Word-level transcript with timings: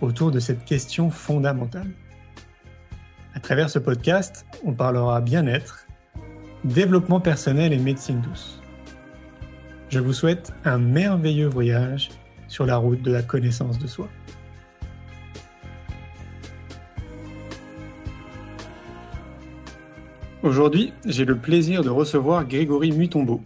autour 0.00 0.30
de 0.30 0.40
cette 0.40 0.64
question 0.64 1.10
fondamentale. 1.10 1.90
À 3.34 3.40
travers 3.40 3.70
ce 3.70 3.78
podcast, 3.78 4.46
on 4.64 4.72
parlera 4.72 5.20
bien-être, 5.20 5.86
développement 6.64 7.20
personnel 7.20 7.72
et 7.72 7.78
médecine 7.78 8.20
douce. 8.20 8.60
Je 9.90 10.00
vous 10.00 10.12
souhaite 10.12 10.52
un 10.64 10.78
merveilleux 10.78 11.46
voyage 11.46 12.10
sur 12.48 12.66
la 12.66 12.76
route 12.76 13.02
de 13.02 13.12
la 13.12 13.22
connaissance 13.22 13.78
de 13.78 13.86
soi. 13.86 14.08
Aujourd'hui, 20.42 20.92
j'ai 21.04 21.24
le 21.24 21.36
plaisir 21.36 21.82
de 21.82 21.88
recevoir 21.88 22.46
Grégory 22.46 22.92
Mutombo. 22.92 23.42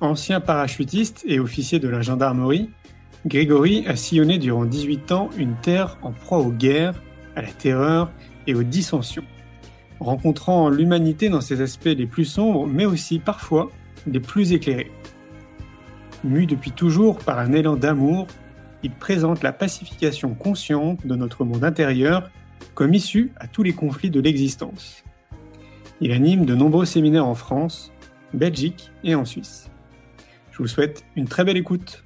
Ancien 0.00 0.40
parachutiste 0.40 1.24
et 1.26 1.40
officier 1.40 1.78
de 1.80 1.88
la 1.88 2.02
gendarmerie, 2.02 2.70
Grégory 3.26 3.84
a 3.86 3.96
sillonné 3.96 4.38
durant 4.38 4.64
18 4.64 5.12
ans 5.12 5.30
une 5.36 5.56
terre 5.56 5.98
en 6.02 6.12
proie 6.12 6.38
aux 6.38 6.52
guerres, 6.52 7.02
à 7.36 7.42
la 7.42 7.48
terreur 7.48 8.10
et 8.46 8.54
aux 8.54 8.62
dissensions, 8.62 9.24
rencontrant 10.00 10.68
l'humanité 10.70 11.28
dans 11.28 11.40
ses 11.40 11.60
aspects 11.60 11.84
les 11.86 12.06
plus 12.06 12.24
sombres, 12.24 12.66
mais 12.66 12.84
aussi 12.84 13.18
parfois 13.18 13.70
les 14.06 14.20
plus 14.20 14.52
éclairés. 14.52 14.90
Mu 16.24 16.46
depuis 16.46 16.72
toujours 16.72 17.18
par 17.18 17.38
un 17.38 17.52
élan 17.52 17.76
d'amour, 17.76 18.26
il 18.82 18.92
présente 18.92 19.42
la 19.42 19.52
pacification 19.52 20.34
consciente 20.34 21.06
de 21.06 21.14
notre 21.14 21.44
monde 21.44 21.64
intérieur 21.64 22.30
comme 22.74 22.94
issue 22.94 23.32
à 23.36 23.48
tous 23.48 23.62
les 23.62 23.72
conflits 23.72 24.10
de 24.10 24.20
l'existence. 24.20 25.04
Il 26.00 26.12
anime 26.12 26.46
de 26.46 26.54
nombreux 26.54 26.84
séminaires 26.84 27.26
en 27.26 27.34
France, 27.34 27.92
Belgique 28.32 28.92
et 29.02 29.14
en 29.14 29.24
Suisse. 29.24 29.70
Je 30.52 30.58
vous 30.58 30.68
souhaite 30.68 31.04
une 31.16 31.26
très 31.26 31.44
belle 31.44 31.56
écoute. 31.56 32.04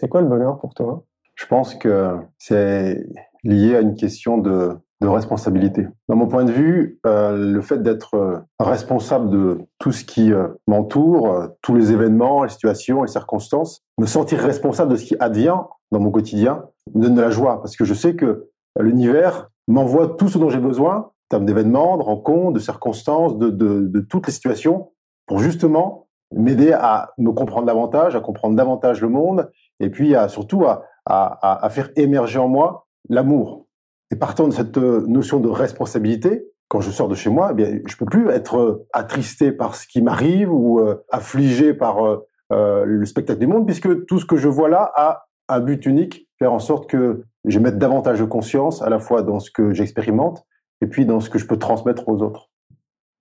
C'est 0.00 0.08
quoi 0.08 0.22
le 0.22 0.28
bonheur 0.28 0.58
pour 0.58 0.72
toi? 0.72 1.04
Je 1.34 1.44
pense 1.44 1.74
que 1.74 2.16
c'est 2.38 3.06
lié 3.44 3.76
à 3.76 3.80
une 3.80 3.94
question 3.94 4.38
de, 4.38 4.78
responsabilité. 5.02 5.88
Dans 6.08 6.16
mon 6.16 6.26
point 6.26 6.44
de 6.44 6.52
vue, 6.52 7.00
euh, 7.06 7.36
le 7.36 7.60
fait 7.60 7.82
d'être 7.82 8.14
euh, 8.14 8.38
responsable 8.58 9.30
de 9.30 9.58
tout 9.78 9.92
ce 9.92 10.04
qui 10.04 10.32
euh, 10.32 10.48
m'entoure, 10.66 11.48
tous 11.62 11.74
les 11.74 11.92
événements, 11.92 12.44
les 12.44 12.50
situations, 12.50 13.02
les 13.02 13.10
circonstances, 13.10 13.82
me 13.98 14.06
sentir 14.06 14.38
responsable 14.38 14.92
de 14.92 14.96
ce 14.96 15.04
qui 15.04 15.16
advient 15.20 15.58
dans 15.90 16.00
mon 16.00 16.10
quotidien, 16.10 16.64
me 16.94 17.02
donne 17.02 17.14
de 17.14 17.20
la 17.20 17.30
joie 17.30 17.60
parce 17.60 17.76
que 17.76 17.84
je 17.84 17.94
sais 17.94 18.14
que 18.14 18.48
l'univers 18.78 19.50
m'envoie 19.68 20.08
tout 20.08 20.28
ce 20.28 20.38
dont 20.38 20.48
j'ai 20.48 20.60
besoin 20.60 20.96
en 20.96 21.12
termes 21.28 21.46
d'événements, 21.46 21.96
de 21.98 22.02
rencontres, 22.02 22.52
de 22.52 22.58
circonstances, 22.58 23.38
de, 23.38 23.50
de 23.50 24.00
toutes 24.00 24.26
les 24.26 24.32
situations 24.32 24.92
pour 25.26 25.40
justement 25.40 26.08
m'aider 26.32 26.72
à 26.72 27.12
me 27.18 27.32
comprendre 27.32 27.66
davantage, 27.66 28.14
à 28.14 28.20
comprendre 28.20 28.54
davantage 28.54 29.00
le 29.00 29.08
monde 29.08 29.50
et 29.80 29.90
puis 29.90 30.14
à, 30.14 30.28
surtout 30.28 30.64
à, 30.64 30.84
à, 31.06 31.68
faire 31.70 31.90
émerger 31.96 32.38
en 32.38 32.48
moi 32.48 32.86
l'amour. 33.08 33.66
Et 34.12 34.16
partant 34.16 34.46
de 34.46 34.52
cette 34.52 34.76
euh, 34.78 35.04
notion 35.06 35.40
de 35.40 35.48
responsabilité, 35.48 36.46
quand 36.68 36.80
je 36.80 36.90
sors 36.90 37.08
de 37.08 37.14
chez 37.14 37.30
moi, 37.30 37.48
eh 37.52 37.54
bien, 37.54 37.78
je 37.86 37.96
peux 37.96 38.04
plus 38.04 38.28
être 38.28 38.58
euh, 38.58 38.86
attristé 38.92 39.52
par 39.52 39.74
ce 39.74 39.86
qui 39.86 40.02
m'arrive 40.02 40.52
ou 40.52 40.80
euh, 40.80 41.04
affligé 41.10 41.74
par 41.74 42.20
le 42.52 43.04
spectacle 43.04 43.38
du 43.38 43.46
monde, 43.46 43.64
puisque 43.64 44.06
tout 44.06 44.18
ce 44.18 44.26
que 44.26 44.36
je 44.36 44.48
vois 44.48 44.68
là 44.68 44.90
a 44.96 45.26
un 45.48 45.60
but 45.60 45.86
unique, 45.86 46.28
faire 46.40 46.52
en 46.52 46.58
sorte 46.58 46.90
que 46.90 47.24
je 47.44 47.60
mette 47.60 47.78
davantage 47.78 48.18
de 48.18 48.24
conscience 48.24 48.82
à 48.82 48.88
la 48.88 48.98
fois 48.98 49.22
dans 49.22 49.38
ce 49.38 49.52
que 49.52 49.72
j'expérimente 49.72 50.44
et 50.80 50.88
puis 50.88 51.06
dans 51.06 51.20
ce 51.20 51.30
que 51.30 51.38
je 51.38 51.46
peux 51.46 51.58
transmettre 51.58 52.08
aux 52.08 52.22
autres. 52.22 52.50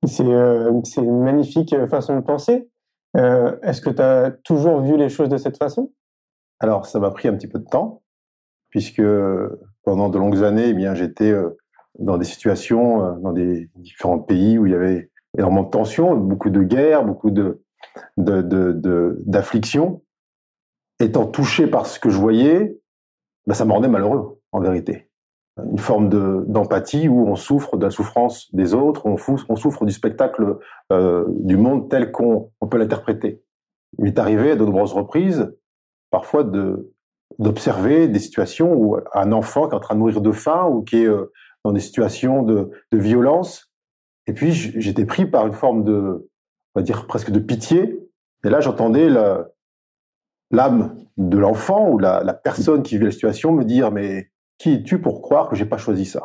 C'est 0.04 0.24
une 0.24 1.24
magnifique 1.24 1.76
façon 1.86 2.16
de 2.16 2.22
penser. 2.22 2.68
Est-ce 3.14 3.82
que 3.82 3.92
tu 3.92 4.02
as 4.02 4.32
toujours 4.44 4.82
vu 4.82 4.98
les 4.98 5.10
choses 5.10 5.30
de 5.30 5.38
cette 5.38 5.58
façon? 5.58 5.92
Alors, 6.60 6.86
ça 6.86 7.00
m'a 7.00 7.12
pris 7.12 7.28
un 7.28 7.34
petit 7.34 7.48
peu 7.48 7.60
de 7.60 7.66
temps, 7.66 8.02
puisque 8.70 9.02
pendant 9.84 10.10
de 10.10 10.18
longues 10.18 10.44
années, 10.44 10.70
eh 10.70 10.74
bien, 10.74 10.94
j'étais 10.94 11.32
euh, 11.32 11.58
dans 11.98 12.18
des 12.18 12.26
situations, 12.26 13.04
euh, 13.04 13.14
dans 13.20 13.32
des 13.32 13.70
différents 13.76 14.20
pays 14.20 14.58
où 14.58 14.66
il 14.66 14.72
y 14.72 14.76
avait 14.76 15.10
énormément 15.38 15.64
de 15.64 15.70
tensions, 15.70 16.16
beaucoup 16.16 16.50
de 16.50 16.62
guerres, 16.64 17.06
beaucoup 17.06 17.32
de 17.32 17.62
d'afflictions. 18.18 20.04
Étant 21.00 21.26
touché 21.26 21.66
par 21.68 21.86
ce 21.86 22.00
que 22.00 22.10
je 22.10 22.18
voyais, 22.18 22.78
ben, 23.48 23.54
ça 23.54 23.66
me 23.66 23.72
rendait 23.72 23.88
malheureux, 23.88 24.40
en 24.52 24.60
vérité. 24.60 25.10
Une 25.58 25.80
forme 25.80 26.10
d'empathie 26.46 27.08
où 27.08 27.28
on 27.28 27.36
souffre 27.36 27.78
de 27.78 27.86
la 27.86 27.90
souffrance 27.90 28.54
des 28.54 28.74
autres, 28.74 29.06
on, 29.06 29.16
on 29.50 29.56
souffre 29.56 29.86
du 29.86 29.92
spectacle 29.92 30.58
euh, 30.92 31.26
du 31.30 31.58
monde 31.58 31.90
tel 31.90 32.12
qu'on 32.12 32.52
peut 32.70 32.78
l'interpréter. 32.78 33.42
Il 33.98 34.04
m'est 34.04 34.20
arrivé 34.20 34.52
à 34.52 34.56
de 34.56 34.64
nombreuses 34.64 34.94
reprises 34.94 35.52
parfois 36.12 36.44
de 36.44 36.94
d'observer 37.38 38.08
des 38.08 38.20
situations 38.20 38.74
où 38.74 38.98
un 39.14 39.32
enfant 39.32 39.68
qui 39.68 39.74
est 39.74 39.78
en 39.78 39.80
train 39.80 39.94
de 39.94 40.00
mourir 40.00 40.22
de 40.22 40.32
faim 40.32 40.66
ou 40.66 40.82
qui 40.82 41.04
est 41.04 41.08
euh, 41.08 41.32
dans 41.64 41.72
des 41.72 41.80
situations 41.80 42.42
de, 42.42 42.72
de 42.92 42.98
violence. 42.98 43.72
Et 44.28 44.34
puis 44.34 44.52
j'étais 44.52 45.06
pris 45.06 45.26
par 45.26 45.46
une 45.46 45.54
forme 45.54 45.84
de, 45.84 46.28
on 46.74 46.80
va 46.80 46.82
dire 46.82 47.08
presque 47.08 47.32
de 47.32 47.40
pitié. 47.40 48.00
Et 48.44 48.50
là 48.50 48.62
j'entendais 48.62 49.10
l'âme 50.52 50.96
de 51.18 51.38
l'enfant 51.38 51.90
ou 51.90 52.00
la, 52.00 52.24
la, 52.24 52.34
personne 52.34 52.82
qui 52.82 52.98
vit 52.98 53.06
la 53.06 53.12
situation 53.12 53.52
me 53.52 53.64
dire 53.64 53.92
mais 53.92 54.32
qui 54.58 54.74
es-tu 54.74 55.00
pour 55.00 55.22
croire 55.22 55.50
que 55.50 55.56
j'ai 55.56 55.66
pas 55.66 55.78
choisi 55.78 56.06
ça? 56.06 56.24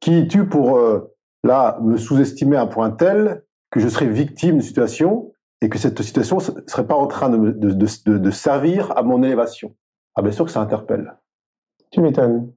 Qui 0.00 0.18
es-tu 0.18 0.46
pour 0.46 0.78
euh, 0.78 1.14
là 1.44 1.78
me 1.82 1.96
sous-estimer 1.96 2.56
à 2.56 2.62
un 2.62 2.66
point 2.66 2.90
tel 2.90 3.44
que 3.70 3.80
je 3.80 3.88
serais 3.88 4.06
victime 4.06 4.52
d'une 4.52 4.62
situation? 4.62 5.29
Et 5.60 5.68
que 5.68 5.78
cette 5.78 6.00
situation 6.02 6.38
ne 6.38 6.66
serait 6.66 6.86
pas 6.86 6.94
en 6.94 7.06
train 7.06 7.28
de, 7.28 7.50
de, 7.50 7.70
de, 7.72 8.18
de, 8.18 8.30
servir 8.30 8.96
à 8.96 9.02
mon 9.02 9.22
élévation. 9.22 9.76
Ah 10.14 10.22
bien 10.22 10.32
sûr 10.32 10.44
que 10.44 10.50
ça 10.50 10.60
interpelle. 10.60 11.16
Tu 11.90 12.00
m'étonnes. 12.00 12.52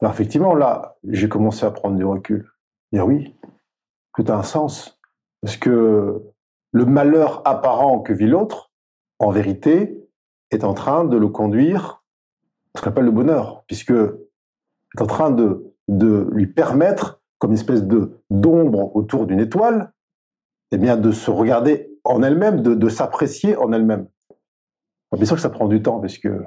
Alors 0.00 0.12
effectivement, 0.12 0.54
là, 0.54 0.96
j'ai 1.04 1.28
commencé 1.28 1.64
à 1.64 1.70
prendre 1.70 1.96
du 1.96 2.04
recul. 2.04 2.50
Et 2.92 3.00
oui, 3.00 3.34
tout 4.14 4.24
a 4.28 4.34
un 4.34 4.42
sens. 4.42 5.00
Parce 5.40 5.56
que 5.56 6.22
le 6.72 6.84
malheur 6.84 7.42
apparent 7.46 8.00
que 8.00 8.12
vit 8.12 8.26
l'autre, 8.26 8.70
en 9.18 9.30
vérité, 9.30 10.06
est 10.50 10.64
en 10.64 10.74
train 10.74 11.04
de 11.04 11.16
le 11.16 11.28
conduire 11.28 12.04
à 12.74 12.78
ce 12.78 12.82
qu'on 12.82 12.90
appelle 12.90 13.06
le 13.06 13.10
bonheur, 13.10 13.64
puisque 13.66 13.92
est 13.92 15.00
en 15.00 15.06
train 15.06 15.30
de, 15.30 15.74
de 15.88 16.28
lui 16.30 16.46
permettre, 16.46 17.22
comme 17.38 17.50
une 17.50 17.58
espèce 17.58 17.84
de 17.84 18.22
d'ombre 18.28 18.94
autour 18.94 19.26
d'une 19.26 19.40
étoile, 19.40 19.92
eh 20.72 20.78
bien, 20.78 20.96
de 20.96 21.12
se 21.12 21.30
regarder 21.30 21.90
en 22.04 22.22
elle-même, 22.22 22.60
de, 22.60 22.88
s'apprécier 22.88 23.56
en 23.56 23.72
elle-même. 23.72 24.08
Bien 25.12 25.24
sûr 25.24 25.36
que 25.36 25.42
ça 25.42 25.50
prend 25.50 25.68
du 25.68 25.82
temps, 25.82 26.00
parce 26.00 26.18
que 26.18 26.44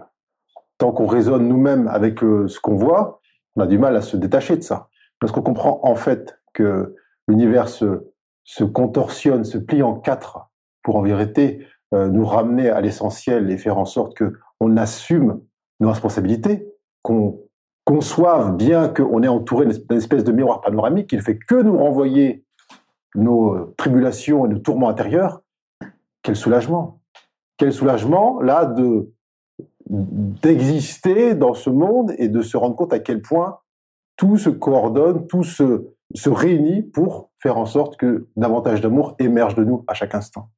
tant 0.78 0.91
qu'on 0.91 1.07
raisonne 1.07 1.47
nous-mêmes 1.47 1.88
avec 1.88 2.24
euh, 2.24 2.47
ce 2.47 2.59
qu'on 2.59 2.75
voit, 2.75 3.22
on 3.56 3.62
a 3.62 3.68
du 3.68 3.78
mal 3.78 3.96
à 3.96 4.02
se 4.02 4.18
détacher 4.18 4.57
de 4.57 4.62
ça. 4.62 4.90
Lorsqu'on 5.22 5.41
comprend 5.41 5.80
en 5.83 5.95
fait 5.95 6.39
que 6.54 6.95
l'univers 7.27 7.68
se, 7.68 8.07
se, 8.44 8.63
contorsionne, 8.63 9.44
se 9.44 9.57
plie 9.57 9.83
en 9.83 9.95
quatre 9.95 10.50
pour 10.83 10.95
en 10.95 11.01
vérité 11.01 11.65
euh, 11.94 12.07
nous 12.07 12.25
ramener 12.25 12.69
à 12.69 12.81
l'essentiel 12.81 13.50
et 13.51 13.57
faire 13.57 13.77
en 13.77 13.86
sorte 13.86 14.15
que 14.15 14.33
on 14.60 14.77
assume 14.77 15.42
nos 15.80 15.89
responsabilités, 15.89 16.68
qu'on 17.01 17.42
conçoive 17.86 18.56
bien 18.56 18.88
qu'on 18.89 19.24
est 19.24 19.27
entouré 19.27 19.65
d'une 19.65 19.98
espèce 19.98 20.24
de 20.24 20.31
miroir 20.31 20.62
panoramique 20.62 21.10
qui 21.10 21.15
ne 21.15 21.22
fait 21.22 21.39
que 21.39 21.56
nous 21.56 21.77
renvoyer 21.77 22.45
nos 23.16 23.74
tribulations 23.78 24.46
et 24.46 24.50
nos 24.50 24.60
tourments 24.60 24.90
intérieurs, 24.90 25.42
quel 26.22 26.36
soulagement. 26.36 27.02
Quel 27.58 27.74
soulagement, 27.74 28.40
là, 28.42 28.66
de 28.66 29.12
d'exister 29.90 31.34
dans 31.34 31.56
ce 31.56 31.72
monde 31.72 32.14
et 32.20 32.28
de 32.28 32.44
se 32.44 32.56
rendre 32.56 32.76
compte 32.76 32.94
à 32.94 33.00
quel 33.00 33.24
point 33.24 33.58
tout 34.18 34.38
se 34.38 34.52
coordonne, 34.52 35.26
tout 35.26 35.44
se, 35.44 35.88
se 36.14 36.30
réunit 36.30 36.84
pour 36.84 37.32
faire 37.40 37.58
en 37.58 37.66
sorte 37.66 37.98
que 37.98 38.28
davantage 38.36 38.82
d'amour 38.82 39.16
émerge 39.18 39.56
de 39.56 39.64
nous 39.64 39.84
à 39.88 39.96
chaque 39.96 40.14
instant. 40.14 40.50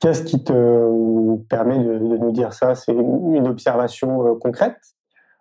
Qu'est-ce 0.00 0.24
qui 0.24 0.42
te 0.42 1.36
permet 1.48 1.78
de, 1.78 1.98
nous 1.98 2.32
dire 2.32 2.52
ça? 2.52 2.74
C'est 2.74 2.92
une 2.92 3.46
observation 3.46 4.26
euh, 4.26 4.34
concrète? 4.34 4.78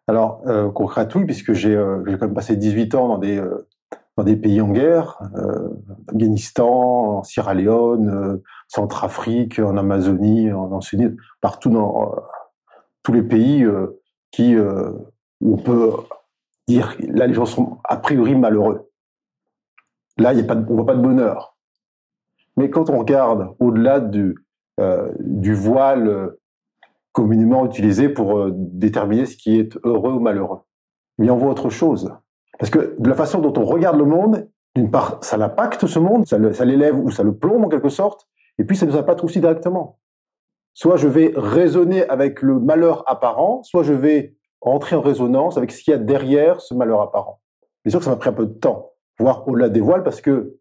Alors, 0.08 0.42
euh, 0.48 0.70
concrètement, 0.70 1.22
oui, 1.22 1.26
puisque 1.26 1.54
j'ai 1.54 1.76
euh, 1.76 2.04
quand 2.06 2.26
même 2.26 2.34
passé 2.34 2.56
18 2.56 2.96
ans 2.96 3.08
dans 3.08 3.18
des, 3.18 3.38
euh, 3.38 3.68
des 4.24 4.36
pays 4.36 4.62
en 4.62 4.70
guerre, 4.70 5.20
euh, 5.36 5.70
Afghanistan, 6.10 7.18
en 7.18 7.24
Sierra 7.24 7.54
Leone, 7.54 8.10
euh, 8.10 8.44
Centrafrique, 8.68 9.60
en 9.60 9.78
Amazonie, 9.78 10.52
en, 10.52 10.72
en 10.72 10.80
partout 11.42 11.70
dans 11.70 12.04
euh, 12.04 12.20
tous 13.04 13.14
les 13.14 13.24
pays 13.24 13.64
euh, 13.64 14.00
qui, 14.32 14.56
où 14.58 15.54
on 15.54 15.58
peut 15.58 15.92
dire, 16.68 16.96
là, 17.00 17.28
les 17.28 17.34
gens 17.34 17.46
sont 17.46 17.80
a 17.84 17.98
priori 17.98 18.36
malheureux. 18.36 18.90
Là, 20.18 20.34
y 20.34 20.40
a 20.40 20.44
pas 20.44 20.56
de, 20.56 20.66
on 20.72 20.76
voit 20.76 20.86
pas 20.86 20.96
de 20.96 21.02
bonheur. 21.02 21.58
Mais 22.56 22.70
quand 22.70 22.90
on 22.90 23.00
regarde 23.00 23.56
au-delà 23.60 24.00
du, 24.00 24.36
du 25.20 25.54
voile 25.54 26.36
communément 27.12 27.66
utilisé 27.66 28.08
pour 28.08 28.50
déterminer 28.52 29.26
ce 29.26 29.36
qui 29.36 29.60
est 29.60 29.78
heureux 29.84 30.14
ou 30.14 30.20
malheureux, 30.20 30.62
mais 31.18 31.30
on 31.30 31.38
voit 31.38 31.52
autre 31.52 31.70
chose. 31.70 32.14
Parce 32.60 32.70
que 32.70 32.96
de 33.00 33.10
la 33.10 33.16
façon 33.16 33.40
dont 33.40 33.54
on 33.60 33.66
regarde 33.66 33.98
le 33.98 34.06
monde, 34.06 34.48
d'une 34.76 34.92
part, 34.92 35.20
ça 35.22 35.38
l'impacte 35.38 35.86
ce 35.86 36.00
monde, 36.00 36.26
ça 36.28 36.66
l'élève 36.66 36.98
ou 36.98 37.12
ça 37.12 37.24
le 37.24 37.36
plombe 37.36 37.66
en 37.66 37.70
quelque 37.70 37.90
sorte, 37.90 38.28
et 38.58 38.64
puis 38.64 38.78
ça 38.78 38.86
nous 38.86 38.96
impacte 38.96 39.24
aussi 39.24 39.40
directement. 39.40 40.00
Soit 40.74 40.98
je 40.98 41.08
vais 41.08 41.34
raisonner 41.36 42.08
avec 42.08 42.42
le 42.42 42.60
malheur 42.60 43.04
apparent, 43.08 43.64
soit 43.64 43.84
je 43.84 43.94
vais 43.94 44.36
entrer 44.62 44.96
en 44.96 45.02
résonance 45.02 45.58
avec 45.58 45.72
ce 45.72 45.84
qu'il 45.84 45.92
y 45.92 45.96
a 45.96 45.98
derrière 45.98 46.62
ce 46.62 46.74
malheur 46.74 47.02
apparent. 47.02 47.42
Bien 47.84 47.92
sûr 47.92 48.00
que 48.00 48.06
ça 48.06 48.12
m'a 48.12 48.18
pris 48.18 48.30
un 48.30 48.34
peu 48.34 48.46
de 48.46 48.54
temps, 48.54 48.92
voire 49.20 49.48
au-delà 49.48 49.70
des 49.70 49.82
voiles, 49.82 50.04
parce 50.04 50.22
que, 50.22 50.58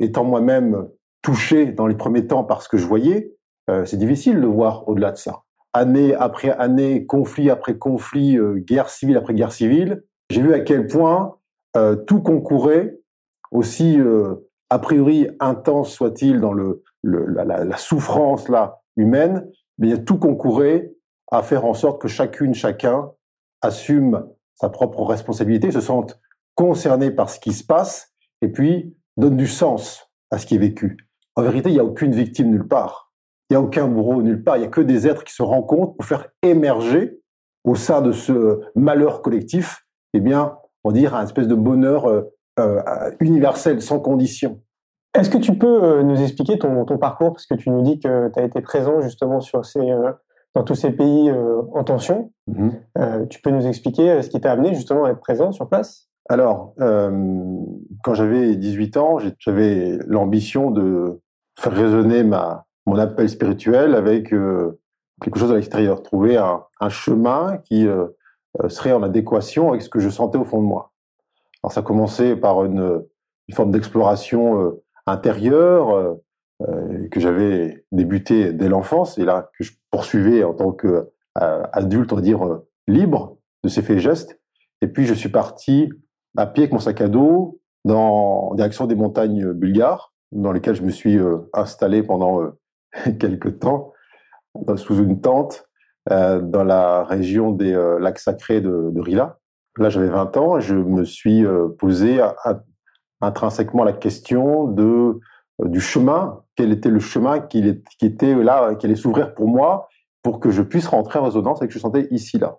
étant 0.00 0.24
moi-même 0.24 0.88
touché 1.20 1.66
dans 1.66 1.86
les 1.86 1.94
premiers 1.94 2.26
temps 2.26 2.44
par 2.44 2.62
ce 2.62 2.68
que 2.68 2.78
je 2.78 2.86
voyais, 2.86 3.36
euh, 3.70 3.84
c'est 3.84 3.96
difficile 3.96 4.40
de 4.40 4.46
voir 4.46 4.88
au-delà 4.88 5.12
de 5.12 5.16
ça. 5.16 5.42
Année 5.72 6.14
après 6.14 6.50
année, 6.50 7.06
conflit 7.06 7.50
après 7.50 7.78
conflit, 7.78 8.36
euh, 8.36 8.54
guerre 8.56 8.88
civile 8.88 9.16
après 9.16 9.34
guerre 9.34 9.52
civile, 9.52 10.02
j'ai 10.32 10.42
vu 10.42 10.54
à 10.54 10.60
quel 10.60 10.86
point 10.86 11.36
euh, 11.76 11.96
tout 11.96 12.20
concourait, 12.20 12.98
aussi 13.50 14.00
euh, 14.00 14.48
a 14.70 14.78
priori 14.78 15.28
intense 15.40 15.92
soit-il 15.92 16.40
dans 16.40 16.52
le, 16.52 16.82
la 17.02 17.76
souffrance 17.76 18.48
là 18.48 18.80
humaine, 18.96 19.46
mais 19.78 19.88
il 19.88 19.90
y 19.90 19.94
a 19.94 19.98
tout 19.98 20.18
concourait 20.18 20.92
à 21.30 21.42
faire 21.42 21.64
en 21.64 21.74
sorte 21.74 22.00
que 22.00 22.08
chacune, 22.08 22.54
chacun 22.54 23.10
assume 23.60 24.26
sa 24.54 24.68
propre 24.68 25.02
responsabilité, 25.02 25.70
se 25.70 25.80
sente 25.80 26.20
concerné 26.54 27.10
par 27.10 27.30
ce 27.30 27.40
qui 27.40 27.52
se 27.52 27.64
passe, 27.64 28.12
et 28.42 28.48
puis 28.48 28.94
donne 29.16 29.36
du 29.36 29.46
sens 29.46 30.10
à 30.30 30.38
ce 30.38 30.46
qui 30.46 30.56
est 30.56 30.58
vécu. 30.58 30.96
En 31.36 31.42
vérité, 31.42 31.70
il 31.70 31.74
n'y 31.74 31.80
a 31.80 31.84
aucune 31.84 32.12
victime 32.12 32.50
nulle 32.50 32.68
part. 32.68 33.12
Il 33.48 33.54
n'y 33.54 33.56
a 33.56 33.60
aucun 33.60 33.88
bourreau 33.88 34.22
nulle 34.22 34.42
part. 34.42 34.56
Il 34.56 34.60
n'y 34.60 34.66
a 34.66 34.70
que 34.70 34.80
des 34.80 35.06
êtres 35.06 35.24
qui 35.24 35.34
se 35.34 35.42
rencontrent 35.42 35.94
pour 35.96 36.04
faire 36.04 36.28
émerger 36.42 37.18
au 37.64 37.74
sein 37.74 38.02
de 38.02 38.12
ce 38.12 38.60
malheur 38.74 39.22
collectif, 39.22 39.81
eh 40.14 40.20
bien, 40.20 40.56
on 40.84 40.92
dire 40.92 41.14
un 41.14 41.24
espèce 41.24 41.48
de 41.48 41.54
bonheur 41.54 42.06
euh, 42.06 42.22
euh, 42.58 42.82
universel, 43.20 43.80
sans 43.80 44.00
condition. 44.00 44.60
Est-ce 45.14 45.30
que 45.30 45.38
tu 45.38 45.56
peux 45.56 45.84
euh, 45.84 46.02
nous 46.02 46.20
expliquer 46.20 46.58
ton, 46.58 46.84
ton 46.84 46.98
parcours? 46.98 47.32
Parce 47.32 47.46
que 47.46 47.54
tu 47.54 47.70
nous 47.70 47.82
dis 47.82 47.98
que 48.00 48.28
tu 48.28 48.38
as 48.38 48.44
été 48.44 48.60
présent 48.60 49.00
justement 49.00 49.40
sur 49.40 49.64
ces, 49.64 49.80
dans 50.54 50.62
tous 50.62 50.74
ces 50.74 50.90
pays 50.90 51.32
en 51.74 51.84
tension. 51.84 52.32
Euh, 52.98 53.26
tu 53.26 53.40
peux 53.40 53.50
nous 53.50 53.66
expliquer 53.66 54.22
ce 54.22 54.28
qui 54.28 54.40
t'a 54.40 54.52
amené 54.52 54.74
justement 54.74 55.04
à 55.04 55.10
être 55.10 55.20
présent 55.20 55.52
sur 55.52 55.68
place? 55.68 56.08
Alors, 56.28 56.74
quand 56.78 58.14
j'avais 58.14 58.56
18 58.56 58.96
ans, 58.96 59.18
j'avais 59.38 59.98
l'ambition 60.06 60.70
de 60.70 61.20
faire 61.58 61.72
résonner 61.72 62.22
ma, 62.22 62.64
mon 62.86 62.96
appel 62.96 63.28
spirituel 63.28 63.94
avec 63.94 64.32
quelque 65.22 65.38
chose 65.38 65.52
à 65.52 65.56
l'extérieur, 65.56 66.02
trouver 66.02 66.36
un, 66.36 66.62
un 66.82 66.88
chemin 66.88 67.58
qui 67.64 67.86
euh, 67.86 68.06
serait 68.68 68.92
en 68.92 69.02
adéquation 69.02 69.70
avec 69.70 69.82
ce 69.82 69.88
que 69.88 69.98
je 69.98 70.08
sentais 70.08 70.38
au 70.38 70.44
fond 70.44 70.60
de 70.60 70.66
moi. 70.66 70.92
Alors, 71.62 71.72
ça 71.72 71.80
a 71.80 71.82
commencé 71.82 72.36
par 72.36 72.64
une, 72.64 73.02
forme 73.52 73.70
d'exploration 73.70 74.62
euh, 74.62 74.82
intérieure 75.06 75.90
euh, 75.90 76.14
euh, 76.62 77.08
que 77.10 77.20
j'avais 77.20 77.84
débuté 77.92 78.52
dès 78.52 78.68
l'enfance 78.68 79.18
et 79.18 79.26
là 79.26 79.50
que 79.58 79.64
je 79.64 79.72
poursuivais 79.90 80.42
en 80.42 80.54
tant 80.54 80.72
que 80.72 81.10
euh, 81.40 81.62
adulte, 81.72 82.12
on 82.12 82.16
va 82.16 82.22
dire 82.22 82.46
euh, 82.46 82.66
libre 82.86 83.36
de 83.62 83.68
ces 83.68 83.82
faits 83.82 83.96
et 83.96 84.00
gestes. 84.00 84.40
Et 84.80 84.86
puis, 84.86 85.04
je 85.06 85.14
suis 85.14 85.28
parti 85.28 85.90
à 86.36 86.46
pied 86.46 86.64
avec 86.64 86.72
mon 86.72 86.78
sac 86.78 87.00
à 87.00 87.08
dos 87.08 87.60
dans 87.84 88.50
en 88.50 88.54
direction 88.54 88.86
des 88.86 88.94
montagnes 88.94 89.52
bulgares, 89.52 90.12
dans 90.30 90.52
lesquelles 90.52 90.76
je 90.76 90.82
me 90.82 90.90
suis 90.90 91.18
euh, 91.18 91.38
installé 91.52 92.02
pendant 92.02 92.42
euh, 92.42 92.58
quelques 93.18 93.58
temps 93.58 93.92
sous 94.76 94.98
une 94.98 95.20
tente 95.20 95.64
euh, 95.64 95.71
dans 96.08 96.64
la 96.64 97.04
région 97.04 97.52
des 97.52 97.72
euh, 97.72 97.98
lacs 97.98 98.18
sacrés 98.18 98.60
de, 98.60 99.00
Rila. 99.00 99.38
Là, 99.78 99.88
j'avais 99.88 100.08
20 100.08 100.36
ans 100.36 100.58
et 100.58 100.60
je 100.60 100.74
me 100.74 101.04
suis 101.04 101.44
euh, 101.46 101.68
posé 101.78 102.20
intrinsèquement 103.20 103.84
la 103.84 103.92
question 103.92 104.66
de 104.66 105.20
euh, 105.60 105.68
du 105.68 105.80
chemin. 105.80 106.42
Quel 106.56 106.72
était 106.72 106.90
le 106.90 107.00
chemin 107.00 107.40
qui, 107.40 107.64
était 108.02 108.34
là, 108.34 108.74
qui 108.74 108.86
allait 108.86 108.96
s'ouvrir 108.96 109.34
pour 109.34 109.48
moi 109.48 109.88
pour 110.22 110.40
que 110.40 110.50
je 110.50 110.62
puisse 110.62 110.86
rentrer 110.86 111.18
en 111.18 111.24
résonance 111.24 111.60
avec 111.60 111.72
ce 111.72 111.76
que 111.76 111.80
je 111.80 111.82
sentais 111.82 112.08
ici 112.10 112.38
là. 112.38 112.58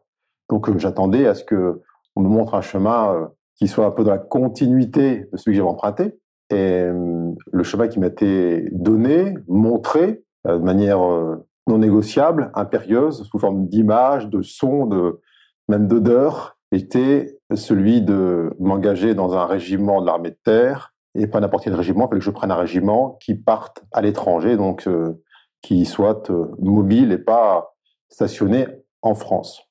Donc, 0.49 0.69
euh, 0.69 0.77
j'attendais 0.77 1.27
à 1.27 1.35
ce 1.35 1.43
que 1.43 1.81
on 2.15 2.21
me 2.21 2.29
montre 2.29 2.55
un 2.55 2.61
chemin 2.61 3.13
euh, 3.13 3.25
qui 3.55 3.67
soit 3.67 3.85
un 3.85 3.91
peu 3.91 4.03
dans 4.03 4.11
la 4.11 4.17
continuité 4.17 5.27
de 5.31 5.37
celui 5.37 5.53
que 5.53 5.57
j'avais 5.57 5.69
emprunté. 5.69 6.19
Et 6.49 6.81
euh, 6.81 7.31
le 7.51 7.63
chemin 7.63 7.87
qui 7.87 7.99
m'a 7.99 8.07
été 8.07 8.67
donné, 8.71 9.35
montré 9.47 10.23
euh, 10.47 10.57
de 10.57 10.63
manière 10.63 11.03
euh, 11.03 11.47
non 11.67 11.77
négociable, 11.77 12.51
impérieuse, 12.53 13.23
sous 13.23 13.39
forme 13.39 13.67
d'images, 13.67 14.27
de 14.27 14.41
sons, 14.41 14.85
de 14.85 15.21
même 15.67 15.87
d'odeurs, 15.87 16.57
était 16.71 17.39
celui 17.55 18.01
de 18.01 18.53
m'engager 18.59 19.13
dans 19.13 19.35
un 19.35 19.45
régiment 19.45 20.01
de 20.01 20.07
l'armée 20.07 20.31
de 20.31 20.39
terre 20.43 20.93
et 21.15 21.27
pas 21.27 21.39
n'importe 21.39 21.63
quel 21.63 21.75
régiment. 21.75 22.05
Il 22.05 22.09
fallait 22.09 22.19
que 22.19 22.25
je 22.25 22.31
prenne 22.31 22.51
un 22.51 22.55
régiment 22.55 23.17
qui 23.21 23.35
parte 23.35 23.83
à 23.91 24.01
l'étranger, 24.01 24.57
donc 24.57 24.87
euh, 24.87 25.21
qui 25.61 25.85
soit 25.85 26.29
euh, 26.31 26.47
mobile 26.59 27.11
et 27.11 27.17
pas 27.17 27.75
stationné 28.09 28.67
en 29.01 29.13
France. 29.13 29.61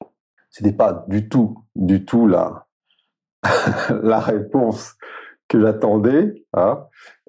C'était 0.50 0.73
pas 0.73 1.05
du 1.09 1.29
tout, 1.29 1.59
du 1.75 2.05
tout 2.05 2.27
la 2.27 2.67
la 4.03 4.21
réponse 4.21 4.95
que 5.49 5.61
j'attendais. 5.61 6.45
Hein. 6.55 6.85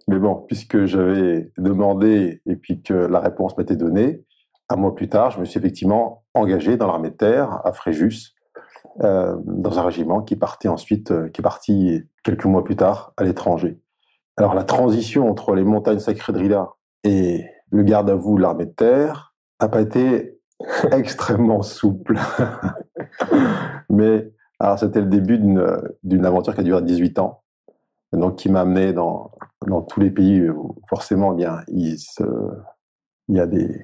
Mais 0.08 0.20
bon, 0.20 0.36
puisque 0.36 0.86
j'avais 0.86 1.52
demandé 1.58 2.42
et 2.46 2.56
puis 2.56 2.82
que 2.82 2.94
la 2.94 3.20
réponse 3.20 3.58
m'était 3.58 3.76
donnée, 3.76 4.24
un 4.70 4.76
mois 4.76 4.96
plus 4.96 5.10
tard, 5.10 5.32
je 5.32 5.40
me 5.40 5.46
suis 5.46 5.60
effectivement 5.60 6.24
engagé 6.34 6.78
dans 6.78 6.88
l'armée 6.88 7.10
de 7.10 7.16
terre 7.16 7.62
à 7.66 7.74
Fréjus, 7.74 8.34
euh, 9.02 9.36
dans 9.46 9.80
un 9.80 9.84
régiment 9.84 10.22
qui 10.22 10.36
partait 10.36 10.68
ensuite, 10.68 11.12
euh, 11.12 11.30
qui 11.30 11.42
est 11.42 11.44
parti 11.44 12.04
quelques 12.24 12.46
mois 12.46 12.64
plus 12.64 12.76
tard 12.76 13.14
à 13.18 13.24
l'étranger. 13.24 13.80
Alors 14.38 14.56
la 14.56 14.64
transition 14.64 15.30
entre 15.30 15.56
les 15.56 15.64
montagnes 15.64 16.00
sacrées 16.00 16.34
de 16.34 16.40
Rila 16.40 16.70
et 17.04 17.46
le 17.72 17.84
garde 17.84 18.10
à 18.10 18.16
vous 18.16 18.38
l'armée 18.38 18.66
de 18.66 18.72
terre 18.72 19.36
n'a 19.62 19.68
pas 19.68 19.82
été 19.82 20.40
extrêmement 20.92 21.62
souple. 21.62 22.18
Mais 23.90 24.32
alors 24.60 24.80
c'était 24.80 25.02
le 25.02 25.08
début 25.08 25.38
d'une 25.38 25.66
d'une 26.04 26.26
aventure 26.26 26.54
qui 26.54 26.62
a 26.62 26.64
duré 26.64 26.82
18 26.82 27.20
ans, 27.20 27.44
donc 28.12 28.38
qui 28.38 28.50
m'a 28.50 28.62
amené 28.62 28.94
dans 28.94 29.32
dans 29.68 29.82
tous 29.82 30.00
les 30.00 30.12
pays 30.12 30.50
où 30.50 30.76
forcément 30.88 31.34
eh 31.34 31.38
bien 31.38 31.62
il 31.68 31.98
se, 31.98 32.24
il 33.28 33.38
y 33.38 33.40
a 33.40 33.48
des 33.48 33.84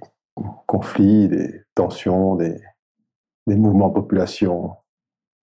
conflits, 0.66 1.28
des 1.28 1.62
tensions, 1.76 2.36
des 2.36 2.60
des 3.50 3.56
mouvements 3.56 3.90
de 3.90 3.94
population, 3.96 4.76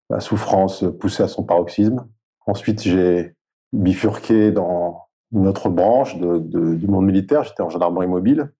la 0.08 0.20
souffrance 0.20 0.84
poussée 1.00 1.24
à 1.24 1.28
son 1.28 1.42
paroxysme. 1.42 2.06
Ensuite, 2.46 2.82
j'ai 2.82 3.34
bifurqué 3.72 4.52
dans 4.52 5.08
une 5.32 5.48
autre 5.48 5.68
branche 5.68 6.16
du 6.16 6.86
monde 6.86 7.04
militaire. 7.04 7.42
J'étais 7.42 7.62
en 7.62 7.68
gendarmerie 7.68 8.06
mobile, 8.06 8.52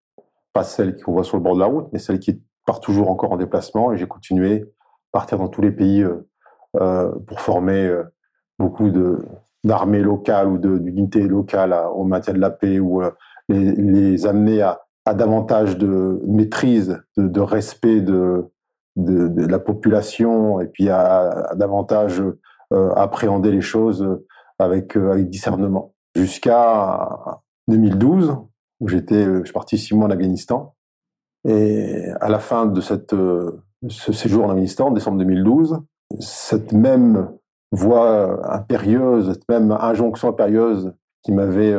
pas 0.53 0.65
celle 0.65 1.01
qu'on 1.01 1.13
voit 1.13 1.25
sur 1.25 1.37
le 1.37 1.43
bord 1.43 1.55
de 1.55 1.61
la 1.61 1.67
route, 1.67 1.87
mais 1.93 2.01
celle 2.01 2.19
qui 2.19 2.43
part 2.67 2.81
toujours 2.81 3.09
encore 3.09 3.33
en 3.33 3.37
déplacement. 3.37 3.93
Et 3.93 3.97
j'ai 3.97 4.09
continué 4.09 4.63
à 5.13 5.21
partir 5.21 5.39
dans 5.39 5.49
tous 5.49 5.63
les 5.63 5.71
pays 5.71 6.03
euh, 6.03 6.29
euh, 6.81 7.13
pour 7.27 7.41
former 7.41 7.87
euh, 7.87 8.03
beaucoup 8.59 8.91
d'armées 9.63 10.03
locales 10.03 10.49
ou 10.49 10.59
d'unités 10.59 11.23
locales 11.23 11.73
au 11.95 12.03
maintien 12.03 12.35
de 12.35 12.41
la 12.41 12.51
paix 12.51 12.81
ou 12.81 13.03
les 13.49 14.27
amener 14.27 14.63
à, 14.63 14.86
à 15.07 15.15
davantage 15.15 15.79
de 15.79 16.21
maîtrise, 16.27 17.01
de, 17.17 17.41
respect 17.41 18.01
de, 18.01 18.51
la 18.97 19.59
population 19.61 20.61
et 20.61 20.67
puis 20.67 20.91
à, 20.91 21.53
davantage 21.55 22.23
euh, 22.73 22.93
appréhender 22.95 23.53
les 23.53 23.61
choses 23.61 24.21
avec, 24.59 24.97
euh, 24.97 25.23
discernement. 25.23 25.95
Jusqu'à 26.17 27.09
2012, 27.69 28.37
où 28.81 28.89
j'étais, 28.89 29.25
euh, 29.25 29.41
je 29.41 29.45
suis 29.45 29.53
parti 29.53 29.79
six 29.79 29.95
mois 29.95 30.09
en 30.09 30.11
Afghanistan. 30.11 30.75
Et 31.49 32.07
à 32.21 32.29
la 32.29 32.41
fin 32.41 32.67
de 32.67 32.81
ce 32.81 34.13
séjour 34.13 34.45
en 34.45 34.51
Afghanistan, 34.51 34.89
en 34.89 34.91
décembre 34.91 35.19
2012, 35.19 35.79
cette 36.19 36.73
même 36.73 37.31
voix 37.71 38.53
impérieuse, 38.53 39.33
cette 39.33 39.49
même 39.49 39.71
injonction 39.71 40.29
impérieuse 40.29 40.93
qui 41.23 41.33
m'avait 41.33 41.77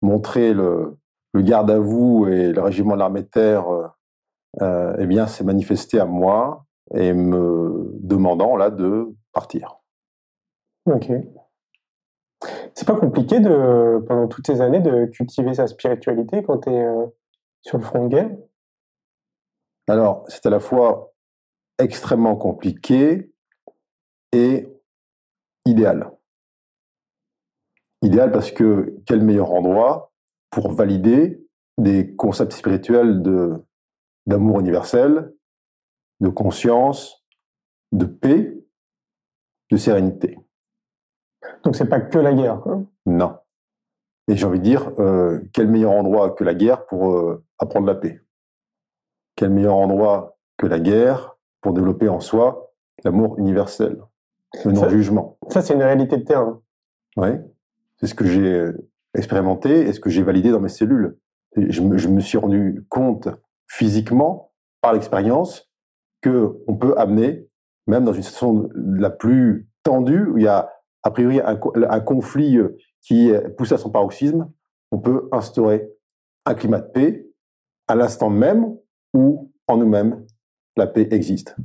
montré 0.00 0.54
le, 0.54 0.96
le 1.32 1.42
garde 1.42 1.70
à 1.70 1.78
vous 1.78 2.26
et 2.26 2.52
le 2.52 2.60
régiment 2.60 2.94
de 2.94 2.98
l'armée 2.98 3.22
de 3.22 3.28
terre, 3.28 3.68
euh, 3.68 3.86
euh, 4.60 4.96
eh 4.98 5.06
bien, 5.06 5.26
s'est 5.26 5.44
manifesté 5.44 5.98
à 5.98 6.04
moi 6.04 6.66
et 6.94 7.12
me 7.12 7.90
demandant 8.00 8.56
là 8.56 8.70
de 8.70 9.14
partir. 9.32 9.78
Ok. 10.86 11.10
C'est 12.74 12.86
pas 12.86 12.96
compliqué 12.96 13.40
de, 13.40 14.04
pendant 14.06 14.28
toutes 14.28 14.46
ces 14.46 14.60
années 14.60 14.80
de 14.80 15.06
cultiver 15.06 15.54
sa 15.54 15.66
spiritualité 15.66 16.42
quand 16.42 16.58
tu 16.58 16.70
es 16.70 16.84
euh, 16.84 17.06
sur 17.62 17.78
le 17.78 17.84
front 17.84 18.04
de 18.04 18.08
guerre? 18.08 18.30
Alors, 19.88 20.24
c'est 20.28 20.44
à 20.46 20.50
la 20.50 20.60
fois 20.60 21.12
extrêmement 21.78 22.36
compliqué 22.36 23.32
et 24.32 24.68
idéal. 25.64 26.10
Idéal 28.02 28.32
parce 28.32 28.50
que 28.50 28.96
quel 29.06 29.22
meilleur 29.22 29.52
endroit 29.52 30.11
pour 30.52 30.70
valider 30.70 31.44
des 31.78 32.14
concepts 32.14 32.52
spirituels 32.52 33.22
de 33.22 33.56
d'amour 34.26 34.60
universel, 34.60 35.34
de 36.20 36.28
conscience, 36.28 37.24
de 37.90 38.04
paix, 38.04 38.56
de 39.72 39.76
sérénité. 39.76 40.38
Donc 41.64 41.74
c'est 41.74 41.88
pas 41.88 42.00
que 42.00 42.18
la 42.18 42.32
guerre, 42.32 42.60
quoi. 42.60 42.82
Non. 43.04 43.36
Et 44.28 44.36
j'ai 44.36 44.46
envie 44.46 44.60
de 44.60 44.64
dire, 44.64 44.92
euh, 45.00 45.40
quel 45.52 45.66
meilleur 45.66 45.90
endroit 45.90 46.30
que 46.30 46.44
la 46.44 46.54
guerre 46.54 46.86
pour 46.86 47.16
euh, 47.16 47.44
apprendre 47.58 47.88
la 47.88 47.96
paix? 47.96 48.20
Quel 49.34 49.50
meilleur 49.50 49.74
endroit 49.74 50.38
que 50.56 50.66
la 50.66 50.78
guerre 50.78 51.36
pour 51.60 51.72
développer 51.72 52.08
en 52.08 52.20
soi 52.20 52.72
l'amour 53.02 53.36
universel, 53.40 54.00
le 54.64 54.70
non-jugement? 54.70 55.36
Ça, 55.48 55.62
c'est 55.62 55.74
une 55.74 55.82
réalité 55.82 56.16
de 56.16 56.24
terrain. 56.24 56.62
Oui. 57.16 57.30
C'est 57.96 58.06
ce 58.06 58.14
que 58.14 58.24
j'ai 58.24 58.52
euh, 58.52 58.90
expérimenté 59.14 59.86
et 59.86 59.92
ce 59.92 60.00
que 60.00 60.10
j'ai 60.10 60.22
validé 60.22 60.50
dans 60.50 60.60
mes 60.60 60.68
cellules. 60.68 61.18
je, 61.56 61.82
me, 61.82 62.20
suis 62.20 62.38
rendu 62.38 62.86
compte 62.88 63.28
physiquement, 63.68 64.52
par 64.80 64.92
l'expérience, 64.92 65.70
que 66.20 66.56
on 66.66 66.76
peut 66.76 66.94
amener, 66.96 67.48
même 67.86 68.04
dans 68.04 68.12
une 68.12 68.22
situation 68.22 68.68
la 68.74 69.10
plus 69.10 69.68
tendue, 69.82 70.26
où 70.26 70.38
il 70.38 70.44
y 70.44 70.48
a 70.48 70.70
a 71.02 71.10
priori 71.10 71.40
un, 71.40 72.00
conflit 72.00 72.56
euh, 72.58 72.76
qui 73.00 73.28
est 73.28 73.48
poussé 73.56 73.74
à 73.74 73.78
son 73.78 73.90
paroxysme, 73.90 74.48
on 74.92 74.98
peut 74.98 75.28
instaurer 75.32 75.90
un 76.44 76.54
climat 76.54 76.80
de 76.80 76.90
paix 76.90 77.26
à 77.88 77.96
l'instant 77.96 78.30
même 78.30 78.76
où 79.12 79.52
en 79.66 79.76
nous-mêmes 79.76 80.24
la 80.76 80.86
paix 80.86 81.08
existe. 81.10 81.56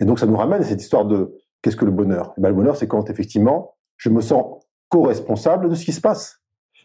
Et 0.00 0.04
donc 0.04 0.18
ça 0.18 0.26
nous 0.26 0.36
ramène 0.36 0.62
à 0.62 0.64
cette 0.64 0.82
histoire 0.82 1.04
de 1.04 1.36
qu'est-ce 1.62 1.76
que 1.76 1.84
le 1.84 1.90
bonheur? 1.90 2.34
Eh 2.36 2.40
ben, 2.40 2.48
Le 2.48 2.54
bonheur, 2.54 2.76
c'est 2.76 2.88
quand 2.88 3.08
effectivement 3.10 3.76
je 3.96 4.08
me 4.08 4.20
sens 4.20 4.64
co-responsable 4.88 5.68
de 5.68 5.74
ce 5.74 5.84
qui 5.84 5.92
se 5.92 6.00
passe. 6.00 6.39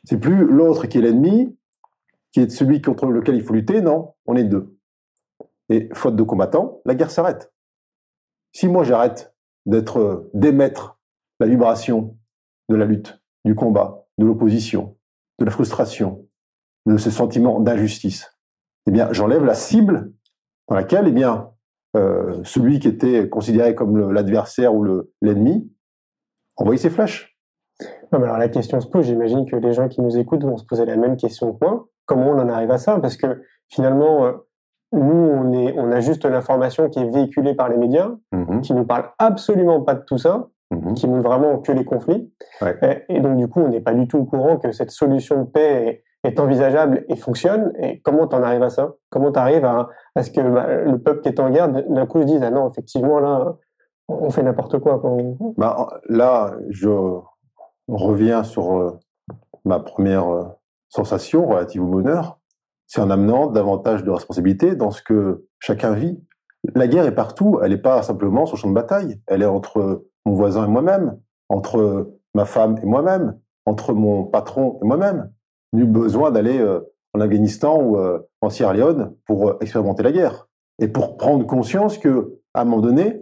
C'est 0.05 0.19
plus 0.19 0.45
l'autre 0.45 0.85
qui 0.85 0.99
est 0.99 1.01
l'ennemi, 1.01 1.57
qui 2.31 2.41
est 2.41 2.49
celui 2.49 2.81
contre 2.81 3.07
lequel 3.07 3.35
il 3.35 3.43
faut 3.43 3.53
lutter, 3.53 3.81
non, 3.81 4.13
on 4.25 4.35
est 4.35 4.43
deux. 4.43 4.77
Et 5.69 5.89
faute 5.93 6.15
de 6.15 6.23
combattants, 6.23 6.81
la 6.85 6.95
guerre 6.95 7.11
s'arrête. 7.11 7.51
Si 8.53 8.67
moi 8.67 8.83
j'arrête 8.83 9.35
d'être, 9.65 9.99
euh, 9.99 10.29
d'émettre 10.33 10.99
la 11.39 11.47
vibration 11.47 12.17
de 12.69 12.75
la 12.75 12.85
lutte, 12.85 13.21
du 13.43 13.55
combat, 13.55 14.05
de 14.17 14.25
l'opposition, 14.25 14.97
de 15.39 15.45
la 15.45 15.51
frustration, 15.51 16.27
de 16.85 16.97
ce 16.97 17.09
sentiment 17.09 17.59
d'injustice, 17.59 18.31
eh 18.87 18.91
bien, 18.91 19.11
j'enlève 19.11 19.43
la 19.43 19.55
cible 19.55 20.13
dans 20.67 20.75
laquelle, 20.75 21.07
eh 21.07 21.11
bien, 21.11 21.51
euh, 21.97 22.43
celui 22.43 22.79
qui 22.79 22.87
était 22.87 23.27
considéré 23.29 23.73
comme 23.73 24.11
l'adversaire 24.11 24.75
ou 24.75 24.85
l'ennemi 25.21 25.71
envoyait 26.57 26.77
ses 26.77 26.89
flèches. 26.89 27.34
Non, 28.11 28.19
mais 28.19 28.25
alors 28.25 28.37
la 28.37 28.49
question 28.49 28.79
se 28.79 28.87
pose. 28.87 29.05
J'imagine 29.05 29.49
que 29.49 29.55
les 29.55 29.73
gens 29.73 29.87
qui 29.87 30.01
nous 30.01 30.17
écoutent 30.17 30.43
vont 30.43 30.57
se 30.57 30.65
poser 30.65 30.85
la 30.85 30.95
même 30.95 31.17
question 31.17 31.53
que 31.53 31.65
moi. 31.65 31.87
Comment 32.05 32.31
on 32.31 32.39
en 32.39 32.49
arrive 32.49 32.71
à 32.71 32.77
ça? 32.77 32.99
Parce 32.99 33.17
que 33.17 33.41
finalement, 33.69 34.25
euh, 34.25 34.31
nous, 34.91 35.29
on, 35.31 35.51
est, 35.53 35.73
on 35.77 35.91
a 35.91 35.99
juste 35.99 36.25
l'information 36.25 36.89
qui 36.89 36.99
est 36.99 37.09
véhiculée 37.09 37.55
par 37.55 37.69
les 37.69 37.77
médias, 37.77 38.11
mm-hmm. 38.33 38.61
qui 38.61 38.73
nous 38.73 38.85
parle 38.85 39.09
absolument 39.17 39.81
pas 39.81 39.95
de 39.95 40.03
tout 40.05 40.17
ça. 40.17 40.49
Mhm. 40.71 40.93
qui 40.95 41.07
montrent 41.07 41.29
vraiment 41.29 41.59
que 41.59 41.71
les 41.71 41.85
conflits. 41.85 42.31
Et, 43.09 43.19
donc, 43.19 43.37
du 43.37 43.47
coup, 43.47 43.61
on 43.61 43.67
n'est 43.67 43.81
pas 43.81 43.93
du 43.93 44.07
tout 44.07 44.17
au 44.17 44.25
courant 44.25 44.57
que 44.57 44.71
cette 44.71 44.91
solution 44.91 45.43
de 45.43 45.47
paix 45.47 46.03
est, 46.23 46.39
envisageable 46.39 47.05
et 47.07 47.15
fonctionne. 47.15 47.71
Et 47.79 48.01
comment 48.01 48.27
tu 48.27 48.35
en 48.35 48.41
arrives 48.41 48.63
à 48.63 48.69
ça? 48.69 48.93
Comment 49.09 49.31
tu 49.31 49.39
arrives 49.39 49.65
à, 49.65 49.89
à, 50.15 50.23
ce 50.23 50.31
que 50.31 50.41
bah, 50.41 50.67
le 50.67 50.97
peuple 50.97 51.21
qui 51.21 51.29
est 51.29 51.39
en 51.39 51.51
guerre, 51.51 51.69
d'un 51.69 52.05
coup, 52.07 52.21
se 52.21 52.25
dise 52.25 52.41
Ah 52.43 52.49
non, 52.49 52.69
effectivement, 52.69 53.19
là, 53.19 53.55
on 54.07 54.29
fait 54.31 54.41
n'importe 54.41 54.79
quoi. 54.79 55.01
Bah, 55.57 55.99
là, 56.09 56.55
je 56.69 56.89
reviens 57.87 58.43
sur 58.43 58.77
euh, 58.77 58.99
ma 59.63 59.79
première 59.79 60.27
euh, 60.27 60.45
sensation 60.89 61.47
relative 61.47 61.83
au 61.83 61.87
bonheur. 61.87 62.39
C'est 62.87 63.01
en 63.01 63.09
amenant 63.09 63.47
davantage 63.47 64.03
de 64.03 64.11
responsabilité 64.11 64.75
dans 64.75 64.91
ce 64.91 65.01
que 65.01 65.45
chacun 65.59 65.93
vit. 65.93 66.19
La 66.75 66.87
guerre 66.87 67.05
est 67.05 67.15
partout, 67.15 67.59
elle 67.63 67.71
n'est 67.71 67.77
pas 67.77 68.01
simplement 68.03 68.45
sur 68.45 68.55
le 68.55 68.61
champ 68.61 68.69
de 68.69 68.73
bataille, 68.73 69.21
elle 69.27 69.41
est 69.41 69.47
entre 69.47 70.05
mon 70.25 70.33
voisin 70.33 70.65
et 70.65 70.67
moi-même, 70.67 71.19
entre 71.49 72.11
ma 72.33 72.45
femme 72.45 72.77
et 72.81 72.85
moi-même, 72.85 73.39
entre 73.65 73.93
mon 73.93 74.23
patron 74.23 74.79
et 74.81 74.85
moi-même. 74.85 75.31
Nul 75.73 75.87
besoin 75.87 76.31
d'aller 76.31 76.59
euh, 76.59 76.81
en 77.13 77.21
Afghanistan 77.21 77.81
ou 77.81 77.97
en 78.41 78.49
Sierra 78.49 78.73
Leone 78.73 79.15
pour 79.25 79.55
expérimenter 79.61 80.03
la 80.03 80.11
guerre. 80.11 80.49
Et 80.79 80.89
pour 80.89 81.15
prendre 81.15 81.47
conscience 81.47 81.97
que, 81.97 82.41
à 82.53 82.61
un 82.61 82.65
moment 82.65 82.81
donné, 82.81 83.21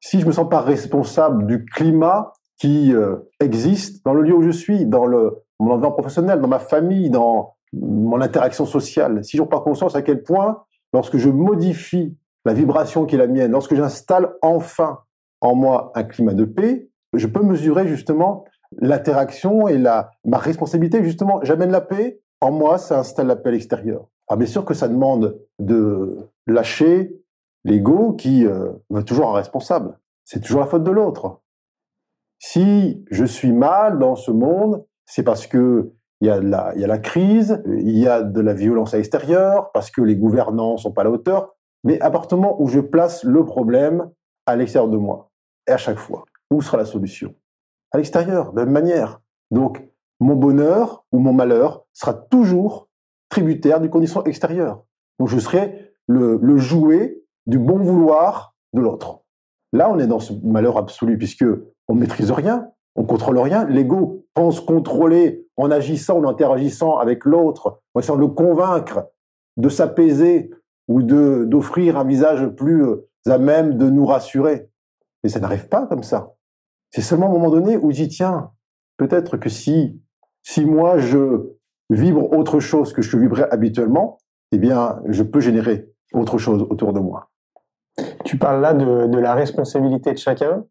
si 0.00 0.18
je 0.18 0.26
me 0.26 0.32
sens 0.32 0.48
pas 0.48 0.62
responsable 0.62 1.46
du 1.46 1.64
climat 1.64 2.32
qui 2.60 2.92
existe 3.40 4.04
dans 4.04 4.12
le 4.12 4.20
lieu 4.22 4.34
où 4.34 4.42
je 4.42 4.50
suis, 4.50 4.84
dans 4.84 5.08
mon 5.08 5.32
environnement 5.60 5.92
professionnel, 5.92 6.40
dans 6.40 6.48
ma 6.48 6.58
famille, 6.58 7.08
dans 7.08 7.54
mon 7.72 8.20
interaction 8.20 8.66
sociale, 8.66 9.24
si 9.24 9.36
je 9.36 9.42
n'ai 9.42 9.48
pas 9.48 9.60
conscience 9.60 9.96
à 9.96 10.02
quel 10.02 10.22
point, 10.22 10.64
lorsque 10.92 11.16
je 11.16 11.30
modifie 11.30 12.16
la 12.44 12.52
vibration 12.52 13.06
qui 13.06 13.14
est 13.14 13.18
la 13.18 13.26
mienne, 13.26 13.52
lorsque 13.52 13.74
j'installe 13.74 14.34
enfin 14.42 15.00
en 15.40 15.54
moi 15.54 15.92
un 15.94 16.04
climat 16.04 16.34
de 16.34 16.44
paix, 16.44 16.90
je 17.14 17.26
peux 17.26 17.42
mesurer 17.42 17.88
justement 17.88 18.44
l'interaction 18.78 19.68
et 19.68 19.78
la 19.78 20.10
ma 20.24 20.38
responsabilité. 20.38 21.02
Justement, 21.02 21.40
j'amène 21.42 21.70
la 21.70 21.80
paix 21.80 22.20
en 22.40 22.52
moi, 22.52 22.78
ça 22.78 22.98
installe 23.00 23.26
la 23.26 23.36
paix 23.36 23.50
à 23.50 23.52
l'extérieur. 23.52 24.06
Ah, 24.28 24.36
bien 24.36 24.46
sûr 24.46 24.64
que 24.64 24.74
ça 24.74 24.88
demande 24.88 25.38
de 25.58 26.16
lâcher 26.46 27.16
l'ego 27.64 28.12
qui 28.12 28.46
euh, 28.46 28.70
veut 28.88 29.04
toujours 29.04 29.30
un 29.30 29.34
responsable. 29.34 29.98
C'est 30.24 30.40
toujours 30.40 30.60
la 30.60 30.66
faute 30.66 30.84
de 30.84 30.90
l'autre. 30.90 31.40
Si 32.40 33.04
je 33.10 33.24
suis 33.26 33.52
mal 33.52 33.98
dans 33.98 34.16
ce 34.16 34.30
monde, 34.30 34.84
c'est 35.04 35.22
parce 35.22 35.46
que 35.46 35.92
il 36.22 36.26
y 36.26 36.30
a 36.30 36.40
la, 36.40 36.98
crise, 36.98 37.62
il 37.66 37.98
y 37.98 38.06
a 38.06 38.22
de 38.22 38.40
la 38.40 38.52
violence 38.52 38.92
à 38.92 38.98
l'extérieur, 38.98 39.70
parce 39.72 39.90
que 39.90 40.02
les 40.02 40.16
gouvernants 40.16 40.76
sont 40.76 40.92
pas 40.92 41.00
à 41.02 41.04
la 41.04 41.10
hauteur. 41.10 41.54
Mais 41.82 41.98
à 42.00 42.10
partir 42.10 42.36
du 42.36 42.42
moment 42.42 42.60
où 42.60 42.66
je 42.66 42.80
place 42.80 43.24
le 43.24 43.44
problème 43.44 44.10
à 44.44 44.56
l'extérieur 44.56 44.90
de 44.90 44.98
moi, 44.98 45.30
et 45.66 45.72
à 45.72 45.78
chaque 45.78 45.98
fois, 45.98 46.24
où 46.50 46.60
sera 46.60 46.76
la 46.76 46.84
solution? 46.84 47.34
À 47.92 47.96
l'extérieur, 47.96 48.52
de 48.52 48.58
la 48.58 48.66
même 48.66 48.74
manière. 48.74 49.20
Donc, 49.50 49.82
mon 50.20 50.34
bonheur 50.34 51.04
ou 51.10 51.20
mon 51.20 51.32
malheur 51.32 51.86
sera 51.94 52.12
toujours 52.12 52.88
tributaire 53.30 53.80
des 53.80 53.88
conditions 53.88 54.22
extérieures. 54.24 54.84
Donc, 55.18 55.28
je 55.28 55.38
serai 55.38 55.94
le, 56.06 56.38
le 56.42 56.58
jouet 56.58 57.22
du 57.46 57.58
bon 57.58 57.78
vouloir 57.78 58.54
de 58.74 58.80
l'autre. 58.80 59.22
Là, 59.72 59.90
on 59.90 59.98
est 59.98 60.06
dans 60.06 60.20
ce 60.20 60.34
malheur 60.42 60.76
absolu 60.76 61.16
puisque 61.16 61.46
on 61.90 61.94
ne 61.96 62.00
maîtrise 62.00 62.30
rien, 62.30 62.70
on 62.94 63.04
contrôle 63.04 63.38
rien. 63.38 63.64
L'ego 63.64 64.24
pense 64.32 64.60
contrôler 64.60 65.44
en 65.56 65.72
agissant 65.72 66.20
ou 66.20 66.24
en 66.24 66.28
interagissant 66.28 66.98
avec 66.98 67.24
l'autre, 67.24 67.80
en 67.94 68.00
essayant 68.00 68.14
de 68.14 68.20
le 68.20 68.28
convaincre 68.28 69.08
de 69.56 69.68
s'apaiser 69.68 70.50
ou 70.86 71.02
de 71.02 71.44
d'offrir 71.44 71.98
un 71.98 72.04
visage 72.04 72.46
plus 72.46 72.84
euh, 72.84 73.08
à 73.26 73.38
même 73.38 73.76
de 73.76 73.90
nous 73.90 74.06
rassurer. 74.06 74.70
Et 75.24 75.28
ça 75.28 75.40
n'arrive 75.40 75.68
pas 75.68 75.86
comme 75.86 76.04
ça. 76.04 76.34
C'est 76.92 77.02
seulement 77.02 77.26
un 77.26 77.32
moment 77.32 77.50
donné 77.50 77.76
où 77.76 77.90
j'y 77.90 78.06
tiens. 78.06 78.52
Peut-être 78.96 79.36
que 79.36 79.48
si, 79.48 80.00
si 80.42 80.64
moi 80.64 80.98
je 80.98 81.50
vibre 81.90 82.32
autre 82.32 82.60
chose 82.60 82.92
que 82.92 83.02
je 83.02 83.16
vibrais 83.18 83.48
habituellement, 83.50 84.18
eh 84.52 84.58
bien, 84.58 85.00
je 85.06 85.24
peux 85.24 85.40
générer 85.40 85.90
autre 86.12 86.38
chose 86.38 86.62
autour 86.70 86.92
de 86.92 87.00
moi. 87.00 87.30
Tu 88.24 88.38
parles 88.38 88.60
là 88.60 88.74
de 88.74 89.18
la 89.18 89.34
responsabilité 89.34 90.12
de 90.12 90.18
chacun, 90.18 90.64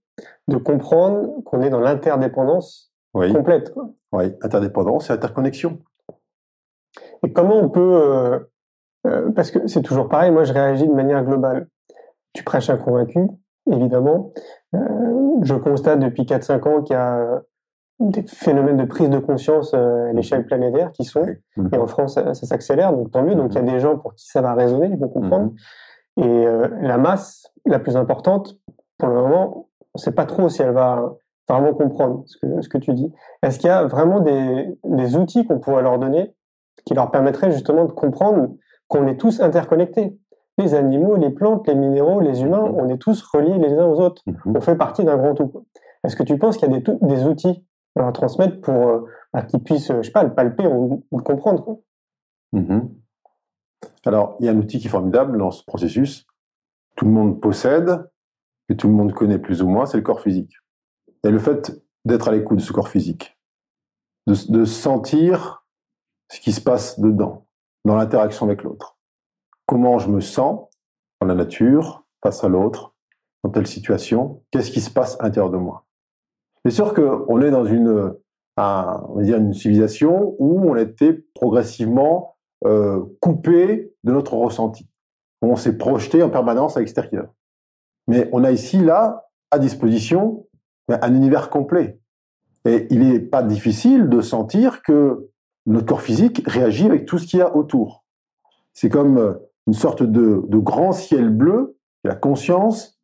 de 0.48 0.58
comprendre 0.58 1.44
qu'on 1.46 1.62
est 1.62 1.70
dans 1.70 1.80
l'interdépendance 1.80 2.92
complète. 3.14 3.74
Oui, 4.12 4.26
interdépendance 4.42 5.10
et 5.10 5.14
interconnexion. 5.14 5.80
Et 7.24 7.32
comment 7.32 7.58
on 7.58 7.70
peut, 7.70 8.02
euh, 8.02 8.40
euh, 9.08 9.32
parce 9.32 9.52
que 9.52 9.68
c'est 9.68 9.82
toujours 9.82 10.10
pareil, 10.10 10.32
moi 10.32 10.44
je 10.44 10.54
réagis 10.54 10.88
de 10.88 10.94
manière 10.94 11.24
globale. 11.24 11.68
Tu 12.34 12.44
prêches 12.44 12.70
un 12.70 12.78
convaincu, 12.78 13.20
évidemment. 13.72 14.34
Euh, 14.76 14.80
je 15.42 15.56
constate 15.56 16.00
depuis 16.00 16.24
4-5 16.24 16.68
ans 16.68 16.82
qu'il 16.82 16.96
y 16.96 16.98
a 16.98 17.42
des 18.00 18.24
phénomènes 18.24 18.78
de 18.78 18.86
prise 18.86 19.10
de 19.10 19.20
conscience 19.20 19.74
à 19.74 20.14
l'échelle 20.14 20.46
planétaire 20.46 20.92
qui 20.92 21.04
sont, 21.04 21.26
et 21.72 21.78
en 21.78 21.88
France 21.88 22.14
ça, 22.14 22.34
s'accélère, 22.34 22.94
donc 22.94 23.12
tant 23.12 23.24
mieux. 23.24 23.36
Donc 23.36 23.54
il 23.54 23.56
y 23.56 23.60
a 23.60 23.64
des 23.64 23.80
gens 23.80 23.98
pour 23.98 24.16
qui 24.16 24.28
ça 24.28 24.42
va 24.42 24.54
résonner, 24.54 24.88
ils 24.88 24.98
vont 24.98 25.10
comprendre. 25.10 25.52
Et 26.18 26.24
euh, 26.24 26.68
la 26.82 26.98
masse 26.98 27.52
la 27.66 27.80
plus 27.80 27.98
importante, 27.98 28.58
pour 28.98 29.10
le 29.10 29.16
moment, 29.16 29.69
ne 29.96 30.02
sait 30.02 30.12
pas 30.12 30.26
trop 30.26 30.50
si 30.50 30.62
elle 30.62 30.74
va 30.74 31.16
vraiment 31.48 31.74
comprendre 31.74 32.24
ce 32.28 32.38
que, 32.38 32.62
ce 32.62 32.70
que 32.70 32.78
tu 32.78 32.94
dis. 32.94 33.12
Est-ce 33.42 33.60
qu'il 33.60 33.68
y 33.68 33.72
a 33.72 33.86
vraiment 33.86 34.20
des, 34.20 34.78
des 34.84 35.16
outils 35.16 35.46
qu'on 35.46 35.60
pourrait 35.60 35.82
leur 35.82 35.98
donner 35.98 36.34
qui 36.86 36.94
leur 36.94 37.12
permettraient 37.12 37.52
justement 37.52 37.86
de 37.86 37.92
comprendre 37.92 38.56
qu'on 38.88 39.08
est 39.08 39.18
tous 39.18 39.42
interconnectés? 39.42 40.18
Les 40.58 40.74
animaux, 40.74 41.16
les 41.16 41.30
plantes, 41.30 41.68
les 41.68 41.76
minéraux, 41.76 42.20
les 42.20 42.42
humains, 42.42 42.72
on 42.76 42.90
est 42.90 42.98
tous 42.98 43.24
reliés 43.34 43.58
les 43.58 43.74
uns 43.74 43.86
aux 43.86 44.00
autres. 44.02 44.22
On 44.46 44.60
fait 44.60 44.76
partie 44.76 45.06
d'un 45.06 45.18
grand 45.18 45.34
tout. 45.34 45.66
Est-ce 46.04 46.16
que 46.16 46.24
tu 46.24 46.38
penses 46.38 46.58
qu'il 46.58 46.70
y 46.70 46.76
a 46.76 46.80
des, 46.80 46.98
des 47.02 47.26
outils 47.26 47.66
à 47.96 48.12
transmettre 48.12 48.62
pour 48.62 48.88
euh, 48.88 49.06
bah, 49.34 49.44
qu'ils 49.44 49.64
puissent, 49.64 49.92
je 49.92 50.02
sais 50.02 50.12
pas, 50.12 50.24
le 50.24 50.34
palper 50.34 50.68
ou, 50.68 51.06
le 51.12 51.24
comprendre? 51.24 51.80
Mhm. 52.52 52.90
Alors, 54.06 54.36
il 54.40 54.46
y 54.46 54.50
a 54.50 54.52
un 54.52 54.58
outil 54.58 54.80
qui 54.80 54.88
est 54.88 54.92
formidable 54.92 55.38
dans 55.38 55.52
ce 55.52 55.64
processus. 55.66 56.26
Tout 56.96 57.06
le 57.06 57.12
monde 57.12 57.40
possède, 57.40 58.10
et 58.70 58.78
tout 58.78 58.88
le 58.88 58.94
monde 58.94 59.14
connaît 59.14 59.40
plus 59.40 59.62
ou 59.62 59.68
moins, 59.68 59.86
c'est 59.86 59.98
le 59.98 60.04
corps 60.04 60.22
physique. 60.22 60.56
Et 61.24 61.32
le 61.32 61.40
fait 61.40 61.82
d'être 62.06 62.28
à 62.28 62.32
l'écoute 62.32 62.60
de 62.60 62.64
ce 62.64 62.72
corps 62.72 62.90
physique, 62.90 63.38
de, 64.28 64.36
de 64.52 64.66
sentir 64.66 65.66
ce 66.32 66.40
qui 66.40 66.52
se 66.52 66.62
passe 66.62 67.00
dedans, 67.00 67.48
dans 67.86 67.96
l'interaction 67.96 68.46
avec 68.46 68.64
l'autre. 68.64 68.98
Comment 69.66 70.00
je 70.00 70.10
me 70.10 70.22
sens 70.22 70.70
dans 71.22 71.28
la 71.28 71.36
nature, 71.36 72.06
face 72.24 72.44
à 72.44 72.48
l'autre, 72.48 72.94
dans 73.44 73.50
telle 73.50 73.68
situation, 73.68 74.44
qu'est-ce 74.52 74.72
qui 74.72 74.82
se 74.82 74.90
passe 74.90 75.20
à 75.20 75.24
l'intérieur 75.24 75.52
de 75.52 75.58
moi. 75.58 75.86
C'est 76.66 76.72
sûr 76.72 76.94
qu'on 76.94 77.42
est 77.42 77.52
dans 77.52 77.66
une, 77.66 78.14
on 78.58 79.16
va 79.16 79.24
dire 79.24 79.38
une 79.38 79.54
civilisation 79.54 80.36
où 80.40 80.70
on 80.70 80.74
a 80.74 80.82
été 80.82 81.14
progressivement 81.34 82.38
euh, 82.66 83.02
coupé 83.22 83.94
de 84.04 84.12
notre 84.12 84.34
ressenti. 84.34 84.90
On 85.42 85.56
s'est 85.56 85.78
projeté 85.78 86.22
en 86.22 86.30
permanence 86.30 86.76
à 86.76 86.82
l'extérieur. 86.82 87.34
Mais 88.10 88.28
on 88.32 88.44
a 88.44 88.52
ici, 88.52 88.80
là, 88.80 89.30
à 89.52 89.60
disposition, 89.60 90.48
un 90.90 91.14
univers 91.14 91.50
complet. 91.50 92.00
Et 92.66 92.88
il 92.90 93.08
n'est 93.08 93.20
pas 93.20 93.44
difficile 93.44 94.10
de 94.10 94.20
sentir 94.22 94.82
que 94.82 95.30
notre 95.68 95.86
corps 95.86 96.02
physique 96.02 96.42
réagit 96.48 96.88
avec 96.88 97.06
tout 97.06 97.20
ce 97.20 97.28
qu'il 97.28 97.40
y 97.40 97.42
a 97.44 97.56
autour. 97.56 98.04
C'est 98.74 98.90
comme 98.90 99.18
euh, 99.18 99.34
une 99.68 99.74
sorte 99.74 100.02
de, 100.02 100.44
de 100.48 100.58
grand 100.58 100.92
ciel 100.92 101.30
bleu, 101.30 101.78
la 102.04 102.16
conscience 102.16 103.00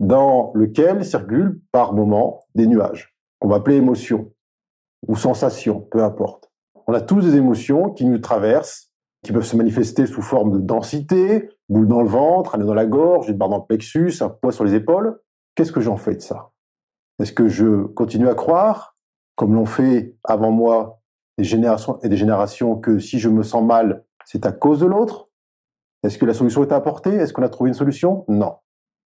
dans 0.00 0.52
lequel 0.54 1.04
circulent 1.04 1.60
par 1.70 1.92
moments 1.92 2.40
des 2.54 2.66
nuages, 2.66 3.14
qu'on 3.38 3.48
va 3.48 3.56
appeler 3.56 3.76
émotions 3.76 4.32
ou 5.06 5.16
sensations, 5.16 5.80
peu 5.80 6.02
importe. 6.02 6.50
On 6.86 6.94
a 6.94 7.02
tous 7.02 7.20
des 7.20 7.36
émotions 7.36 7.90
qui 7.90 8.06
nous 8.06 8.18
traversent, 8.18 8.90
qui 9.22 9.32
peuvent 9.32 9.44
se 9.44 9.56
manifester 9.56 10.06
sous 10.06 10.22
forme 10.22 10.52
de 10.52 10.58
densité, 10.58 11.50
boule 11.68 11.88
dans 11.88 12.02
le 12.02 12.08
ventre, 12.08 12.54
un 12.54 12.58
dans 12.58 12.74
la 12.74 12.86
gorge, 12.86 13.28
une 13.28 13.36
barre 13.36 13.48
dans 13.48 13.58
le 13.58 13.64
plexus, 13.64 14.14
un 14.20 14.28
poids 14.28 14.52
sur 14.52 14.64
les 14.64 14.74
épaules. 14.74 15.20
Qu'est-ce 15.54 15.72
que 15.72 15.80
j'en 15.80 15.96
fais 15.96 16.14
de 16.14 16.20
ça? 16.20 16.50
Est-ce 17.18 17.32
que 17.32 17.48
je 17.48 17.84
continue 17.86 18.28
à 18.28 18.34
croire, 18.34 18.94
comme 19.36 19.54
l'ont 19.54 19.66
fait 19.66 20.16
avant 20.24 20.50
moi 20.50 21.00
des 21.38 21.44
générations 21.44 21.98
et 22.02 22.08
des 22.08 22.16
générations, 22.16 22.76
que 22.76 22.98
si 22.98 23.18
je 23.18 23.28
me 23.28 23.42
sens 23.42 23.64
mal, 23.64 24.04
c'est 24.24 24.46
à 24.46 24.52
cause 24.52 24.80
de 24.80 24.86
l'autre? 24.86 25.28
Est-ce 26.02 26.18
que 26.18 26.26
la 26.26 26.34
solution 26.34 26.62
est 26.62 26.72
apportée? 26.72 27.14
Est-ce 27.14 27.32
qu'on 27.32 27.42
a 27.42 27.48
trouvé 27.48 27.68
une 27.68 27.74
solution? 27.74 28.24
Non. 28.28 28.56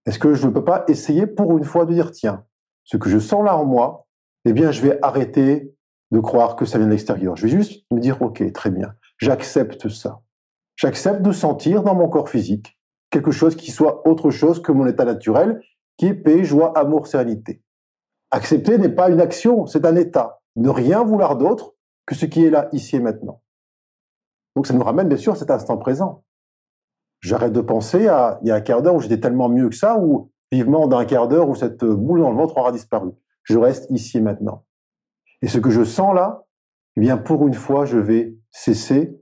Est-ce 0.06 0.18
que 0.18 0.34
je 0.34 0.46
ne 0.46 0.52
peux 0.52 0.64
pas 0.64 0.84
essayer 0.88 1.26
pour 1.26 1.56
une 1.56 1.64
fois 1.64 1.86
de 1.86 1.94
dire, 1.94 2.10
tiens, 2.10 2.44
ce 2.84 2.96
que 2.96 3.08
je 3.08 3.18
sens 3.18 3.44
là 3.44 3.56
en 3.56 3.64
moi, 3.64 4.06
eh 4.44 4.52
bien, 4.52 4.70
je 4.70 4.82
vais 4.82 4.98
arrêter 5.02 5.74
de 6.10 6.20
croire 6.20 6.56
que 6.56 6.64
ça 6.64 6.78
vient 6.78 6.86
de 6.86 6.92
l'extérieur. 6.92 7.36
Je 7.36 7.46
vais 7.46 7.52
juste 7.52 7.84
me 7.92 8.00
dire, 8.00 8.20
OK, 8.20 8.42
très 8.52 8.70
bien, 8.70 8.94
j'accepte 9.18 9.88
ça. 9.88 10.20
J'accepte 10.80 11.20
de 11.20 11.30
sentir 11.30 11.82
dans 11.82 11.94
mon 11.94 12.08
corps 12.08 12.30
physique 12.30 12.80
quelque 13.10 13.32
chose 13.32 13.54
qui 13.54 13.70
soit 13.70 14.08
autre 14.08 14.30
chose 14.30 14.62
que 14.62 14.72
mon 14.72 14.86
état 14.86 15.04
naturel, 15.04 15.60
qui 15.98 16.06
est 16.06 16.14
paix, 16.14 16.42
joie, 16.42 16.72
amour, 16.78 17.06
sérénité. 17.06 17.62
Accepter 18.30 18.78
n'est 18.78 18.88
pas 18.88 19.10
une 19.10 19.20
action, 19.20 19.66
c'est 19.66 19.84
un 19.84 19.94
état. 19.94 20.40
Ne 20.56 20.70
rien 20.70 21.04
vouloir 21.04 21.36
d'autre 21.36 21.74
que 22.06 22.14
ce 22.14 22.24
qui 22.24 22.46
est 22.46 22.48
là, 22.48 22.70
ici 22.72 22.96
et 22.96 23.00
maintenant. 23.00 23.42
Donc 24.56 24.66
ça 24.66 24.72
nous 24.72 24.82
ramène 24.82 25.06
bien 25.06 25.18
sûr 25.18 25.34
à 25.34 25.36
cet 25.36 25.50
instant 25.50 25.76
présent. 25.76 26.24
J'arrête 27.20 27.52
de 27.52 27.60
penser 27.60 28.08
à 28.08 28.38
il 28.40 28.48
y 28.48 28.50
a 28.50 28.54
un 28.54 28.62
quart 28.62 28.80
d'heure 28.80 28.94
où 28.94 29.00
j'étais 29.00 29.20
tellement 29.20 29.50
mieux 29.50 29.68
que 29.68 29.76
ça, 29.76 29.98
ou 29.98 30.32
vivement 30.50 30.88
d'un 30.88 31.04
quart 31.04 31.28
d'heure 31.28 31.50
où 31.50 31.54
cette 31.54 31.84
boule 31.84 32.20
dans 32.20 32.30
le 32.30 32.36
ventre 32.36 32.56
aura 32.56 32.72
disparu. 32.72 33.10
Je 33.42 33.58
reste 33.58 33.90
ici 33.90 34.16
et 34.16 34.22
maintenant. 34.22 34.64
Et 35.42 35.48
ce 35.48 35.58
que 35.58 35.68
je 35.68 35.84
sens 35.84 36.14
là, 36.14 36.46
eh 36.96 37.00
bien, 37.00 37.18
pour 37.18 37.46
une 37.46 37.52
fois, 37.52 37.84
je 37.84 37.98
vais 37.98 38.34
cesser 38.50 39.20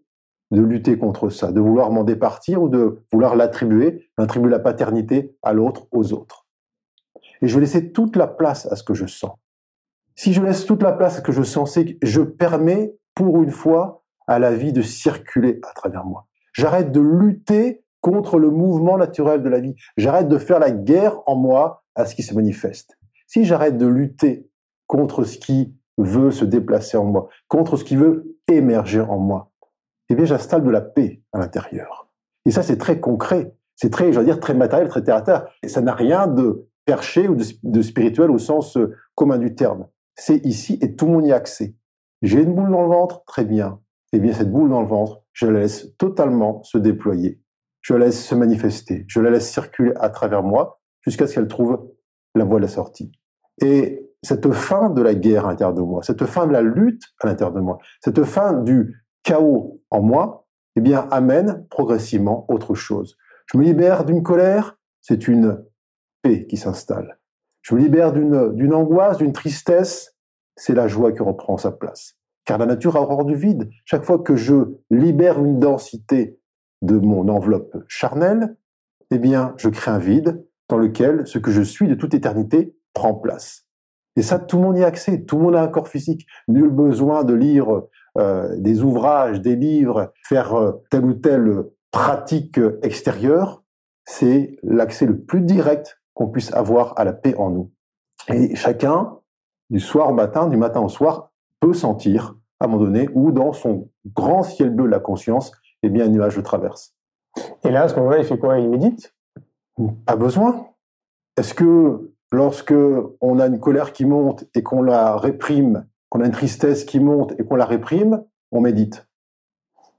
de 0.50 0.62
lutter 0.62 0.98
contre 0.98 1.28
ça, 1.28 1.52
de 1.52 1.60
vouloir 1.60 1.90
m'en 1.90 2.04
départir 2.04 2.62
ou 2.62 2.68
de 2.68 3.02
vouloir 3.12 3.36
l'attribuer, 3.36 4.08
attribuer 4.16 4.50
la 4.50 4.58
paternité 4.58 5.36
à 5.42 5.52
l'autre, 5.52 5.86
aux 5.92 6.12
autres. 6.12 6.46
Et 7.42 7.48
je 7.48 7.54
vais 7.54 7.60
laisser 7.60 7.92
toute 7.92 8.16
la 8.16 8.26
place 8.26 8.66
à 8.66 8.76
ce 8.76 8.82
que 8.82 8.94
je 8.94 9.06
sens. 9.06 9.32
Si 10.16 10.32
je 10.32 10.42
laisse 10.42 10.64
toute 10.64 10.82
la 10.82 10.92
place 10.92 11.14
à 11.14 11.16
ce 11.18 11.22
que 11.22 11.32
je 11.32 11.42
sens, 11.42 11.74
c'est 11.74 11.84
que 11.84 12.06
je 12.06 12.22
permets, 12.22 12.94
pour 13.14 13.42
une 13.42 13.50
fois, 13.50 14.02
à 14.26 14.38
la 14.38 14.54
vie 14.54 14.72
de 14.72 14.82
circuler 14.82 15.60
à 15.68 15.72
travers 15.74 16.04
moi. 16.04 16.26
J'arrête 16.52 16.92
de 16.92 17.00
lutter 17.00 17.84
contre 18.00 18.38
le 18.38 18.50
mouvement 18.50 18.96
naturel 18.96 19.42
de 19.42 19.48
la 19.48 19.60
vie. 19.60 19.74
J'arrête 19.96 20.28
de 20.28 20.38
faire 20.38 20.58
la 20.58 20.70
guerre 20.70 21.20
en 21.26 21.36
moi 21.36 21.84
à 21.94 22.04
ce 22.04 22.14
qui 22.14 22.22
se 22.22 22.34
manifeste. 22.34 22.98
Si 23.26 23.44
j'arrête 23.44 23.76
de 23.76 23.86
lutter 23.86 24.48
contre 24.86 25.24
ce 25.24 25.38
qui 25.38 25.74
veut 25.98 26.30
se 26.30 26.44
déplacer 26.44 26.96
en 26.96 27.04
moi, 27.04 27.28
contre 27.48 27.76
ce 27.76 27.84
qui 27.84 27.96
veut 27.96 28.36
émerger 28.48 29.00
en 29.00 29.18
moi, 29.18 29.50
eh 30.10 30.14
bien, 30.14 30.24
j'installe 30.24 30.64
de 30.64 30.70
la 30.70 30.80
paix 30.80 31.22
à 31.32 31.38
l'intérieur. 31.38 32.08
Et 32.44 32.50
ça, 32.50 32.62
c'est 32.62 32.78
très 32.78 33.00
concret. 33.00 33.54
C'est 33.76 33.90
très, 33.90 34.12
je 34.12 34.20
dire, 34.20 34.40
très 34.40 34.54
matériel, 34.54 34.88
très 34.88 35.02
terre 35.02 35.16
à 35.16 35.22
terre. 35.22 35.46
Et 35.62 35.68
ça 35.68 35.80
n'a 35.80 35.94
rien 35.94 36.26
de 36.26 36.68
perché 36.84 37.28
ou 37.28 37.36
de, 37.36 37.82
spirituel 37.82 38.30
au 38.30 38.38
sens 38.38 38.76
euh, 38.76 38.94
commun 39.14 39.38
du 39.38 39.54
terme. 39.54 39.86
C'est 40.14 40.44
ici 40.46 40.78
et 40.80 40.96
tout 40.96 41.06
le 41.06 41.12
monde 41.12 41.26
y 41.26 41.32
a 41.32 41.36
accès. 41.36 41.76
J'ai 42.22 42.42
une 42.42 42.54
boule 42.54 42.70
dans 42.70 42.82
le 42.82 42.88
ventre, 42.88 43.22
très 43.26 43.44
bien. 43.44 43.80
Eh 44.12 44.18
bien, 44.18 44.32
cette 44.32 44.50
boule 44.50 44.70
dans 44.70 44.80
le 44.80 44.88
ventre, 44.88 45.22
je 45.32 45.46
la 45.46 45.60
laisse 45.60 45.94
totalement 45.98 46.62
se 46.62 46.78
déployer. 46.78 47.40
Je 47.82 47.92
la 47.92 48.06
laisse 48.06 48.24
se 48.24 48.34
manifester. 48.34 49.04
Je 49.06 49.20
la 49.20 49.30
laisse 49.30 49.48
circuler 49.48 49.92
à 49.96 50.08
travers 50.08 50.42
moi 50.42 50.80
jusqu'à 51.02 51.26
ce 51.26 51.34
qu'elle 51.34 51.46
trouve 51.46 51.86
la 52.34 52.44
voie 52.44 52.58
de 52.58 52.62
la 52.62 52.68
sortie. 52.68 53.12
Et 53.60 54.10
cette 54.22 54.50
fin 54.52 54.90
de 54.90 55.02
la 55.02 55.14
guerre 55.14 55.46
à 55.46 55.50
l'intérieur 55.50 55.74
de 55.74 55.82
moi, 55.82 56.02
cette 56.02 56.24
fin 56.24 56.46
de 56.46 56.52
la 56.52 56.62
lutte 56.62 57.02
à 57.20 57.26
l'intérieur 57.26 57.54
de 57.54 57.60
moi, 57.60 57.78
cette 58.00 58.24
fin 58.24 58.54
du 58.54 59.04
chaos 59.28 59.82
en 59.90 60.00
moi, 60.00 60.46
eh 60.74 60.80
bien, 60.80 61.06
amène 61.10 61.66
progressivement 61.68 62.46
autre 62.48 62.74
chose. 62.74 63.18
Je 63.52 63.58
me 63.58 63.62
libère 63.62 64.06
d'une 64.06 64.22
colère, 64.22 64.78
c'est 65.02 65.28
une 65.28 65.64
paix 66.22 66.46
qui 66.46 66.56
s'installe. 66.56 67.18
Je 67.60 67.74
me 67.74 67.80
libère 67.80 68.14
d'une, 68.14 68.72
angoisse, 68.72 69.18
d'une 69.18 69.34
tristesse, 69.34 70.16
c'est 70.56 70.74
la 70.74 70.88
joie 70.88 71.12
qui 71.12 71.22
reprend 71.22 71.58
sa 71.58 71.72
place. 71.72 72.14
Car 72.46 72.56
la 72.56 72.64
nature 72.64 72.96
a 72.96 73.02
horreur 73.02 73.26
du 73.26 73.34
vide. 73.34 73.68
Chaque 73.84 74.04
fois 74.04 74.18
que 74.18 74.34
je 74.34 74.78
libère 74.90 75.38
une 75.38 75.60
densité 75.60 76.40
de 76.80 76.98
mon 76.98 77.28
enveloppe 77.28 77.76
charnelle, 77.86 78.56
eh 79.10 79.18
bien, 79.18 79.52
je 79.58 79.68
crée 79.68 79.90
un 79.90 79.98
vide 79.98 80.42
dans 80.70 80.78
lequel 80.78 81.26
ce 81.26 81.38
que 81.38 81.50
je 81.50 81.62
suis 81.62 81.86
de 81.86 81.94
toute 81.94 82.14
éternité 82.14 82.74
prend 82.94 83.12
place. 83.12 83.66
Et 84.16 84.22
ça, 84.22 84.38
tout 84.38 84.56
le 84.56 84.62
monde 84.62 84.78
y 84.78 84.84
a 84.84 84.86
accès. 84.86 85.22
Tout 85.22 85.36
le 85.36 85.42
monde 85.42 85.56
a 85.56 85.62
un 85.62 85.68
corps 85.68 85.88
physique. 85.88 86.26
Nul 86.48 86.70
besoin 86.70 87.24
de 87.24 87.34
lire 87.34 87.82
euh, 88.18 88.56
des 88.56 88.82
ouvrages, 88.82 89.40
des 89.40 89.56
livres, 89.56 90.12
faire 90.24 90.54
euh, 90.54 90.72
telle 90.90 91.04
ou 91.04 91.14
telle 91.14 91.64
pratique 91.90 92.60
extérieure. 92.82 93.62
C'est 94.04 94.58
l'accès 94.62 95.06
le 95.06 95.18
plus 95.18 95.40
direct 95.40 96.00
qu'on 96.14 96.28
puisse 96.28 96.52
avoir 96.52 96.98
à 96.98 97.04
la 97.04 97.12
paix 97.12 97.34
en 97.36 97.50
nous. 97.50 97.70
Et 98.28 98.56
chacun, 98.56 99.18
du 99.70 99.80
soir 99.80 100.10
au 100.10 100.12
matin, 100.12 100.48
du 100.48 100.56
matin 100.56 100.80
au 100.80 100.88
soir, 100.88 101.30
peut 101.60 101.74
sentir, 101.74 102.36
à 102.60 102.64
un 102.64 102.68
moment 102.68 102.84
donné, 102.84 103.08
ou 103.14 103.32
dans 103.32 103.52
son 103.52 103.88
grand 104.14 104.42
ciel 104.42 104.70
bleu 104.70 104.86
de 104.86 104.90
la 104.90 105.00
conscience, 105.00 105.52
eh 105.82 105.88
bien, 105.88 106.06
un 106.06 106.08
nuage 106.08 106.36
le 106.36 106.42
traverse. 106.42 106.94
Et 107.64 107.70
là, 107.70 107.82
à 107.82 107.88
ce 107.88 107.96
moment-là, 107.96 108.18
il 108.18 108.24
fait 108.24 108.38
quoi? 108.38 108.58
Il 108.58 108.68
médite? 108.68 109.14
Pas 110.06 110.16
besoin. 110.16 110.66
Est-ce 111.36 111.54
que 111.54 112.10
lorsque 112.32 112.74
on 113.20 113.38
a 113.38 113.46
une 113.46 113.60
colère 113.60 113.92
qui 113.92 114.04
monte 114.04 114.44
et 114.54 114.62
qu'on 114.62 114.82
la 114.82 115.16
réprime, 115.16 115.86
qu'on 116.08 116.20
a 116.20 116.26
une 116.26 116.32
tristesse 116.32 116.84
qui 116.84 117.00
monte 117.00 117.38
et 117.38 117.44
qu'on 117.44 117.56
la 117.56 117.66
réprime, 117.66 118.24
on 118.50 118.60
médite. 118.60 119.06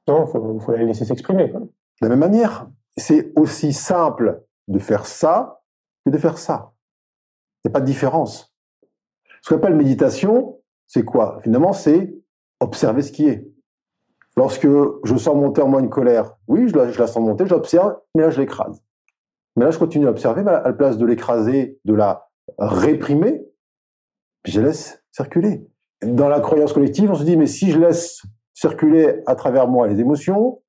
Non, 0.08 0.26
il 0.26 0.32
faut, 0.32 0.60
faut, 0.60 0.72
la 0.72 0.84
laisser 0.84 1.06
s'exprimer. 1.06 1.50
De 1.50 1.60
la 2.02 2.10
même 2.10 2.20
manière, 2.20 2.70
c'est 2.98 3.32
aussi 3.38 3.74
simple 3.74 4.44
de 4.68 4.80
faire 4.80 5.06
ça 5.06 5.62
que 6.06 6.12
de 6.12 6.18
faire 6.18 6.38
ça. 6.38 6.74
Il 7.64 7.68
n'y 7.68 7.72
a 7.72 7.74
pas 7.74 7.82
de 7.82 7.86
différence. 7.86 8.56
Ce 9.42 9.50
qu'on 9.50 9.58
appelle 9.58 9.76
méditation, 9.76 10.60
c'est 10.88 11.06
quoi? 11.06 11.40
Finalement, 11.42 11.74
c'est 11.74 12.16
observer 12.60 13.02
ce 13.02 13.12
qui 13.12 13.28
est. 13.28 13.48
Lorsque 14.36 14.68
je 14.68 15.18
sens 15.18 15.36
monter 15.36 15.62
en 15.62 15.68
moi 15.68 15.82
une 15.82 15.90
colère, 15.90 16.38
oui, 16.48 16.68
je 16.68 16.76
la, 16.76 16.92
je 16.92 17.00
la 17.00 17.08
sens 17.08 17.24
monter, 17.24 17.46
j'observe, 17.46 18.00
mais 18.16 18.24
là, 18.24 18.30
je 18.30 18.40
l'écrase. 18.40 18.82
Mais 19.56 19.66
là, 19.66 19.72
je 19.72 19.80
continue 19.80 20.08
à 20.08 20.12
observer, 20.12 20.44
mais 20.44 20.52
à 20.52 20.64
la 20.64 20.74
place 20.74 20.98
de 20.98 21.06
l'écraser, 21.06 21.80
de 21.84 21.94
la 21.94 22.30
réprimer, 22.58 23.46
je 24.46 24.62
laisse 24.62 25.04
circuler. 25.12 25.68
Dans 26.02 26.30
la 26.30 26.40
croyance 26.40 26.74
collective, 26.74 27.12
on 27.12 27.16
se 27.16 27.24
dit, 27.24 27.38
mais 27.38 27.48
si 27.48 27.72
je 27.72 27.80
laisse 27.80 28.22
circuler 28.54 29.22
à 29.26 29.36
travers 29.36 29.68
moi 29.68 29.88
les 29.88 30.00
émotions, 30.00 30.62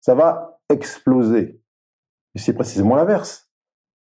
ça 0.00 0.14
va 0.14 0.60
exploser. 0.68 1.60
Et 2.34 2.38
c'est 2.38 2.52
précisément 2.52 2.96
l'inverse. 2.96 3.50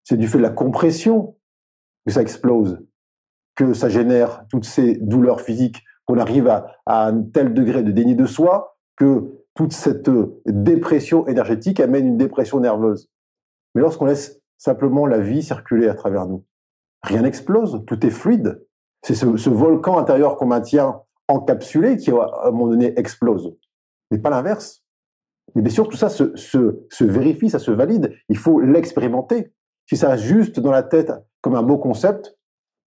C'est 0.03 0.17
du 0.17 0.27
fait 0.27 0.37
de 0.37 0.43
la 0.43 0.49
compression 0.49 1.37
que 2.05 2.11
ça 2.11 2.21
explose, 2.21 2.85
que 3.55 3.73
ça 3.73 3.89
génère 3.89 4.45
toutes 4.49 4.65
ces 4.65 4.95
douleurs 4.95 5.41
physiques, 5.41 5.83
qu'on 6.05 6.17
arrive 6.17 6.47
à, 6.47 6.75
à 6.85 7.07
un 7.07 7.23
tel 7.23 7.53
degré 7.53 7.83
de 7.83 7.91
déni 7.91 8.15
de 8.15 8.25
soi 8.25 8.77
que 8.97 9.43
toute 9.55 9.73
cette 9.73 10.09
dépression 10.45 11.27
énergétique 11.27 11.79
amène 11.79 12.07
une 12.07 12.17
dépression 12.17 12.59
nerveuse. 12.59 13.09
Mais 13.75 13.81
lorsqu'on 13.81 14.05
laisse 14.05 14.41
simplement 14.57 15.05
la 15.05 15.19
vie 15.19 15.43
circuler 15.43 15.87
à 15.87 15.93
travers 15.93 16.25
nous, 16.25 16.45
rien 17.03 17.21
n'explose, 17.21 17.83
tout 17.85 18.05
est 18.05 18.11
fluide. 18.11 18.65
C'est 19.03 19.15
ce, 19.15 19.49
volcan 19.49 19.97
intérieur 19.97 20.37
qu'on 20.37 20.47
maintient 20.47 21.01
encapsulé 21.27 21.97
qui, 21.97 22.11
à 22.11 22.29
un 22.45 22.51
moment 22.51 22.67
donné, 22.67 22.97
explose. 22.97 23.55
Mais 24.11 24.17
pas 24.17 24.29
l'inverse. 24.29 24.81
Mais 25.55 25.61
bien 25.61 25.71
sûr, 25.71 25.87
tout 25.87 25.97
ça 25.97 26.09
se, 26.09 26.33
se 26.35 27.03
vérifie, 27.03 27.49
ça 27.49 27.59
se 27.59 27.71
valide. 27.71 28.13
Il 28.29 28.37
faut 28.37 28.59
l'expérimenter. 28.59 29.51
Si 29.87 29.97
ça 29.97 30.09
reste 30.09 30.23
juste 30.23 30.59
dans 30.59 30.71
la 30.71 30.83
tête 30.83 31.11
comme 31.41 31.55
un 31.55 31.63
beau 31.63 31.77
concept, 31.77 32.37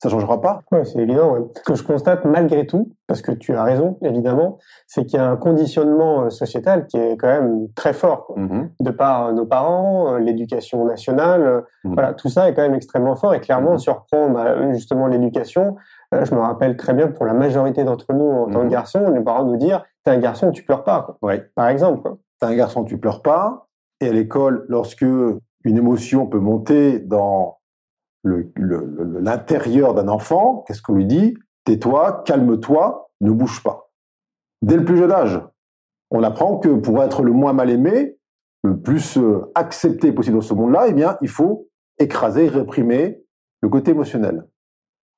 ça 0.03 0.11
changera 0.11 0.41
pas. 0.41 0.63
Oui, 0.73 0.81
c'est 0.85 0.99
évident. 0.99 1.51
Ce 1.57 1.63
que 1.63 1.75
je 1.75 1.83
constate 1.83 2.25
malgré 2.25 2.67
tout, 2.67 2.93
parce 3.07 3.23
que 3.23 3.33
tu 3.33 3.55
as 3.55 3.63
raison, 3.63 3.99
évidemment, 4.03 4.59
c'est 4.87 5.07
qu'il 5.07 5.19
y 5.19 5.23
a 5.23 5.27
un 5.27 5.37
conditionnement 5.37 6.25
euh, 6.25 6.31
sociétal 6.31 6.87
qui 6.87 6.99
est 6.99 7.17
quand 7.17 7.29
même 7.29 7.69
très 7.75 7.95
fort, 7.95 8.35
mm-hmm. 8.37 8.69
de 8.81 8.91
par 8.91 9.29
euh, 9.29 9.33
nos 9.33 9.47
parents, 9.47 10.15
euh, 10.15 10.19
l'éducation 10.19 10.85
nationale, 10.85 11.65
mm-hmm. 11.85 11.95
voilà, 11.95 12.13
tout 12.13 12.29
ça 12.29 12.49
est 12.49 12.55
quand 12.55 12.63
même 12.63 12.75
extrêmement 12.75 13.17
fort. 13.17 13.35
Et 13.35 13.41
clairement, 13.41 13.77
mm-hmm. 13.77 13.79
si 13.79 13.91
on 13.91 13.95
reprend 13.95 14.31
bah, 14.31 14.73
justement 14.73 15.07
l'éducation, 15.07 15.77
je 16.13 16.35
me 16.35 16.41
rappelle 16.41 16.77
très 16.77 16.95
bien 16.95 17.09
pour 17.09 17.25
la 17.27 17.35
majorité 17.35 17.85
d'entre 17.85 18.13
nous 18.13 18.25
en 18.25 18.51
tant 18.51 18.63
que 18.63 18.69
garçon, 18.69 19.11
les 19.11 19.21
parents 19.21 19.45
nous 19.45 19.57
dire 19.57 19.85
"T'es 20.05 20.11
un 20.11 20.19
garçon, 20.19 20.51
tu 20.53 20.63
pleures 20.63 20.85
pas", 20.85 21.17
quoi. 21.21 21.33
par 21.55 21.69
exemple. 21.69 22.15
T'es 22.41 22.47
un 22.47 22.55
garçon, 22.55 22.85
tu 22.85 22.99
pleures 22.99 23.23
pas. 23.23 23.67
Et 24.01 24.09
à 24.09 24.13
l'école, 24.13 24.67
lorsque 24.69 25.03
une 25.03 25.77
émotion 25.77 26.27
peut 26.27 26.39
monter 26.39 26.99
dans 26.99 27.59
l'intérieur 28.25 29.95
d'un 29.95 30.09
enfant, 30.09 30.65
qu'est-ce 30.67 30.83
qu'on 30.83 30.95
lui 30.95 31.07
dit? 31.07 31.35
Tais-toi, 31.65 32.23
calme-toi, 32.25 33.11
ne 33.21 33.31
bouge 33.31 33.63
pas. 33.63 33.91
Dès 34.63 34.77
le 34.77 34.85
plus 34.85 34.97
jeune 34.97 35.13
âge, 35.13 35.41
on 36.11 36.23
apprend 36.23 36.59
que 36.59 36.69
pour 36.69 37.03
être 37.03 37.23
le 37.23 37.33
moins 37.33 37.53
mal 37.53 37.71
aimé, 37.71 38.17
le 38.63 38.81
plus 38.81 39.17
euh, 39.17 39.51
accepté 39.55 40.13
possible 40.13 40.37
dans 40.37 40.43
ce 40.43 40.55
monde-là, 40.55 40.87
eh 40.89 40.93
bien, 40.93 41.17
il 41.23 41.29
faut 41.29 41.69
écraser, 41.99 42.49
réprimer 42.49 43.23
le 43.61 43.69
côté 43.69 43.93
émotionnel. 43.93 44.47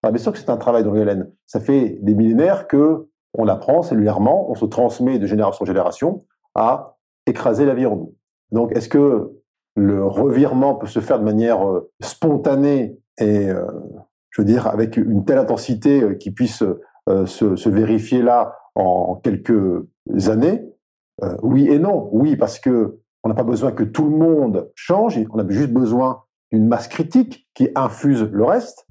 Bien 0.02 0.16
sûr 0.16 0.32
que 0.32 0.38
c'est 0.38 0.50
un 0.50 0.56
travail 0.56 0.84
dans 0.84 0.94
Hélène. 0.94 1.30
Ça 1.46 1.60
fait 1.60 1.98
des 2.02 2.14
millénaires 2.14 2.68
que 2.68 3.08
on 3.34 3.46
apprend 3.48 3.82
cellulairement, 3.82 4.50
on 4.50 4.54
se 4.54 4.64
transmet 4.64 5.18
de 5.18 5.26
génération 5.26 5.64
en 5.64 5.66
génération 5.66 6.24
à 6.54 6.96
écraser 7.26 7.66
la 7.66 7.74
vie 7.74 7.86
en 7.86 7.96
nous. 7.96 8.14
Donc, 8.52 8.74
est-ce 8.74 8.88
que 8.88 9.32
le 9.76 10.04
revirement 10.04 10.74
peut 10.74 10.86
se 10.86 11.00
faire 11.00 11.18
de 11.18 11.24
manière 11.24 11.66
euh, 11.68 11.90
spontanée 12.00 12.98
et, 13.20 13.50
euh, 13.50 13.66
je 14.30 14.42
veux 14.42 14.46
dire, 14.46 14.66
avec 14.66 14.96
une 14.96 15.24
telle 15.24 15.38
intensité 15.38 16.02
euh, 16.02 16.14
qui 16.14 16.30
puisse 16.30 16.64
se, 17.06 17.68
vérifier 17.68 18.22
là 18.22 18.56
en 18.74 19.16
quelques 19.16 19.84
années? 20.28 20.64
Oui 21.42 21.68
et 21.68 21.78
non. 21.78 22.08
Oui, 22.12 22.36
parce 22.36 22.58
que 22.58 22.98
on 23.24 23.28
n'a 23.28 23.34
pas 23.34 23.44
besoin 23.44 23.72
que 23.72 23.82
tout 23.82 24.04
le 24.04 24.16
monde 24.16 24.70
change, 24.74 25.18
on 25.30 25.38
a 25.38 25.48
juste 25.48 25.72
besoin 25.72 26.22
d'une 26.52 26.68
masse 26.68 26.86
critique 26.86 27.48
qui 27.54 27.70
infuse 27.74 28.22
le 28.30 28.44
reste. 28.44 28.86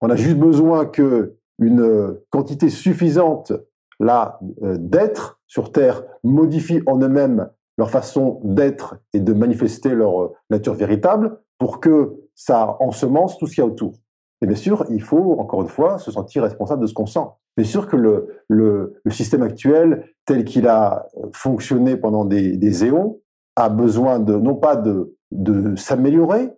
On 0.00 0.10
a 0.10 0.16
juste 0.16 0.38
besoin 0.38 0.86
que 0.86 1.36
une 1.58 2.16
quantité 2.30 2.70
suffisante 2.70 3.52
là 3.98 4.38
d'être 4.62 5.40
sur 5.46 5.72
Terre 5.72 6.04
modifie 6.24 6.80
en 6.86 6.98
eux-mêmes 7.00 7.50
leur 7.80 7.90
façon 7.90 8.40
d'être 8.44 8.98
et 9.14 9.20
de 9.20 9.32
manifester 9.32 9.94
leur 9.94 10.22
euh, 10.22 10.32
nature 10.50 10.74
véritable 10.74 11.40
pour 11.58 11.80
que 11.80 12.14
ça 12.34 12.76
ensemence 12.78 13.38
tout 13.38 13.46
ce 13.46 13.54
qu'il 13.54 13.64
y 13.64 13.66
a 13.66 13.70
autour. 13.70 13.94
Et 14.42 14.46
bien 14.46 14.56
sûr, 14.56 14.84
il 14.90 15.02
faut, 15.02 15.38
encore 15.38 15.62
une 15.62 15.68
fois, 15.68 15.98
se 15.98 16.10
sentir 16.10 16.42
responsable 16.42 16.82
de 16.82 16.86
ce 16.86 16.92
qu'on 16.92 17.06
sent. 17.06 17.24
Bien 17.56 17.66
sûr 17.66 17.88
que 17.88 17.96
le, 17.96 18.42
le, 18.48 19.00
système 19.10 19.42
actuel, 19.42 20.04
tel 20.26 20.44
qu'il 20.44 20.68
a 20.68 21.06
euh, 21.16 21.28
fonctionné 21.32 21.96
pendant 21.96 22.26
des, 22.26 22.58
des 22.58 22.84
éons, 22.84 23.20
a 23.56 23.70
besoin 23.70 24.20
de, 24.20 24.34
non 24.34 24.56
pas 24.56 24.76
de, 24.76 25.16
de 25.30 25.74
s'améliorer, 25.76 26.50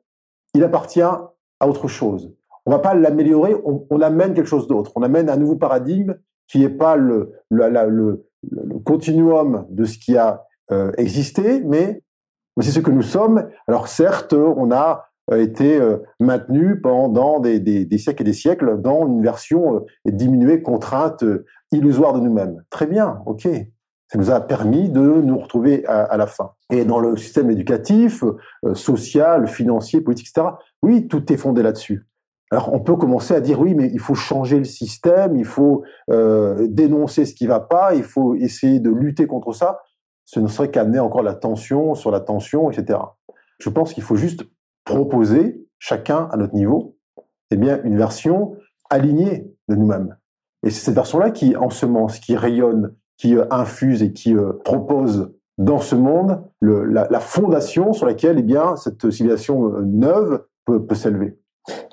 il 0.54 0.64
appartient 0.64 1.00
à 1.02 1.68
autre 1.68 1.86
chose. 1.86 2.32
On 2.64 2.70
va 2.70 2.78
pas 2.78 2.94
l'améliorer, 2.94 3.56
on, 3.64 4.00
amène 4.00 4.34
quelque 4.34 4.46
chose 4.46 4.68
d'autre. 4.68 4.92
On 4.94 5.02
amène 5.02 5.28
un 5.28 5.36
nouveau 5.36 5.56
paradigme 5.56 6.14
qui 6.46 6.60
n'est 6.60 6.68
pas 6.68 6.96
le, 6.96 7.32
continuum 8.84 9.66
de 9.70 9.84
ce 9.84 9.98
qui 9.98 10.16
a 10.16 10.44
euh, 10.70 10.92
exister, 10.96 11.60
mais 11.64 12.02
c'est 12.60 12.70
ce 12.70 12.80
que 12.80 12.90
nous 12.90 13.02
sommes. 13.02 13.48
Alors 13.66 13.88
certes, 13.88 14.32
on 14.32 14.70
a 14.70 15.06
euh, 15.32 15.42
été 15.42 15.80
euh, 15.80 15.98
maintenu 16.20 16.80
pendant 16.80 17.40
des, 17.40 17.58
des, 17.58 17.98
siècles 17.98 18.22
et 18.22 18.26
des 18.26 18.32
siècles 18.32 18.80
dans 18.80 19.06
une 19.08 19.22
version 19.22 19.84
diminuée, 20.04 20.62
contrainte, 20.62 21.24
illusoire 21.72 22.12
de 22.12 22.20
nous-mêmes. 22.20 22.62
Très 22.70 22.86
bien, 22.86 23.22
ok. 23.26 23.48
Ça 24.06 24.18
nous 24.18 24.30
a 24.30 24.40
permis 24.40 24.88
de 24.88 25.00
nous 25.00 25.38
retrouver 25.38 25.84
à, 25.86 26.02
à 26.02 26.16
la 26.16 26.26
fin. 26.26 26.52
Et 26.70 26.84
dans 26.84 27.00
le 27.00 27.16
système 27.16 27.50
éducatif, 27.50 28.22
social, 28.74 29.48
financier, 29.48 30.00
politique, 30.00 30.28
etc., 30.28 30.54
oui, 30.82 31.08
tout 31.08 31.32
est 31.32 31.36
fondé 31.38 31.62
là-dessus. 31.62 32.06
Alors 32.52 32.72
on 32.72 32.78
peut 32.78 32.96
commencer 32.96 33.34
à 33.34 33.40
dire 33.40 33.58
oui, 33.60 33.74
mais 33.74 33.90
il 33.92 33.98
faut 33.98 34.14
changer 34.14 34.58
le 34.58 34.64
système, 34.64 35.36
il 35.36 35.44
faut 35.44 35.82
euh, 36.10 36.68
dénoncer 36.68 37.24
ce 37.24 37.34
qui 37.34 37.48
va 37.48 37.58
pas, 37.58 37.94
il 37.94 38.04
faut 38.04 38.36
essayer 38.36 38.78
de 38.78 38.90
lutter 38.90 39.26
contre 39.26 39.52
ça 39.52 39.80
ce 40.24 40.40
ne 40.40 40.48
serait 40.48 40.70
qu'amener 40.70 40.98
encore 40.98 41.22
la 41.22 41.34
tension 41.34 41.94
sur 41.94 42.10
la 42.10 42.20
tension, 42.20 42.70
etc. 42.70 42.98
Je 43.58 43.68
pense 43.68 43.92
qu'il 43.92 44.02
faut 44.02 44.16
juste 44.16 44.44
proposer, 44.84 45.66
chacun 45.78 46.28
à 46.32 46.36
notre 46.36 46.54
niveau, 46.54 46.96
eh 47.50 47.56
bien, 47.56 47.82
une 47.82 47.96
version 47.96 48.56
alignée 48.88 49.52
de 49.68 49.74
nous-mêmes. 49.74 50.16
Et 50.62 50.70
c'est 50.70 50.86
cette 50.86 50.94
version-là 50.94 51.30
qui 51.30 51.56
ensemence, 51.56 52.18
qui 52.18 52.36
rayonne, 52.36 52.94
qui 53.18 53.36
euh, 53.36 53.44
infuse 53.50 54.02
et 54.02 54.12
qui 54.12 54.34
euh, 54.34 54.52
propose 54.64 55.34
dans 55.58 55.80
ce 55.80 55.94
monde 55.94 56.42
la, 56.60 57.20
fondation 57.20 57.92
sur 57.92 58.06
laquelle 58.06 58.38
eh 58.38 58.42
bien, 58.42 58.76
cette 58.76 59.10
civilisation 59.10 59.80
neuve 59.82 60.44
peut 60.64 60.94
s'élever. 60.94 61.38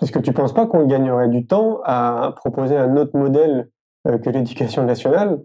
Est-ce 0.01 0.11
que 0.11 0.19
tu 0.19 0.29
ne 0.31 0.35
penses 0.35 0.53
pas 0.53 0.65
qu'on 0.65 0.85
gagnerait 0.85 1.29
du 1.29 1.45
temps 1.45 1.79
à 1.83 2.33
proposer 2.35 2.77
un 2.77 2.97
autre 2.97 3.17
modèle 3.17 3.69
que 4.05 4.29
l'éducation 4.29 4.83
nationale? 4.83 5.39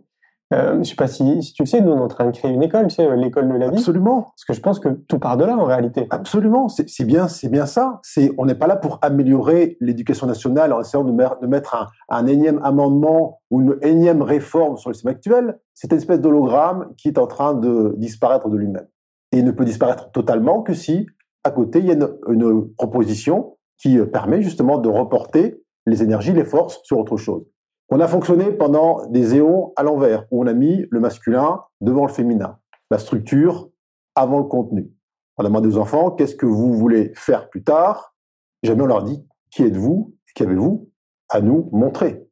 Euh, 0.53 0.79
je 0.79 0.91
sais 0.91 0.95
pas 0.95 1.09
si, 1.09 1.43
si, 1.43 1.53
tu 1.55 1.63
le 1.63 1.67
sais, 1.67 1.81
nous 1.81 1.91
on 1.91 1.99
est 1.99 2.03
en 2.03 2.09
train 2.09 2.27
de 2.27 2.37
créer 2.37 2.53
une 2.53 2.63
école, 2.63 2.89
tu 2.89 2.97
sais, 2.97 3.17
l'école 3.17 3.49
de 3.49 3.55
la 3.55 3.71
vie. 3.71 3.79
Absolument. 3.79 4.23
Parce 4.23 4.45
que 4.47 4.53
je 4.53 4.61
pense 4.61 4.79
que 4.79 4.89
tout 4.89 5.19
part 5.19 5.37
de 5.37 5.45
là 5.45 5.57
en 5.57 5.65
réalité. 5.65 6.07
Absolument. 6.11 6.69
C'est 6.69 7.05
bien, 7.05 7.29
c'est 7.29 7.49
bien 7.49 7.67
ça. 7.67 8.01
C'est, 8.03 8.31
on 8.37 8.45
n'est 8.45 8.55
pas 8.55 8.67
là 8.67 8.77
pour 8.77 8.99
améliorer 9.03 9.77
l'éducation 9.81 10.27
nationale 10.27 10.73
en 10.73 10.81
essayant 10.81 11.03
de, 11.03 11.11
de 11.11 11.47
mettre 11.47 11.75
un, 11.75 11.89
un, 12.09 12.27
énième 12.27 12.61
amendement 12.63 13.41
ou 13.51 13.63
une 13.63 13.79
énième 13.83 14.23
réforme 14.23 14.77
sur 14.77 14.91
le 14.91 14.95
système 14.95 15.13
actuel. 15.13 15.59
C'est 15.73 15.91
une 15.91 15.99
espèce 15.99 16.21
d'hologramme 16.21 16.93
qui 16.97 17.09
est 17.09 17.19
en 17.19 17.27
train 17.27 17.55
de 17.55 17.95
disparaître 17.97 18.49
de 18.49 18.57
lui-même. 18.57 18.87
Et 19.33 19.39
il 19.39 19.45
ne 19.45 19.51
peut 19.51 19.65
disparaître 19.65 20.11
totalement 20.13 20.63
que 20.63 20.75
si, 20.75 21.07
à 21.43 21.51
côté, 21.51 21.79
il 21.81 21.87
y 21.87 21.91
a 21.91 21.95
une, 21.95 22.09
une 22.29 22.75
proposition 22.75 23.57
qui 23.85 23.99
permet 24.07 24.41
justement 24.41 24.79
de 24.79 24.89
reporter 24.89 25.63
les 25.85 26.03
énergies, 26.03 26.33
les 26.33 26.47
forces 26.47 26.81
sur 26.85 26.99
autre 26.99 27.19
chose. 27.19 27.45
On 27.91 28.01
a 28.01 28.09
fonctionné 28.09 28.51
pendant 28.51 29.05
des 29.09 29.35
éons 29.35 29.75
à 29.77 29.83
l'envers, 29.83 30.25
où 30.31 30.43
on 30.43 30.47
a 30.47 30.55
mis 30.55 30.87
le 30.91 31.01
masculin 31.01 31.61
devant 31.83 32.07
le 32.07 32.11
féminin, 32.11 32.59
la 32.91 32.97
structure 32.97 33.69
avant 34.15 34.39
le 34.39 34.45
contenu. 34.45 34.91
On 35.37 35.45
a 35.45 35.49
demandé 35.49 35.69
aux 35.69 35.77
enfants, 35.77 36.13
qu'est-ce 36.13 36.35
que 36.35 36.47
vous 36.47 36.73
voulez 36.73 37.13
faire 37.15 37.51
plus 37.51 37.63
tard? 37.63 38.15
Jamais 38.63 38.81
on 38.81 38.87
leur 38.87 39.03
dit, 39.03 39.23
qui 39.51 39.65
êtes-vous? 39.65 40.15
Qu'avez-vous 40.35 40.89
à 41.29 41.43
nous 41.43 41.69
montrer 41.71 42.27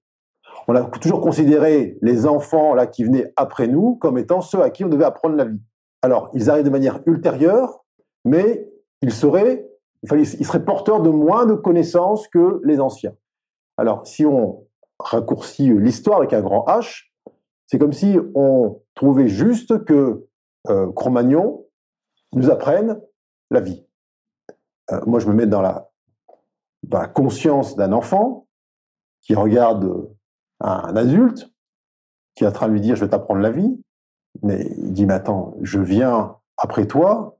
On 0.69 0.75
a 0.75 0.85
toujours 0.85 1.21
considéré 1.21 1.99
les 2.01 2.27
enfants 2.27 2.75
là 2.75 2.87
qui 2.87 3.05
venaient 3.05 3.31
après 3.37 3.69
nous 3.69 3.97
comme 3.97 4.17
étant 4.17 4.41
ceux 4.41 4.62
à 4.62 4.71
qui 4.71 4.87
on 4.87 4.88
devait 4.88 5.05
apprendre 5.05 5.37
la 5.37 5.45
vie. 5.45 5.61
Alors, 6.01 6.31
ils 6.33 6.49
arrivent 6.49 6.65
de 6.65 6.71
manière 6.71 7.01
ultérieure, 7.05 7.85
mais 8.25 8.67
ils 9.03 9.12
seraient, 9.12 9.69
ils 10.03 10.47
seraient 10.47 10.65
porteurs 10.65 11.01
de 11.01 11.11
moins 11.11 11.47
de 11.47 11.55
connaissances 11.55 12.27
que 12.29 12.61
les 12.65 12.81
anciens. 12.81 13.15
Alors, 13.77 14.07
si 14.07 14.27
on 14.27 14.67
raccourci 14.99 15.73
l'histoire 15.73 16.19
avec 16.19 16.33
un 16.33 16.41
grand 16.41 16.65
H, 16.67 17.12
c'est 17.67 17.79
comme 17.79 17.93
si 17.93 18.19
on 18.35 18.83
trouvait 18.95 19.29
juste 19.29 19.85
que 19.85 20.27
euh, 20.69 20.93
Cro-Magnon 20.93 21.67
nous 22.35 22.51
apprenne 22.51 23.01
la 23.51 23.61
vie. 23.61 23.87
Euh, 24.91 25.01
moi, 25.07 25.21
je 25.21 25.27
me 25.27 25.35
mets 25.35 25.47
dans 25.47 25.62
la, 25.62 25.88
conscience 27.15 27.77
d'un 27.77 27.93
enfant 27.93 28.47
qui 29.21 29.35
regarde 29.35 30.11
un, 30.61 30.97
adulte 30.97 31.51
qui 32.35 32.45
est 32.45 32.47
en 32.47 32.53
train 32.53 32.69
de 32.69 32.73
lui 32.73 32.81
dire 32.81 32.97
je 32.97 33.05
vais 33.05 33.11
t'apprendre 33.11 33.41
la 33.41 33.51
vie, 33.51 33.81
mais 34.43 34.67
il 34.77 34.93
dit 34.93 35.07
mais 35.07 35.15
attends, 35.15 35.55
je 35.62 35.79
viens 35.79 36.37
après 36.57 36.87
toi, 36.87 37.38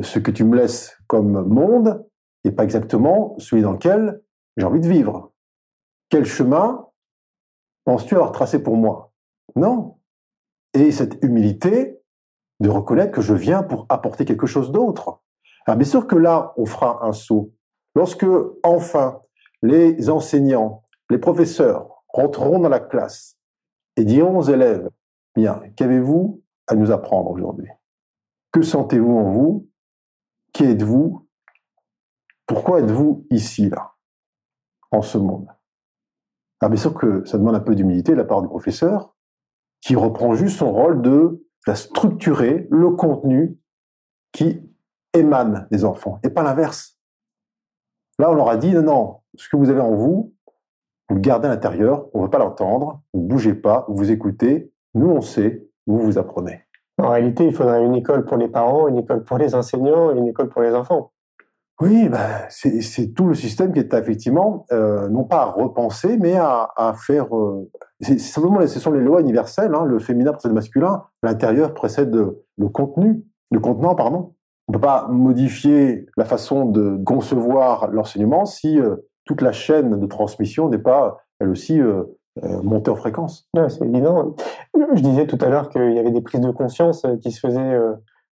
ce 0.00 0.18
que 0.18 0.30
tu 0.30 0.44
me 0.44 0.56
laisses 0.56 0.96
comme 1.06 1.46
monde 1.46 2.06
n'est 2.44 2.52
pas 2.52 2.64
exactement 2.64 3.34
celui 3.38 3.62
dans 3.62 3.72
lequel 3.72 4.22
j'ai 4.56 4.64
envie 4.64 4.80
de 4.80 4.88
vivre. 4.88 5.32
Quel 6.08 6.24
chemin 6.24 6.88
penses-tu 7.84 8.14
avoir 8.14 8.32
tracé 8.32 8.62
pour 8.62 8.76
moi? 8.76 9.12
Non. 9.56 9.98
Et 10.74 10.92
cette 10.92 11.22
humilité 11.22 12.00
de 12.60 12.68
reconnaître 12.68 13.12
que 13.12 13.20
je 13.20 13.34
viens 13.34 13.62
pour 13.62 13.86
apporter 13.88 14.24
quelque 14.24 14.46
chose 14.46 14.72
d'autre. 14.72 15.20
Alors 15.66 15.76
bien 15.76 15.88
sûr 15.88 16.06
que 16.06 16.16
là, 16.16 16.54
on 16.56 16.64
fera 16.64 17.04
un 17.04 17.12
saut. 17.12 17.52
Lorsque, 17.94 18.26
enfin, 18.62 19.20
les 19.62 20.08
enseignants, 20.08 20.84
les 21.10 21.18
professeurs 21.18 22.04
rentreront 22.08 22.58
dans 22.58 22.68
la 22.68 22.80
classe 22.80 23.36
et 23.96 24.04
diront 24.04 24.38
aux 24.38 24.42
élèves, 24.42 24.88
bien, 25.34 25.60
qu'avez-vous 25.76 26.42
à 26.66 26.74
nous 26.74 26.90
apprendre 26.90 27.30
aujourd'hui? 27.30 27.68
Que 28.52 28.62
sentez-vous 28.62 29.16
en 29.16 29.30
vous? 29.30 29.68
Qui 30.52 30.64
êtes-vous? 30.64 31.26
Pourquoi 32.46 32.80
êtes-vous 32.80 33.26
ici, 33.30 33.68
là, 33.70 33.94
en 34.90 35.02
ce 35.02 35.18
monde? 35.18 35.48
Alors 36.60 36.70
bien 36.70 36.80
sûr 36.80 36.94
que 36.94 37.24
ça 37.24 37.38
demande 37.38 37.54
un 37.54 37.60
peu 37.60 37.74
d'humilité 37.74 38.12
de 38.12 38.18
la 38.18 38.24
part 38.24 38.42
du 38.42 38.48
professeur, 38.48 39.16
qui 39.80 39.96
reprend 39.96 40.34
juste 40.34 40.58
son 40.58 40.72
rôle 40.72 41.02
de, 41.02 41.44
de 41.66 41.74
structurer 41.74 42.68
le 42.70 42.90
contenu 42.90 43.58
qui 44.32 44.70
émane 45.12 45.66
des 45.70 45.84
enfants, 45.84 46.20
et 46.22 46.30
pas 46.30 46.42
l'inverse. 46.42 46.98
Là, 48.18 48.30
on 48.30 48.34
leur 48.34 48.48
a 48.48 48.56
dit, 48.56 48.72
non, 48.72 48.82
non, 48.82 49.20
ce 49.34 49.48
que 49.48 49.56
vous 49.56 49.70
avez 49.70 49.80
en 49.80 49.94
vous, 49.94 50.34
vous 51.08 51.14
le 51.16 51.20
gardez 51.20 51.48
à 51.48 51.50
l'intérieur, 51.50 52.08
on 52.14 52.18
ne 52.18 52.24
veut 52.24 52.30
pas 52.30 52.38
l'entendre, 52.38 53.02
vous 53.12 53.22
ne 53.22 53.26
bougez 53.26 53.54
pas, 53.54 53.86
vous 53.88 54.10
écoutez, 54.10 54.72
nous 54.94 55.08
on 55.08 55.20
sait, 55.20 55.66
vous 55.86 55.98
vous 55.98 56.18
apprenez. 56.18 56.64
En 56.98 57.10
réalité, 57.10 57.46
il 57.46 57.54
faudrait 57.54 57.84
une 57.84 57.94
école 57.94 58.24
pour 58.24 58.36
les 58.36 58.48
parents, 58.48 58.88
une 58.88 58.98
école 58.98 59.24
pour 59.24 59.38
les 59.38 59.54
enseignants 59.54 60.12
une 60.12 60.28
école 60.28 60.48
pour 60.48 60.62
les 60.62 60.74
enfants. 60.74 61.12
Oui, 61.80 62.08
ben, 62.08 62.46
c'est 62.48 63.12
tout 63.12 63.26
le 63.26 63.34
système 63.34 63.72
qui 63.72 63.80
est 63.80 63.92
effectivement, 63.94 64.66
euh, 64.72 65.08
non 65.08 65.24
pas 65.24 65.42
à 65.42 65.44
repenser, 65.46 66.16
mais 66.16 66.36
à, 66.36 66.68
à 66.76 66.94
faire... 66.94 67.36
Euh, 67.36 67.68
c'est 68.00 68.20
simplement, 68.20 68.64
ce 68.66 68.78
sont 68.78 68.92
les 68.92 69.00
lois 69.00 69.20
universelles, 69.20 69.74
hein, 69.74 69.84
le 69.84 69.98
féminin 69.98 70.32
précède 70.32 70.50
le 70.50 70.54
masculin, 70.54 71.02
l'intérieur 71.22 71.74
précède 71.74 72.14
le 72.14 72.68
contenu, 72.68 73.24
le 73.50 73.58
contenant, 73.58 73.96
pardon. 73.96 74.34
On 74.68 74.72
ne 74.72 74.76
peut 74.76 74.80
pas 74.80 75.08
modifier 75.08 76.06
la 76.16 76.24
façon 76.24 76.66
de 76.66 77.02
concevoir 77.04 77.90
l'enseignement 77.90 78.44
si 78.44 78.78
euh, 78.78 78.96
toute 79.24 79.40
la 79.40 79.52
chaîne 79.52 79.98
de 79.98 80.06
transmission 80.06 80.68
n'est 80.68 80.78
pas, 80.78 81.18
elle 81.40 81.48
aussi, 81.48 81.80
euh, 82.42 82.46
euh, 82.46 82.62
montée 82.62 82.90
en 82.90 82.96
fréquence. 82.96 83.48
c'est 83.68 83.84
évident. 83.84 84.34
Je 84.74 85.00
disais 85.00 85.26
tout 85.26 85.38
à 85.40 85.48
l'heure 85.48 85.68
qu'il 85.68 85.92
y 85.92 85.98
avait 85.98 86.10
des 86.10 86.22
prises 86.22 86.40
de 86.40 86.50
conscience 86.50 87.06
qui 87.22 87.30
se 87.30 87.40
faisaient 87.40 87.78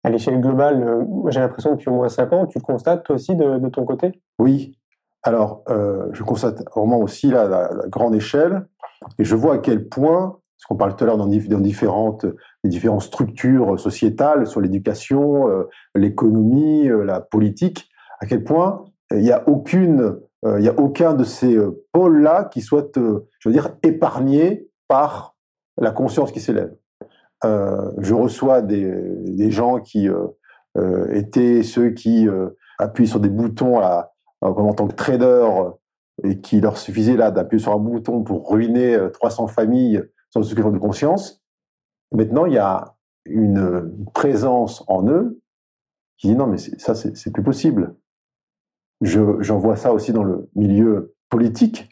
à 0.03 0.09
l'échelle 0.09 0.39
globale. 0.39 1.05
J'ai 1.27 1.39
l'impression 1.39 1.71
que 1.71 1.75
depuis 1.75 1.89
au 1.89 1.95
moins 1.95 2.09
cinq 2.09 2.33
ans, 2.33 2.45
tu 2.45 2.59
le 2.59 2.63
constates 2.63 3.03
toi 3.03 3.15
aussi 3.15 3.35
de, 3.35 3.69
ton 3.69 3.85
côté? 3.85 4.21
Oui. 4.39 4.77
Alors, 5.23 5.63
je 5.67 6.23
constate 6.23 6.63
vraiment 6.75 6.99
aussi 6.99 7.27
la, 7.27 7.47
la, 7.47 7.69
grande 7.87 8.15
échelle 8.15 8.65
et 9.19 9.23
je 9.23 9.35
vois 9.35 9.55
à 9.55 9.57
quel 9.59 9.87
point 9.87 10.41
parce 10.61 10.67
qu'on 10.67 10.75
parle 10.75 10.95
tout 10.95 11.03
à 11.03 11.07
l'heure 11.07 11.17
dans, 11.17 11.25
différentes, 11.25 12.27
les 12.63 12.69
différentes 12.69 13.01
structures 13.01 13.79
sociétales 13.79 14.45
sur 14.45 14.61
l'éducation, 14.61 15.49
euh, 15.49 15.63
l'économie, 15.95 16.87
euh, 16.87 17.03
la 17.03 17.19
politique, 17.19 17.89
à 18.19 18.27
quel 18.27 18.43
point 18.43 18.85
euh, 19.11 19.17
il 19.17 19.23
n'y 19.23 19.31
a 19.31 19.47
aucune, 19.49 20.19
il 20.43 20.63
y 20.63 20.69
a 20.69 20.79
aucun 20.79 21.13
de 21.13 21.23
ces 21.23 21.55
pôles-là 21.91 22.45
qui 22.45 22.61
soit, 22.61 22.91
je 22.95 23.49
veux 23.49 23.53
dire, 23.53 23.75
épargné 23.83 24.67
par 24.87 25.35
la 25.79 25.91
conscience 25.91 26.31
qui 26.31 26.39
s'élève. 26.39 26.75
je 27.43 28.13
reçois 28.13 28.61
des, 28.61 29.51
gens 29.51 29.79
qui 29.79 30.09
étaient 31.11 31.61
ceux 31.61 31.91
qui 31.91 32.27
appuient 32.79 33.07
sur 33.07 33.19
des 33.19 33.29
boutons 33.29 33.81
en 34.41 34.73
tant 34.73 34.87
que 34.87 34.95
trader 34.95 35.47
et 36.23 36.39
qui 36.41 36.59
leur 36.59 36.77
suffisait 36.77 37.17
là 37.17 37.29
d'appuyer 37.29 37.61
sur 37.61 37.73
un 37.73 37.79
bouton 37.79 38.23
pour 38.23 38.49
ruiner 38.49 38.97
300 39.13 39.45
familles 39.47 40.03
sans 40.31 40.51
aucune 40.51 40.71
de 40.71 40.79
conscience. 40.79 41.41
Maintenant, 42.11 42.45
il 42.45 42.53
y 42.53 42.57
a 42.57 42.95
une 43.25 43.93
présence 44.13 44.83
en 44.87 45.07
eux 45.07 45.39
qui 46.17 46.27
dit 46.27 46.35
non, 46.35 46.47
mais 46.47 46.57
ça, 46.57 46.95
c'est 46.95 47.31
plus 47.31 47.43
possible. 47.43 47.95
J'en 49.01 49.57
vois 49.57 49.75
ça 49.75 49.93
aussi 49.93 50.13
dans 50.13 50.23
le 50.23 50.49
milieu 50.55 51.15
politique, 51.29 51.89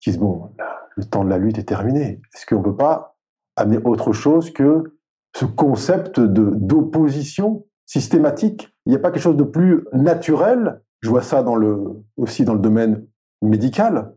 qui 0.00 0.10
dit 0.10 0.18
bon, 0.18 0.50
le 0.96 1.04
temps 1.04 1.24
de 1.24 1.30
la 1.30 1.38
lutte 1.38 1.58
est 1.58 1.64
terminé. 1.64 2.20
Est-ce 2.34 2.46
qu'on 2.46 2.58
ne 2.58 2.64
peut 2.64 2.76
pas 2.76 3.16
amener 3.56 3.78
autre 3.78 4.12
chose 4.12 4.52
que 4.52 4.98
ce 5.34 5.46
concept 5.46 6.20
d'opposition 6.20 7.66
systématique? 7.86 8.74
Il 8.84 8.90
n'y 8.90 8.96
a 8.96 8.98
pas 8.98 9.10
quelque 9.10 9.22
chose 9.22 9.36
de 9.36 9.44
plus 9.44 9.86
naturel? 9.92 10.82
Je 11.00 11.08
vois 11.08 11.22
ça 11.22 11.42
dans 11.42 11.56
le, 11.56 12.02
aussi 12.16 12.44
dans 12.44 12.54
le 12.54 12.60
domaine 12.60 13.06
médical, 13.40 14.14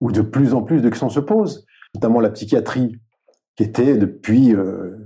où 0.00 0.12
de 0.12 0.22
plus 0.22 0.54
en 0.54 0.62
plus 0.62 0.80
de 0.80 0.88
questions 0.88 1.10
se 1.10 1.20
posent, 1.20 1.66
notamment 1.94 2.20
la 2.20 2.30
psychiatrie 2.30 2.96
qui 3.56 3.64
étaient 3.64 3.98
depuis 3.98 4.54
euh, 4.54 4.96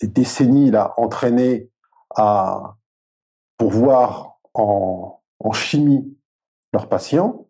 des 0.00 0.06
décennies 0.06 0.70
là 0.70 0.94
entraînés 0.96 1.70
à 2.14 2.76
pour 3.58 3.70
voir 3.70 4.38
en, 4.54 5.20
en 5.40 5.52
chimie 5.52 6.16
leurs 6.76 6.88
patients, 6.88 7.48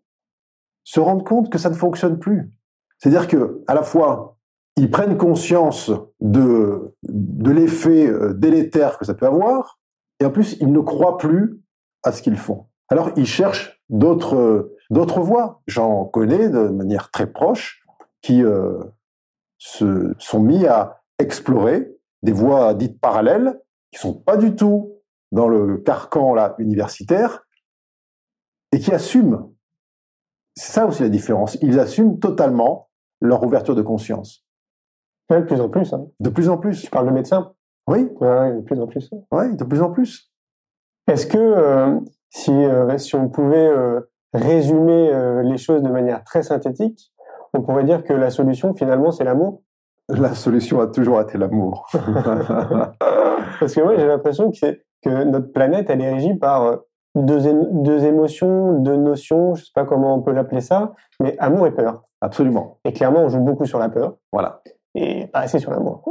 se 0.85 1.01
rendent 1.01 1.27
compte 1.27 1.51
que 1.51 1.59
ça 1.59 1.69
ne 1.69 1.75
fonctionne 1.75 2.19
plus. 2.19 2.51
C'est-à-dire 2.99 3.29
que 3.29 3.63
à 3.67 3.75
la 3.75 3.83
fois 3.83 4.39
ils 4.77 4.91
prennent 4.91 5.17
conscience 5.17 5.91
de 6.21 6.95
de 7.03 7.51
l'effet 7.51 8.07
euh, 8.07 8.33
délétère 8.35 8.99
que 8.99 9.05
ça 9.05 9.15
peut 9.15 9.27
avoir, 9.27 9.81
et 10.21 10.25
en 10.25 10.31
plus 10.31 10.57
ils 10.61 10.73
ne 10.73 10.81
croient 10.81 11.19
plus 11.19 11.61
à 12.05 12.13
ce 12.13 12.23
qu'ils 12.23 12.37
font. 12.37 12.67
Alors 12.89 13.11
ils 13.17 13.27
cherchent 13.27 13.83
d'autres 13.89 14.73
d'autres 14.91 15.21
voies. 15.21 15.61
J'en 15.67 16.05
connais 16.05 16.49
de 16.49 16.69
manière 16.69 17.11
très 17.11 17.27
proche 17.27 17.85
qui 18.23 18.43
euh, 18.43 18.79
se 19.59 20.15
sont 20.19 20.41
mis 20.41 20.67
à 20.67 21.03
explorer 21.19 21.93
des 22.23 22.33
voies 22.33 22.75
dites 22.75 23.01
parallèles 23.01 23.61
qui 23.91 23.99
sont 23.99 24.15
pas 24.15 24.37
du 24.37 24.55
tout 24.55 24.93
dans 25.33 25.49
le 25.49 25.79
carcan 25.79 26.35
là 26.35 26.55
universitaire 26.59 27.46
et 28.73 28.79
qui 28.79 28.93
assument. 28.93 29.53
C'est 30.55 30.73
ça 30.73 30.87
aussi 30.87 31.03
la 31.03 31.09
différence. 31.09 31.59
Ils 31.63 31.79
assument 31.79 32.19
totalement 32.19 32.89
leur 33.21 33.43
ouverture 33.43 33.75
de 33.75 33.83
conscience. 33.83 34.45
de 35.31 35.41
plus 35.41 35.61
en 35.61 35.69
plus. 35.69 35.93
Hein. 35.93 36.07
De 36.21 36.31
plus 36.31 36.49
en 36.49 36.57
plus. 36.57 36.83
Tu 36.83 36.91
parles 36.91 37.07
de 37.07 37.13
médecins? 37.13 37.53
Oui. 37.87 38.09
Ouais, 38.21 38.55
de 38.55 38.61
plus 38.63 38.81
en 38.81 38.87
plus. 38.87 39.11
Oui, 39.31 39.57
de 39.57 39.65
plus 39.65 39.81
en 39.81 39.91
plus. 39.91 40.33
Est-ce 41.09 41.27
que 41.27 41.39
euh, 41.39 42.01
si, 42.31 42.53
euh, 42.53 42.99
si 42.99 43.15
on 43.15 43.29
pouvait 43.29 43.69
euh, 43.69 44.01
résumer 44.33 45.13
les 45.45 45.57
choses 45.57 45.83
de 45.83 45.89
manière 45.89 46.25
très 46.25 46.43
synthétique, 46.43 47.13
on 47.55 47.63
pourrait 47.63 47.85
dire 47.85 48.03
que 48.03 48.13
la 48.13 48.31
solution, 48.31 48.75
finalement, 48.75 49.13
c'est 49.13 49.25
l'amour? 49.25 49.63
La 50.09 50.35
solution 50.35 50.81
a 50.81 50.87
toujours 50.89 51.21
été 51.21 51.39
l'amour. 51.39 51.89
Parce 53.61 53.75
que 53.75 53.81
moi, 53.81 53.97
j'ai 53.97 54.07
l'impression 54.07 54.51
que, 54.51 54.81
que 55.03 55.25
notre 55.25 55.53
planète, 55.53 55.89
elle 55.89 56.01
est 56.01 56.13
régie 56.13 56.35
par 56.35 56.79
deux, 57.17 57.41
deux 57.73 58.05
émotions, 58.05 58.79
deux 58.79 58.97
notions, 58.97 59.55
je 59.55 59.65
sais 59.65 59.73
pas 59.75 59.85
comment 59.85 60.15
on 60.15 60.23
peut 60.23 60.33
l'appeler 60.33 60.61
ça, 60.61 60.95
mais 61.21 61.37
amour 61.39 61.67
et 61.67 61.75
peur. 61.75 62.05
Absolument. 62.21 62.79
Et 62.85 62.93
clairement, 62.93 63.21
on 63.21 63.29
joue 63.29 63.41
beaucoup 63.41 63.67
sur 63.67 63.79
la 63.79 63.89
peur. 63.89 64.17
Voilà. 64.33 64.63
Et 64.95 65.27
pas 65.27 65.41
assez 65.41 65.59
sur 65.59 65.71
l'amour. 65.71 66.05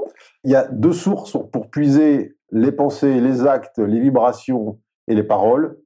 Il 0.43 0.51
y 0.51 0.55
a 0.55 0.67
deux 0.67 0.93
sources 0.93 1.37
pour 1.51 1.69
puiser 1.69 2.35
les 2.51 2.71
pensées, 2.71 3.19
les 3.19 3.45
actes, 3.45 3.79
les 3.79 3.99
vibrations 3.99 4.79
et 5.07 5.15
les 5.15 5.23
paroles, 5.23 5.77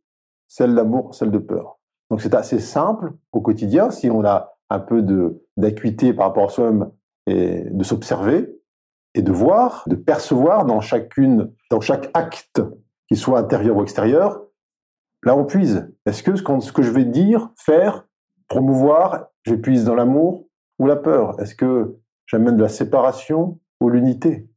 celle 0.47 0.75
d'amour, 0.75 1.15
celle 1.15 1.31
de 1.31 1.37
peur. 1.37 1.79
Donc 2.09 2.21
c'est 2.21 2.35
assez 2.35 2.59
simple 2.59 3.13
au 3.31 3.41
quotidien 3.41 3.91
si 3.91 4.09
on 4.09 4.25
a 4.25 4.55
un 4.69 4.79
peu 4.79 5.05
d'acuité 5.57 6.13
par 6.13 6.27
rapport 6.27 6.45
à 6.45 6.49
soi-même 6.49 6.91
et 7.27 7.65
de 7.69 7.83
s'observer 7.83 8.55
et 9.15 9.21
de 9.21 9.31
voir, 9.31 9.83
de 9.87 9.95
percevoir 9.95 10.65
dans 10.65 10.81
chacune, 10.81 11.51
dans 11.71 11.81
chaque 11.81 12.09
acte, 12.13 12.61
qu'il 13.07 13.17
soit 13.17 13.39
intérieur 13.39 13.77
ou 13.77 13.83
extérieur, 13.83 14.41
là 15.23 15.35
on 15.35 15.45
puise. 15.45 15.91
Est-ce 16.05 16.23
que 16.23 16.35
ce, 16.35 16.71
que 16.71 16.81
je 16.81 16.91
vais 16.91 17.05
dire, 17.05 17.49
faire, 17.55 18.07
promouvoir, 18.47 19.27
je 19.43 19.55
puise 19.55 19.85
dans 19.85 19.95
l'amour 19.95 20.47
ou 20.79 20.87
la 20.87 20.95
peur? 20.95 21.39
Est-ce 21.39 21.55
que 21.55 21.97
j'amène 22.25 22.57
de 22.57 22.63
la 22.63 22.69
séparation 22.69 23.59
ou 23.79 23.89
l'unité? 23.89 24.49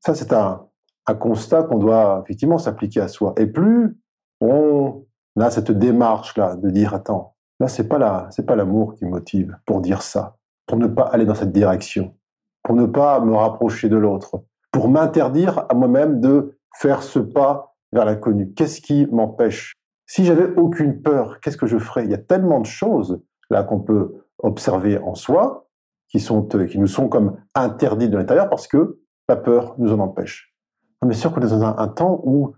Ça, 0.00 0.14
c'est 0.14 0.32
un, 0.32 0.66
un 1.06 1.14
constat 1.14 1.64
qu'on 1.64 1.78
doit 1.78 2.22
effectivement 2.24 2.58
s'appliquer 2.58 3.00
à 3.00 3.08
soi. 3.08 3.34
Et 3.36 3.46
plus 3.46 3.98
on 4.40 5.04
a 5.38 5.50
cette 5.50 5.70
démarche-là 5.70 6.56
de 6.56 6.70
dire, 6.70 6.94
attends, 6.94 7.34
Là, 7.60 7.68
c'est 7.68 7.86
pas 7.86 7.98
la, 7.98 8.26
c'est 8.30 8.46
pas 8.46 8.56
l'amour 8.56 8.94
qui 8.94 9.04
motive 9.04 9.54
pour 9.66 9.82
dire 9.82 10.00
ça, 10.00 10.38
pour 10.66 10.78
ne 10.78 10.86
pas 10.86 11.02
aller 11.02 11.26
dans 11.26 11.34
cette 11.34 11.52
direction, 11.52 12.16
pour 12.62 12.74
ne 12.74 12.86
pas 12.86 13.20
me 13.20 13.34
rapprocher 13.34 13.90
de 13.90 13.96
l'autre, 13.96 14.42
pour 14.72 14.88
m'interdire 14.88 15.66
à 15.68 15.74
moi-même 15.74 16.20
de 16.20 16.58
faire 16.74 17.02
ce 17.02 17.18
pas 17.18 17.76
vers 17.92 18.06
l'inconnu. 18.06 18.54
Qu'est-ce 18.54 18.80
qui 18.80 19.06
m'empêche 19.12 19.74
Si 20.10 20.24
j'avais 20.24 20.52
aucune 20.56 21.02
peur, 21.02 21.38
qu'est-ce 21.38 21.56
que 21.56 21.68
je 21.68 21.78
ferais? 21.78 22.04
Il 22.04 22.10
y 22.10 22.14
a 22.14 22.18
tellement 22.18 22.58
de 22.58 22.66
choses 22.66 23.22
là 23.48 23.62
qu'on 23.62 23.78
peut 23.78 24.26
observer 24.38 24.98
en 24.98 25.14
soi 25.14 25.68
qui 26.08 26.18
sont 26.18 26.42
qui 26.42 26.80
nous 26.80 26.88
sont 26.88 27.08
comme 27.08 27.36
interdites 27.54 28.10
de 28.10 28.16
l'intérieur 28.16 28.50
parce 28.50 28.66
que 28.66 28.98
la 29.28 29.36
peur 29.36 29.76
nous 29.78 29.92
en 29.92 30.00
empêche. 30.00 30.52
On 31.00 31.08
est 31.08 31.14
sûr 31.14 31.32
qu'on 31.32 31.40
est 31.42 31.50
dans 31.50 31.62
un, 31.62 31.78
un 31.78 31.86
temps 31.86 32.20
où 32.24 32.56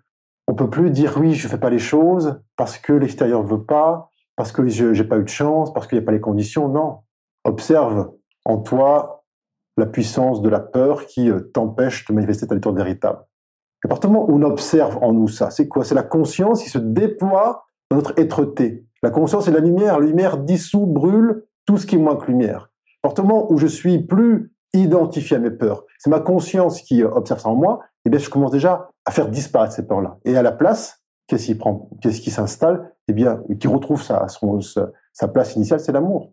on 0.49 0.55
peut 0.55 0.71
plus 0.71 0.91
dire 0.91 1.19
oui, 1.19 1.35
je 1.35 1.47
fais 1.47 1.59
pas 1.59 1.69
les 1.69 1.79
choses 1.79 2.41
parce 2.57 2.79
que 2.79 2.95
l'extérieur 2.95 3.43
veut 3.43 3.65
pas, 3.65 4.09
parce 4.35 4.51
que 4.51 4.67
je 4.67 4.87
n'ai 4.87 5.05
pas 5.05 5.19
eu 5.19 5.25
de 5.25 5.29
chance, 5.29 5.75
parce 5.75 5.87
qu'il 5.87 5.99
n'y 5.99 6.05
a 6.05 6.07
pas 6.07 6.13
les 6.13 6.23
conditions. 6.23 6.69
Non. 6.69 7.01
Observe 7.45 8.13
en 8.47 8.63
toi 8.63 9.27
la 9.77 9.85
puissance 9.85 10.41
de 10.41 10.49
la 10.49 10.61
peur 10.61 11.05
qui 11.05 11.31
euh, 11.31 11.41
t'empêche 11.53 12.07
de 12.07 12.15
manifester 12.15 12.47
ta 12.47 12.55
nature 12.55 12.73
véritable. 12.73 13.19
À 13.85 13.89
partir 13.89 14.11
du 14.11 14.17
moment 14.17 14.31
où 14.31 14.37
on 14.37 14.43
observe 14.43 14.99
en 15.03 15.13
nous 15.13 15.29
ça, 15.29 15.51
c'est 15.51 15.67
quoi? 15.67 15.85
C'est 15.85 15.95
la 15.95 16.03
conscience 16.03 16.63
qui 16.63 16.69
se 16.69 16.79
déploie 16.79 17.67
dans 17.91 17.97
notre 17.97 18.13
être-té. 18.17 18.87
La 19.03 19.11
conscience 19.11 19.49
est 19.49 19.53
la 19.53 19.61
lumière. 19.61 19.99
La 19.99 20.07
lumière 20.07 20.39
dissout, 20.39 20.87
brûle 20.87 21.45
tout 21.67 21.77
ce 21.79 21.87
qui 21.87 21.97
est 21.97 21.99
moins 21.99 22.17
que 22.17 22.27
lumière. 22.27 22.71
À 23.03 23.09
partir 23.09 23.25
du 23.25 23.31
moment 23.31 23.51
où 23.51 23.59
je 23.59 23.67
suis 23.67 23.99
plus 23.99 24.53
identifié 24.73 25.37
à 25.37 25.41
mes 25.41 25.51
peurs, 25.51 25.85
c'est 25.99 26.11
ma 26.11 26.21
conscience 26.21 26.81
qui 26.83 27.03
euh, 27.03 27.11
observe 27.11 27.41
ça 27.41 27.49
en 27.49 27.57
moi, 27.57 27.81
et 27.83 27.89
eh 28.07 28.11
bien 28.11 28.19
je 28.19 28.31
commence 28.31 28.53
déjà 28.53 28.91
à 29.05 29.11
faire 29.11 29.29
disparaître 29.29 29.75
ces 29.75 29.87
peurs-là. 29.87 30.19
Et 30.25 30.37
à 30.37 30.43
la 30.43 30.53
place, 30.53 31.03
qu'est-ce 31.27 31.47
qui 31.47 31.55
prend, 31.55 31.91
qu'est-ce 32.01 32.21
qui 32.21 32.31
s'installe? 32.31 32.93
Eh 33.09 33.13
bien, 33.13 33.43
qui 33.59 33.67
retrouve 33.67 34.01
sa, 34.01 34.27
sa, 35.13 35.29
place 35.29 35.57
initiale, 35.57 35.81
c'est 35.81 35.93
l'amour. 35.93 36.33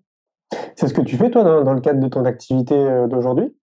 C'est 0.76 0.88
ce 0.88 0.94
que 0.94 1.02
tu 1.02 1.18
fais 1.18 1.32
toi 1.32 1.64
dans, 1.64 1.74
le 1.74 1.82
cadre 1.82 2.00
de 2.00 2.08
ton 2.08 2.26
activité 2.26 2.76
euh, 2.76 3.08
d'aujourd'hui? 3.08 3.56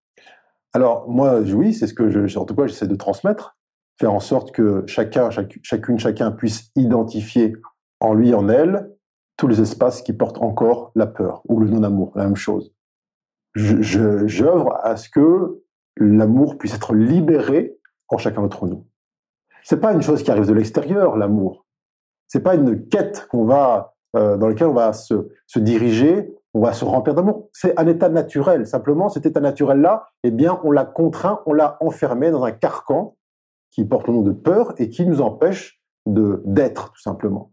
Alors 0.74 1.08
moi, 1.08 1.40
oui, 1.40 1.74
c'est 1.74 1.88
ce 1.88 1.94
que 1.94 2.10
je, 2.10 2.38
en 2.38 2.46
tout 2.46 2.56
cas, 2.56 2.68
j'essaie 2.68 2.88
de 2.88 2.96
transmettre, 2.96 3.56
faire 3.98 4.14
en 4.14 4.20
sorte 4.20 4.52
que 4.52 4.84
chacun, 4.88 5.30
chacune, 5.30 6.00
chacun 6.00 6.32
puisse 6.32 6.72
identifier 6.76 7.54
en 8.00 8.14
lui, 8.14 8.34
en 8.34 8.50
elle, 8.50 8.92
tous 9.38 9.48
les 9.48 9.62
espaces 9.62 10.02
qui 10.02 10.14
portent 10.14 10.42
encore 10.42 10.92
la 10.96 11.08
peur 11.08 11.42
ou 11.48 11.60
le 11.60 11.70
non-amour, 11.70 12.12
la 12.16 12.26
même 12.26 12.36
chose. 12.36 12.74
J'œuvre 13.56 14.78
à 14.84 14.98
ce 14.98 15.10
que 15.10 15.62
l'amour 15.98 16.58
puisse 16.58 16.76
être 16.76 16.94
libéré 16.94 17.78
en 18.10 18.18
chacun 18.18 18.42
d'entre 18.42 18.68
nous. 18.68 18.86
C'est 19.64 19.80
pas 19.80 19.94
une 19.94 20.02
chose 20.02 20.24
qui 20.24 20.32
arrive 20.32 20.46
de 20.46 20.54
l'extérieur, 20.54 21.18
l'amour. 21.18 21.66
C'est 22.28 22.42
pas 22.42 22.56
une 22.56 22.88
quête 22.88 23.28
qu'on 23.30 23.46
va 23.46 23.96
euh, 24.16 24.38
dans 24.38 24.48
laquelle 24.48 24.68
on 24.68 24.74
va 24.74 24.94
se, 24.94 25.16
diriger, 25.56 26.34
on 26.54 26.62
va 26.62 26.74
se 26.74 26.86
remplir 26.86 27.16
d'amour. 27.16 27.50
C'est 27.54 27.78
un 27.80 27.88
état 27.88 28.10
naturel. 28.10 28.68
Simplement, 28.68 29.10
cet 29.10 29.26
état 29.26 29.40
naturel-là, 29.40 30.10
eh 30.24 30.32
bien, 30.32 30.60
on 30.64 30.72
l'a 30.72 30.86
contraint, 30.86 31.42
on 31.46 31.54
l'a 31.54 31.78
enfermé 31.82 32.32
dans 32.32 32.44
un 32.44 32.52
carcan 32.52 33.18
qui 33.76 33.84
porte 33.84 34.08
le 34.08 34.14
nom 34.14 34.22
de 34.22 34.32
peur 34.32 34.74
et 34.78 34.90
qui 34.90 35.06
nous 35.06 35.20
empêche 35.20 35.82
d'être 36.06 36.94
tout 36.94 37.02
simplement. 37.02 37.52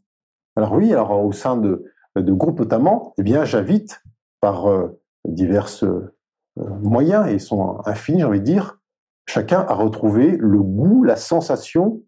Alors 0.54 0.72
oui, 0.72 0.92
alors 0.92 1.24
au 1.24 1.32
sein 1.32 1.56
de, 1.56 1.84
de 2.14 2.32
groupes 2.32 2.60
notamment, 2.60 3.12
eh 3.18 3.22
bien, 3.24 3.44
j'invite 3.44 4.00
par 4.40 4.70
euh, 4.70 5.00
divers 5.26 5.68
euh, 5.82 6.14
moyens 6.56 7.26
et 7.28 7.34
ils 7.34 7.40
sont 7.40 7.80
infinis, 7.86 8.20
j'ai 8.20 8.24
envie 8.24 8.38
de 8.38 8.44
dire, 8.44 8.78
chacun 9.26 9.60
a 9.68 9.74
retrouvé 9.74 10.36
le 10.36 10.62
goût, 10.62 11.02
la 11.02 11.16
sensation 11.16 12.02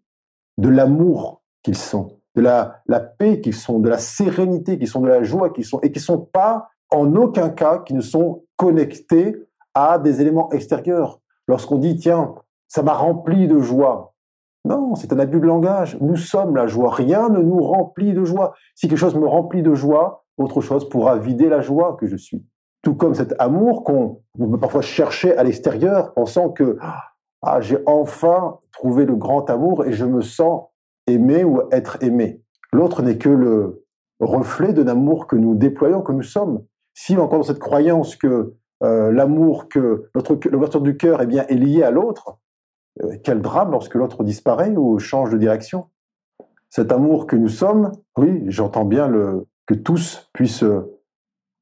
de 0.57 0.69
l'amour 0.69 1.43
qu'ils 1.61 1.75
sont, 1.75 2.21
de 2.35 2.41
la, 2.41 2.81
la 2.85 3.01
paix 3.01 3.41
qu'ils 3.41 3.55
sont, 3.55 3.79
de 3.79 3.89
la 3.89 3.97
sérénité 3.97 4.77
qu'ils 4.77 4.87
sont, 4.87 5.01
de 5.01 5.09
la 5.09 5.23
joie 5.23 5.49
qu'ils 5.49 5.65
sont, 5.65 5.81
et 5.81 5.91
qui 5.91 5.99
sont 5.99 6.21
pas 6.21 6.69
en 6.89 7.15
aucun 7.15 7.49
cas 7.49 7.79
qui 7.79 7.93
ne 7.93 8.01
sont 8.01 8.45
connectés 8.55 9.35
à 9.73 9.99
des 9.99 10.21
éléments 10.21 10.49
extérieurs. 10.51 11.19
Lorsqu'on 11.47 11.79
dit 11.79 11.97
tiens, 11.97 12.35
ça 12.75 12.83
m'a 12.83 12.93
rempli 12.93 13.47
de 13.47 13.61
joie. 13.61 14.13
Non, 14.65 14.95
c'est 14.95 15.13
un 15.13 15.19
abus 15.19 15.39
de 15.39 15.45
langage. 15.45 15.97
Nous 16.01 16.17
sommes 16.17 16.57
la 16.57 16.67
joie. 16.67 16.93
Rien 16.93 17.29
ne 17.29 17.39
nous 17.39 17.61
remplit 17.61 18.11
de 18.11 18.25
joie. 18.25 18.53
Si 18.75 18.89
quelque 18.89 18.97
chose 18.97 19.15
me 19.15 19.25
remplit 19.25 19.63
de 19.63 19.73
joie, 19.73 20.25
autre 20.37 20.59
chose 20.59 20.89
pourra 20.89 21.17
vider 21.17 21.47
la 21.47 21.61
joie 21.61 21.95
que 21.97 22.05
je 22.05 22.17
suis. 22.17 22.45
Tout 22.81 22.93
comme 22.93 23.15
cet 23.15 23.33
amour 23.39 23.85
qu'on 23.85 24.19
peut 24.37 24.59
parfois 24.59 24.81
chercher 24.81 25.37
à 25.37 25.45
l'extérieur, 25.45 26.13
pensant 26.13 26.49
que 26.49 26.77
ah, 27.41 27.61
j'ai 27.61 27.77
enfin 27.85 28.59
trouvé 28.73 29.05
le 29.05 29.15
grand 29.15 29.49
amour 29.49 29.85
et 29.85 29.93
je 29.93 30.03
me 30.03 30.19
sens 30.19 30.63
aimé 31.07 31.45
ou 31.45 31.61
être 31.71 32.03
aimé. 32.03 32.41
L'autre 32.73 33.03
n'est 33.03 33.17
que 33.17 33.29
le 33.29 33.85
reflet 34.19 34.73
de 34.73 34.81
l'amour 34.81 35.27
que 35.27 35.37
nous 35.37 35.55
déployons, 35.55 36.01
que 36.01 36.11
nous 36.11 36.23
sommes. 36.23 36.65
Si 36.93 37.15
encore 37.15 37.39
dans 37.39 37.43
cette 37.43 37.59
croyance 37.59 38.17
que 38.17 38.55
euh, 38.83 39.13
l'amour, 39.13 39.69
que 39.69 40.09
l'ouverture 40.51 40.81
du 40.81 40.97
cœur 40.97 41.21
eh 41.21 41.25
bien, 41.25 41.45
est 41.47 41.55
liée 41.55 41.81
à 41.81 41.91
l'autre, 41.91 42.37
quel 43.23 43.41
drame 43.41 43.71
lorsque 43.71 43.95
l'autre 43.95 44.23
disparaît 44.23 44.75
ou 44.75 44.99
change 44.99 45.31
de 45.31 45.37
direction. 45.37 45.87
Cet 46.69 46.91
amour 46.91 47.27
que 47.27 47.35
nous 47.35 47.49
sommes, 47.49 47.91
oui, 48.17 48.43
j'entends 48.47 48.85
bien 48.85 49.07
le, 49.07 49.47
que 49.65 49.73
tous 49.73 50.29
puissent, 50.33 50.63
en 50.63 50.83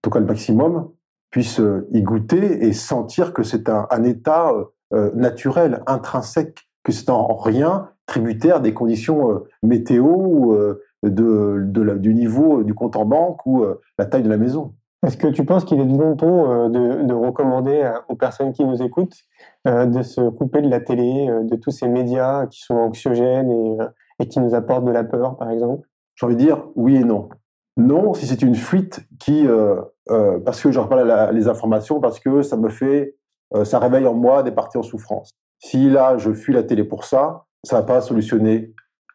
tout 0.01 0.09
cas 0.09 0.19
le 0.19 0.25
maximum, 0.25 0.89
puissent 1.29 1.61
y 1.91 2.01
goûter 2.01 2.65
et 2.65 2.73
sentir 2.73 3.33
que 3.33 3.43
c'est 3.43 3.69
un, 3.69 4.03
état 4.03 4.53
euh, 4.93 5.11
naturel, 5.15 5.81
intrinsèque, 5.87 6.67
que 6.83 6.91
c'est 6.91 7.09
en 7.09 7.35
rien 7.35 7.89
tributaire 8.05 8.59
des 8.59 8.73
conditions 8.73 9.31
euh, 9.31 9.39
météo 9.63 10.05
ou 10.05 10.57
de, 11.03 11.95
du 11.97 12.13
niveau 12.13 12.63
du 12.63 12.73
compte 12.73 12.95
en 12.95 13.05
banque 13.05 13.45
ou 13.45 13.65
la 13.97 14.05
taille 14.05 14.23
de 14.23 14.29
la 14.29 14.37
maison. 14.37 14.73
Est-ce 15.05 15.17
que 15.17 15.27
tu 15.27 15.43
penses 15.43 15.65
qu'il 15.65 15.79
est 15.81 15.85
de 15.85 15.97
bon 15.97 16.15
ton 16.15 16.69
de, 16.69 17.13
recommander 17.13 17.91
aux 18.07 18.15
personnes 18.15 18.53
qui 18.53 18.63
nous 18.63 18.81
écoutent 18.81 19.17
de 19.65 20.01
se 20.01 20.29
couper 20.29 20.61
de 20.61 20.69
la 20.69 20.79
télé, 20.81 21.27
de 21.43 21.55
tous 21.55 21.71
ces 21.71 21.87
médias 21.87 22.47
qui 22.47 22.61
sont 22.61 22.75
anxiogènes 22.75 23.51
et, 23.51 23.77
et 24.19 24.27
qui 24.27 24.39
nous 24.39 24.55
apportent 24.55 24.85
de 24.85 24.91
la 24.91 25.03
peur, 25.03 25.37
par 25.37 25.49
exemple 25.49 25.87
J'ai 26.15 26.25
envie 26.25 26.35
de 26.35 26.41
dire 26.41 26.67
oui 26.75 26.97
et 26.97 27.03
non. 27.03 27.29
Non, 27.77 28.13
si 28.13 28.27
c'est 28.27 28.41
une 28.41 28.55
fuite 28.55 29.01
qui, 29.19 29.47
euh, 29.47 29.81
euh, 30.11 30.39
parce 30.39 30.61
que 30.61 30.71
je 30.71 30.79
reprends 30.79 31.31
les 31.31 31.47
informations, 31.47 31.99
parce 31.99 32.19
que 32.19 32.43
ça 32.43 32.55
me 32.55 32.69
fait, 32.69 33.15
euh, 33.55 33.65
ça 33.65 33.79
réveille 33.79 34.05
en 34.05 34.13
moi 34.13 34.43
des 34.43 34.51
parties 34.51 34.77
en 34.77 34.83
souffrance. 34.83 35.31
Si 35.59 35.89
là, 35.89 36.17
je 36.17 36.33
fuis 36.33 36.53
la 36.53 36.63
télé 36.63 36.83
pour 36.83 37.03
ça, 37.03 37.45
ça 37.63 37.77
va 37.77 37.83
pas 37.83 38.01
solutionner 38.01 38.73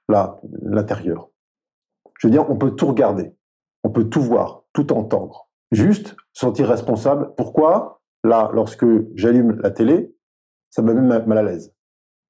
l'intérieur. 0.09 1.29
Je 2.19 2.27
veux 2.27 2.31
dire, 2.33 2.51
on 2.51 2.57
peut 2.57 2.73
tout 2.73 2.87
regarder, 2.87 3.33
on 3.85 3.91
peut 3.91 4.09
tout 4.09 4.23
voir, 4.23 4.65
tout 4.73 4.93
entendre. 4.93 5.49
Juste 5.71 6.17
sentir 6.33 6.67
responsable. 6.69 7.35
Pourquoi? 7.37 8.01
Là, 8.25 8.51
lorsque 8.53 8.87
j'allume 9.15 9.61
la 9.61 9.71
télé, 9.71 10.17
ça 10.71 10.83
me 10.83 10.93
met 10.95 11.21
mal 11.21 11.39
à 11.39 11.43
l'aise. 11.43 11.73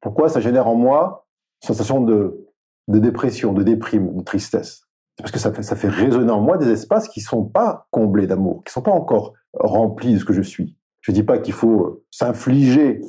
Pourquoi 0.01 0.29
ça 0.29 0.41
génère 0.41 0.69
en 0.69 0.75
moi 0.75 1.27
une 1.63 1.67
sensation 1.67 2.01
de, 2.01 2.47
de 2.89 2.99
dépression, 2.99 3.53
de 3.53 3.63
déprime, 3.63 4.17
de 4.17 4.23
tristesse? 4.23 4.83
Parce 5.17 5.33
que 5.33 5.39
ça 5.39 5.53
fait, 5.53 5.63
ça 5.63 5.75
fait 5.75 5.89
résonner 5.89 6.31
en 6.31 6.41
moi 6.41 6.59
des 6.59 6.71
espaces 6.71 7.09
qui 7.09 7.21
sont 7.21 7.45
pas 7.45 7.89
comblés 7.91 8.27
d'amour, 8.27 8.63
qui 8.65 8.73
sont 8.73 8.83
pas 8.83 8.93
encore 8.93 9.35
remplis 9.55 10.15
de 10.15 10.19
ce 10.19 10.25
que 10.25 10.33
je 10.33 10.43
suis. 10.43 10.77
Je 11.01 11.13
dis 11.13 11.25
pas 11.25 11.39
qu'il 11.39 11.55
faut 11.55 12.05
s'infliger 12.11 13.01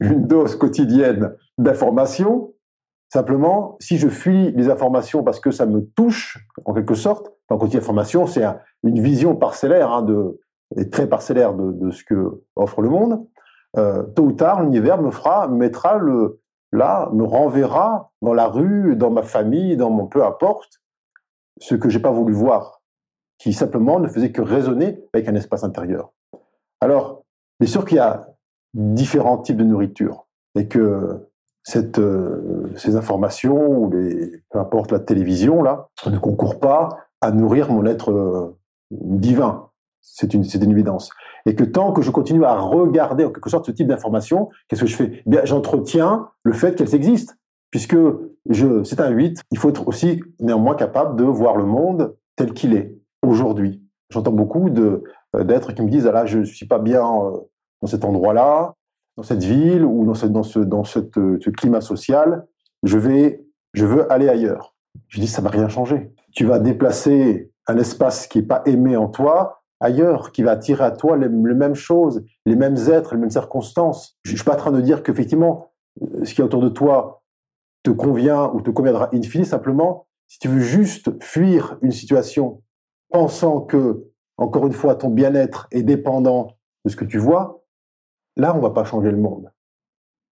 une 0.00 0.26
dose 0.26 0.56
quotidienne 0.56 1.34
d'informations. 1.58 2.54
Simplement, 3.12 3.76
si 3.80 3.98
je 3.98 4.08
fuis 4.08 4.52
les 4.52 4.70
informations 4.70 5.22
parce 5.22 5.40
que 5.40 5.50
ça 5.50 5.66
me 5.66 5.80
touche, 5.80 6.38
en 6.64 6.72
quelque 6.72 6.94
sorte, 6.94 7.32
en 7.48 7.58
quotidien 7.58 7.80
d'information, 7.80 8.26
c'est 8.26 8.44
une 8.82 9.00
vision 9.00 9.34
parcellaire, 9.34 9.90
hein, 9.90 10.02
de, 10.02 10.40
et 10.76 10.90
très 10.90 11.08
parcellaire 11.08 11.54
de, 11.54 11.72
de, 11.72 11.90
ce 11.90 12.04
que 12.04 12.42
offre 12.56 12.82
le 12.82 12.90
monde. 12.90 13.26
Euh, 13.76 14.02
tôt 14.02 14.24
ou 14.24 14.32
tard, 14.32 14.62
l'univers 14.62 15.00
me 15.00 15.10
fera, 15.10 15.46
mettra 15.48 15.98
le, 15.98 16.40
là, 16.72 17.10
me 17.12 17.24
renverra 17.24 18.12
dans 18.22 18.34
la 18.34 18.46
rue, 18.46 18.96
dans 18.96 19.10
ma 19.10 19.22
famille, 19.22 19.76
dans 19.76 19.90
mon 19.90 20.06
peu 20.06 20.24
importe, 20.24 20.80
ce 21.60 21.74
que 21.74 21.88
j'ai 21.88 22.00
pas 22.00 22.10
voulu 22.10 22.32
voir, 22.32 22.80
qui 23.38 23.52
simplement 23.52 24.00
ne 24.00 24.08
faisait 24.08 24.32
que 24.32 24.42
résonner 24.42 25.04
avec 25.12 25.28
un 25.28 25.34
espace 25.34 25.64
intérieur. 25.64 26.12
Alors, 26.80 27.24
bien 27.60 27.68
sûr 27.68 27.84
qu'il 27.84 27.96
y 27.96 28.00
a 28.00 28.28
différents 28.74 29.38
types 29.38 29.56
de 29.56 29.64
nourriture 29.64 30.26
et 30.54 30.68
que 30.68 31.28
euh, 31.76 32.72
ces 32.76 32.96
informations 32.96 33.68
ou 33.68 33.90
les, 33.90 34.42
peu 34.50 34.58
importe 34.58 34.92
la 34.92 35.00
télévision 35.00 35.62
là, 35.62 35.88
ne 36.06 36.18
concourent 36.18 36.60
pas 36.60 36.88
à 37.20 37.30
nourrir 37.30 37.70
mon 37.70 37.84
être 37.84 38.10
euh, 38.10 38.56
divin. 38.90 39.67
C'est 40.14 40.34
une, 40.34 40.42
une 40.42 40.70
évidence. 40.70 41.10
Et 41.46 41.54
que 41.54 41.64
tant 41.64 41.92
que 41.92 42.02
je 42.02 42.10
continue 42.10 42.44
à 42.44 42.58
regarder 42.58 43.24
en 43.24 43.30
quelque 43.30 43.50
sorte 43.50 43.66
ce 43.66 43.70
type 43.70 43.86
d'information, 43.86 44.48
qu'est-ce 44.68 44.82
que 44.82 44.86
je 44.86 44.96
fais? 44.96 45.22
Eh 45.26 45.30
Bien, 45.30 45.40
j'entretiens 45.44 46.28
le 46.44 46.52
fait 46.52 46.74
qu'elles 46.76 46.94
existent 46.94 47.34
puisque 47.70 47.96
je, 48.48 48.82
c'est 48.84 49.00
un 49.00 49.10
8, 49.10 49.42
il 49.50 49.58
faut 49.58 49.68
être 49.68 49.86
aussi 49.88 50.22
néanmoins 50.40 50.74
capable 50.74 51.16
de 51.16 51.24
voir 51.24 51.56
le 51.56 51.64
monde 51.64 52.16
tel 52.36 52.52
qu'il 52.52 52.74
est 52.74 52.96
aujourd'hui. 53.22 53.82
J'entends 54.10 54.32
beaucoup 54.32 54.68
euh, 54.68 55.44
d'êtres 55.44 55.72
qui 55.72 55.82
me 55.82 55.90
disent, 55.90 56.06
ah 56.06 56.12
là, 56.12 56.26
je 56.26 56.38
ne 56.38 56.44
suis 56.44 56.66
pas 56.66 56.78
bien 56.78 57.04
euh, 57.04 57.38
dans 57.82 57.88
cet 57.88 58.04
endroit-là, 58.04 58.74
dans 59.16 59.22
cette 59.22 59.42
ville 59.42 59.84
ou 59.84 60.06
dans, 60.06 60.14
ce, 60.14 60.26
dans, 60.26 60.42
ce, 60.42 60.60
dans 60.60 60.84
cette, 60.84 61.18
euh, 61.18 61.38
climat 61.56 61.80
social, 61.80 62.46
je 62.84 62.98
vais, 62.98 63.44
je 63.74 63.84
veux 63.84 64.10
aller 64.10 64.28
ailleurs. 64.28 64.74
Je 65.08 65.20
dis, 65.20 65.26
ça 65.26 65.42
va 65.42 65.50
rien 65.50 65.68
changer. 65.68 66.12
Tu 66.32 66.46
vas 66.46 66.58
déplacer 66.58 67.50
un 67.66 67.76
espace 67.76 68.26
qui 68.26 68.38
est 68.38 68.42
pas 68.42 68.62
aimé 68.64 68.96
en 68.96 69.08
toi 69.08 69.62
ailleurs, 69.80 70.32
qui 70.32 70.42
va 70.42 70.52
attirer 70.52 70.84
à 70.84 70.90
toi 70.90 71.16
les, 71.16 71.28
mêmes 71.28 71.74
choses, 71.74 72.24
les 72.46 72.56
mêmes 72.56 72.76
êtres, 72.88 73.14
les 73.14 73.20
mêmes 73.20 73.30
circonstances. 73.30 74.18
Je, 74.24 74.32
je 74.32 74.36
suis 74.36 74.44
pas 74.44 74.54
en 74.54 74.58
train 74.58 74.72
de 74.72 74.80
dire 74.80 75.02
qu'effectivement, 75.02 75.72
ce 76.24 76.34
qui 76.34 76.40
est 76.40 76.44
autour 76.44 76.62
de 76.62 76.68
toi 76.68 77.22
te 77.82 77.90
convient 77.90 78.50
ou 78.52 78.60
te 78.60 78.70
conviendra 78.70 79.08
in 79.14 79.22
fine, 79.22 79.44
simplement, 79.44 80.06
si 80.26 80.38
tu 80.38 80.48
veux 80.48 80.60
juste 80.60 81.22
fuir 81.22 81.78
une 81.82 81.92
situation 81.92 82.62
pensant 83.10 83.60
que, 83.60 84.06
encore 84.36 84.66
une 84.66 84.72
fois, 84.72 84.94
ton 84.94 85.10
bien-être 85.10 85.68
est 85.70 85.82
dépendant 85.82 86.58
de 86.84 86.90
ce 86.90 86.96
que 86.96 87.04
tu 87.04 87.18
vois, 87.18 87.64
là, 88.36 88.54
on 88.54 88.60
va 88.60 88.70
pas 88.70 88.84
changer 88.84 89.10
le 89.10 89.16
monde. 89.16 89.52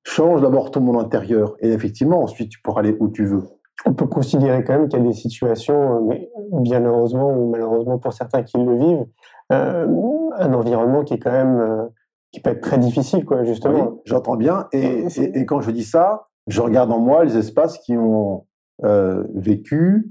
Change 0.05 0.41
d'abord 0.43 0.71
ton 0.71 0.81
monde 0.81 1.05
intérieur 1.05 1.57
et 1.61 1.73
effectivement, 1.73 2.23
ensuite, 2.23 2.51
tu 2.51 2.61
pourras 2.61 2.81
aller 2.81 2.97
où 3.01 3.09
tu 3.09 3.25
veux. 3.25 3.45
On 3.85 3.93
peut 3.93 4.07
considérer 4.07 4.65
quand 4.65 4.79
même 4.79 4.89
qu'il 4.89 4.99
y 4.99 5.03
a 5.03 5.07
des 5.07 5.13
situations, 5.13 6.05
mais 6.07 6.31
bien 6.53 6.85
heureusement 6.85 7.31
ou 7.31 7.51
malheureusement 7.51 7.99
pour 7.99 8.13
certains 8.13 8.43
qui 8.43 8.57
le 8.57 8.77
vivent, 8.77 9.07
euh, 9.53 9.87
un 10.39 10.55
environnement 10.55 11.05
qui 11.05 11.15
est 11.15 11.19
quand 11.19 11.33
même 11.33 11.61
euh, 11.61 11.87
qui 12.33 12.41
peut 12.41 12.51
être 12.51 12.63
très 12.63 12.79
difficile, 12.79 13.25
quoi, 13.25 13.45
justement. 13.45 14.01
J'entends 14.05 14.37
bien. 14.37 14.69
Et, 14.73 15.07
et, 15.07 15.39
et, 15.39 15.47
quand 15.47 15.61
je 15.61 15.71
dis 15.71 15.85
ça, 15.85 16.29
je 16.47 16.61
regarde 16.61 16.91
en 16.91 16.99
moi 16.99 17.25
les 17.25 17.37
espaces 17.37 17.79
qui 17.79 17.97
ont 17.97 18.47
euh, 18.85 19.25
vécu 19.35 20.11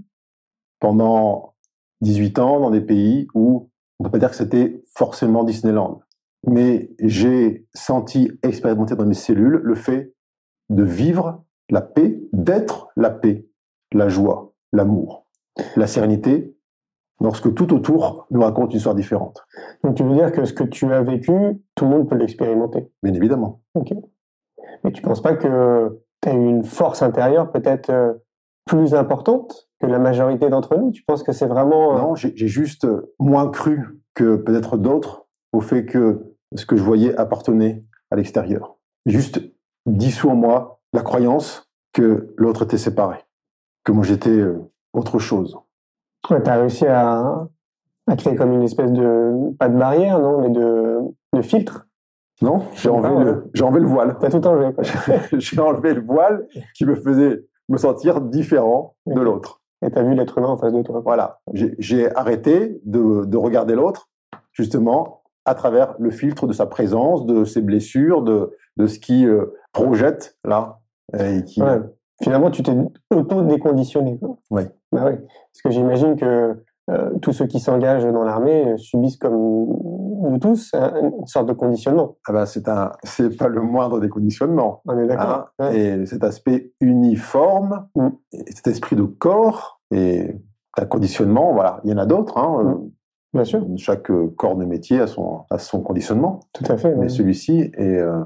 pendant 0.80 1.54
18 2.02 2.40
ans 2.40 2.60
dans 2.60 2.72
des 2.72 2.82
pays 2.82 3.28
où 3.34 3.70
on 4.00 4.04
ne 4.04 4.08
peut 4.08 4.12
pas 4.12 4.20
dire 4.20 4.30
que 4.30 4.36
c'était 4.36 4.82
forcément 4.96 5.44
Disneyland. 5.44 6.02
Mais 6.48 6.92
j'ai 7.00 7.66
senti, 7.74 8.32
expérimenter 8.44 8.96
dans 8.96 9.06
mes 9.06 9.14
cellules 9.14 9.60
le 9.64 9.76
fait 9.76 10.14
de 10.70 10.84
vivre 10.84 11.44
la 11.70 11.82
paix, 11.82 12.20
d'être 12.34 12.90
la 12.96 13.10
paix, 13.10 13.48
la 13.94 14.10
joie. 14.10 14.54
l'amour, 14.72 15.26
la 15.76 15.88
sérénité, 15.88 16.56
lorsque 17.22 17.54
tout 17.54 17.74
autour 17.74 18.28
nous 18.30 18.42
raconte 18.42 18.72
une 18.72 18.78
histoire 18.78 18.96
différente. 18.96 19.46
Donc 19.84 19.96
tu 19.96 20.04
veux 20.04 20.14
dire 20.14 20.32
que 20.32 20.46
ce 20.46 20.54
que 20.54 20.64
tu 20.64 20.92
as 20.92 21.02
vécu, 21.02 21.32
tout 21.76 21.86
le 21.86 21.92
monde 21.92 22.10
peut 22.10 22.16
l'expérimenter? 22.16 22.92
Bien 23.02 23.14
évidemment. 23.14 23.62
Ok. 23.74 23.94
Mais 24.84 24.92
tu 24.92 25.02
ne 25.02 25.08
penses 25.08 25.22
pas 25.22 25.36
que 25.36 26.02
tu 26.22 26.30
as 26.30 26.34
une 26.34 26.64
force 26.64 27.02
intérieure 27.02 27.52
peut-être 27.52 27.90
euh, 27.90 28.14
plus 28.66 28.94
importante 28.94 29.70
que 29.80 29.88
la 29.88 30.00
majorité 30.00 30.50
d'entre 30.50 30.78
nous? 30.78 30.92
Tu 30.92 31.04
penses 31.04 31.24
que 31.24 31.32
c'est 31.32 31.48
vraiment... 31.48 31.96
Euh, 31.96 32.02
non, 32.02 32.16
j'ai 32.16 32.48
juste 32.48 32.88
moins 33.20 33.50
cru 33.50 34.02
que 34.14 34.36
peut-être 34.36 34.78
d'autres 34.78 35.26
au 35.54 35.62
fait 35.62 35.86
que 35.86 36.36
ce 36.56 36.66
que 36.66 36.76
je 36.76 36.84
voyais 36.84 37.16
appartenait 37.16 37.84
à 38.12 38.16
l'extérieur. 38.16 38.78
Juste 39.06 39.42
dissous 39.86 40.30
en 40.30 40.36
moi 40.36 40.82
la 40.94 41.02
croyance 41.02 41.70
que 41.94 42.34
l'autre 42.38 42.64
était 42.64 42.78
séparé, 42.78 43.18
que 43.86 43.92
moi 43.94 44.04
j'étais 44.04 44.30
euh, 44.30 44.70
autre 44.92 45.20
chose. 45.20 45.58
Ouais, 46.30 46.42
tu 46.44 46.50
as 46.50 46.56
réussi 46.56 46.86
à, 46.88 47.48
à, 48.08 48.16
créer 48.18 48.36
comme 48.36 48.52
une 48.52 48.64
espèce 48.64 48.92
de, 48.92 49.54
pas 49.58 49.70
de 49.70 49.78
barrière, 49.78 50.20
non, 50.20 50.42
mais 50.42 50.50
de, 50.50 51.00
de 51.34 51.42
filtre. 51.42 51.88
Non, 52.42 52.64
j'ai 52.74 52.90
enlevé, 52.90 53.24
le, 53.24 53.50
j'ai 53.54 53.64
enlevé 53.64 53.80
le 53.80 53.88
voile. 53.88 54.18
T'as 54.20 54.30
tout 54.30 54.46
enlevé, 54.46 54.76
j'ai 55.38 55.62
enlevé 55.62 55.94
le 55.94 56.02
voile 56.02 56.46
qui 56.74 56.86
me 56.86 56.96
faisait 56.96 57.46
me 57.70 57.78
sentir 57.78 58.20
différent 58.20 58.96
de 59.06 59.22
l'autre. 59.22 59.62
Et 59.86 59.92
tu 59.92 59.98
as 59.98 60.04
vu 60.04 60.16
l'être 60.16 60.38
humain 60.38 60.50
en 60.50 60.58
face 60.58 60.74
de 60.74 60.82
toi. 60.82 61.02
Voilà. 61.06 61.40
J'ai 61.54 62.14
arrêté 62.16 62.82
de, 62.84 63.24
de 63.24 63.38
regarder 63.38 63.76
l'autre, 63.76 64.10
justement, 64.52 65.22
à 65.46 65.54
travers 65.56 65.96
le 66.00 66.12
filtre 66.12 66.48
de 66.48 66.54
sa 66.54 66.66
présence, 66.66 67.26
de 67.26 67.46
ses 67.46 67.62
blessures, 67.62 68.22
de, 68.24 68.52
de 68.78 68.88
ce 68.88 69.00
qui 69.00 69.26
euh, 69.26 69.54
projette 69.72 70.38
là. 70.44 70.80
Et 71.18 71.44
qui... 71.44 71.62
Finalement, 72.22 72.50
tu 72.50 72.64
t'es 72.64 72.76
auto-déconditionné. 73.14 74.20
Oui. 74.50 74.64
Bah 74.92 75.04
oui. 75.06 75.18
Parce 75.18 75.62
que 75.64 75.70
j'imagine 75.70 76.16
que 76.16 76.64
euh, 76.92 77.10
tous 77.22 77.34
ceux 77.34 77.48
qui 77.48 77.60
s'engagent 77.60 78.06
dans 78.06 78.24
l'armée 78.24 78.74
euh, 78.74 78.78
subissent 78.78 79.18
comme 79.18 79.34
nous 79.34 80.38
tous 80.40 80.74
une 80.74 81.26
sorte 81.26 81.48
de 81.48 81.54
conditionnement. 81.54 82.18
Ah 82.28 82.34
bah 82.34 82.46
c'est 82.46 82.68
un, 82.68 82.92
c'est 83.04 83.36
pas 83.36 83.48
le 83.48 83.62
moindre 83.62 84.00
déconditionnement. 84.00 84.82
On 84.86 84.98
est 85.00 85.08
d'accord. 85.08 85.50
Hein. 85.60 85.72
Et 85.72 86.06
cet 86.06 86.24
aspect 86.24 86.74
uniforme, 86.80 87.88
mm. 87.96 88.10
cet 88.50 88.68
esprit 88.68 88.96
de 88.96 89.04
corps 89.04 89.82
et 89.92 90.36
un 90.78 90.86
conditionnement, 90.86 91.54
voilà, 91.54 91.82
il 91.84 91.92
y 91.92 91.94
en 91.94 91.98
a 91.98 92.06
d'autres. 92.06 92.38
Hein. 92.38 92.64
Mm. 92.64 92.92
Bien 93.34 93.44
sûr. 93.44 93.66
Chaque 93.78 94.12
corps 94.38 94.56
de 94.56 94.64
métier 94.64 95.02
a 95.02 95.08
son, 95.08 95.42
a 95.50 95.58
son 95.58 95.82
conditionnement. 95.82 96.40
Tout 96.54 96.64
à 96.70 96.78
fait. 96.78 96.96
Mais 96.96 97.10
celui-ci 97.10 97.72
est, 97.74 97.98
euh, 97.98 98.24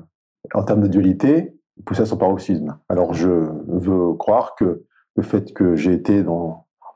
en 0.54 0.64
termes 0.64 0.82
de 0.82 0.88
dualité, 0.88 1.59
poussé 1.86 2.02
à 2.02 2.06
son 2.06 2.18
paroxysme. 2.18 2.78
Alors 2.90 3.14
je 3.14 3.30
veux 3.68 4.14
croire 4.14 4.56
que 4.56 4.84
le 5.16 5.24
fait 5.24 5.54
que 5.54 5.76
j'ai 5.76 5.94
été 5.94 6.24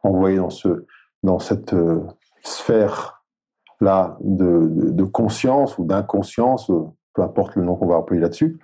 envoyé 0.04 0.38
dans 0.38 0.50
ce, 0.50 0.86
dans 1.24 1.40
cette 1.40 1.74
euh, 1.74 2.02
sphère 2.44 3.24
là 3.82 4.18
de, 4.22 5.04
conscience 5.04 5.78
ou 5.78 5.86
d'inconscience, 5.86 6.70
euh, 6.70 6.84
peu 7.14 7.22
importe 7.22 7.56
le 7.56 7.64
nom 7.64 7.76
qu'on 7.76 7.88
va 7.88 7.98
appeler 7.98 8.20
là-dessus, 8.20 8.60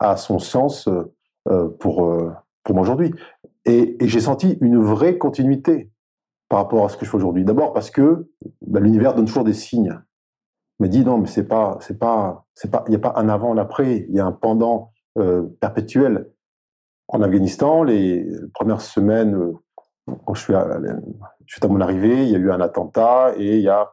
a 0.00 0.16
son 0.16 0.38
sens 0.38 0.88
pour 1.78 2.18
pour 2.66 2.74
moi 2.74 2.82
aujourd'hui. 2.82 3.14
Et, 3.64 3.96
j'ai 4.00 4.20
senti 4.20 4.58
une 4.60 4.78
vraie 4.78 5.16
continuité 5.16 5.90
par 6.48 6.58
rapport 6.60 6.84
à 6.84 6.88
ce 6.88 6.96
que 6.96 7.04
je 7.04 7.10
fais 7.10 7.16
aujourd'hui. 7.16 7.44
D'abord 7.44 7.72
parce 7.72 7.90
que 7.90 8.30
bah, 8.60 8.80
l'univers 8.80 9.14
donne 9.14 9.24
toujours 9.24 9.44
des 9.44 9.54
signes. 9.54 9.98
Mais 10.78 10.88
dit 10.88 11.04
non, 11.04 11.18
mais 11.18 11.26
c'est 11.26 11.48
pas, 11.48 11.78
c'est 11.80 11.98
pas, 11.98 12.44
c'est 12.54 12.70
pas, 12.70 12.84
il 12.86 12.90
n'y 12.90 12.96
a 12.96 13.00
pas 13.00 13.14
un 13.16 13.28
avant, 13.28 13.54
l'après. 13.54 14.06
Il 14.08 14.14
y 14.14 14.20
a 14.20 14.26
un 14.26 14.32
pendant 14.32 14.92
euh, 15.18 15.42
perpétuel. 15.60 16.30
En 17.08 17.22
Afghanistan, 17.22 17.82
les 17.82 18.28
premières 18.52 18.82
semaines, 18.82 19.34
euh, 19.34 19.52
quand 20.26 20.34
je 20.34 20.42
suis 20.42 20.54
à, 20.54 20.78
suite 21.46 21.64
à 21.64 21.68
mon 21.68 21.80
arrivée, 21.80 22.24
il 22.24 22.30
y 22.30 22.34
a 22.34 22.38
eu 22.38 22.50
un 22.50 22.60
attentat 22.60 23.32
et 23.38 23.56
il 23.56 23.62
y 23.62 23.68
a 23.68 23.90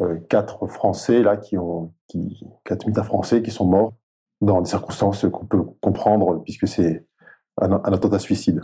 euh, 0.00 0.18
quatre 0.28 0.66
Français 0.66 1.22
là 1.22 1.36
qui 1.36 1.56
ont, 1.56 1.92
quatre 2.64 2.84
militaires 2.84 3.06
français 3.06 3.42
qui 3.42 3.52
sont 3.52 3.66
morts 3.66 3.94
dans 4.40 4.60
des 4.60 4.68
circonstances 4.68 5.24
qu'on 5.30 5.46
peut 5.46 5.62
comprendre 5.80 6.42
puisque 6.42 6.66
c'est 6.66 7.06
un, 7.60 7.72
attentat 7.72 8.18
suicide. 8.18 8.60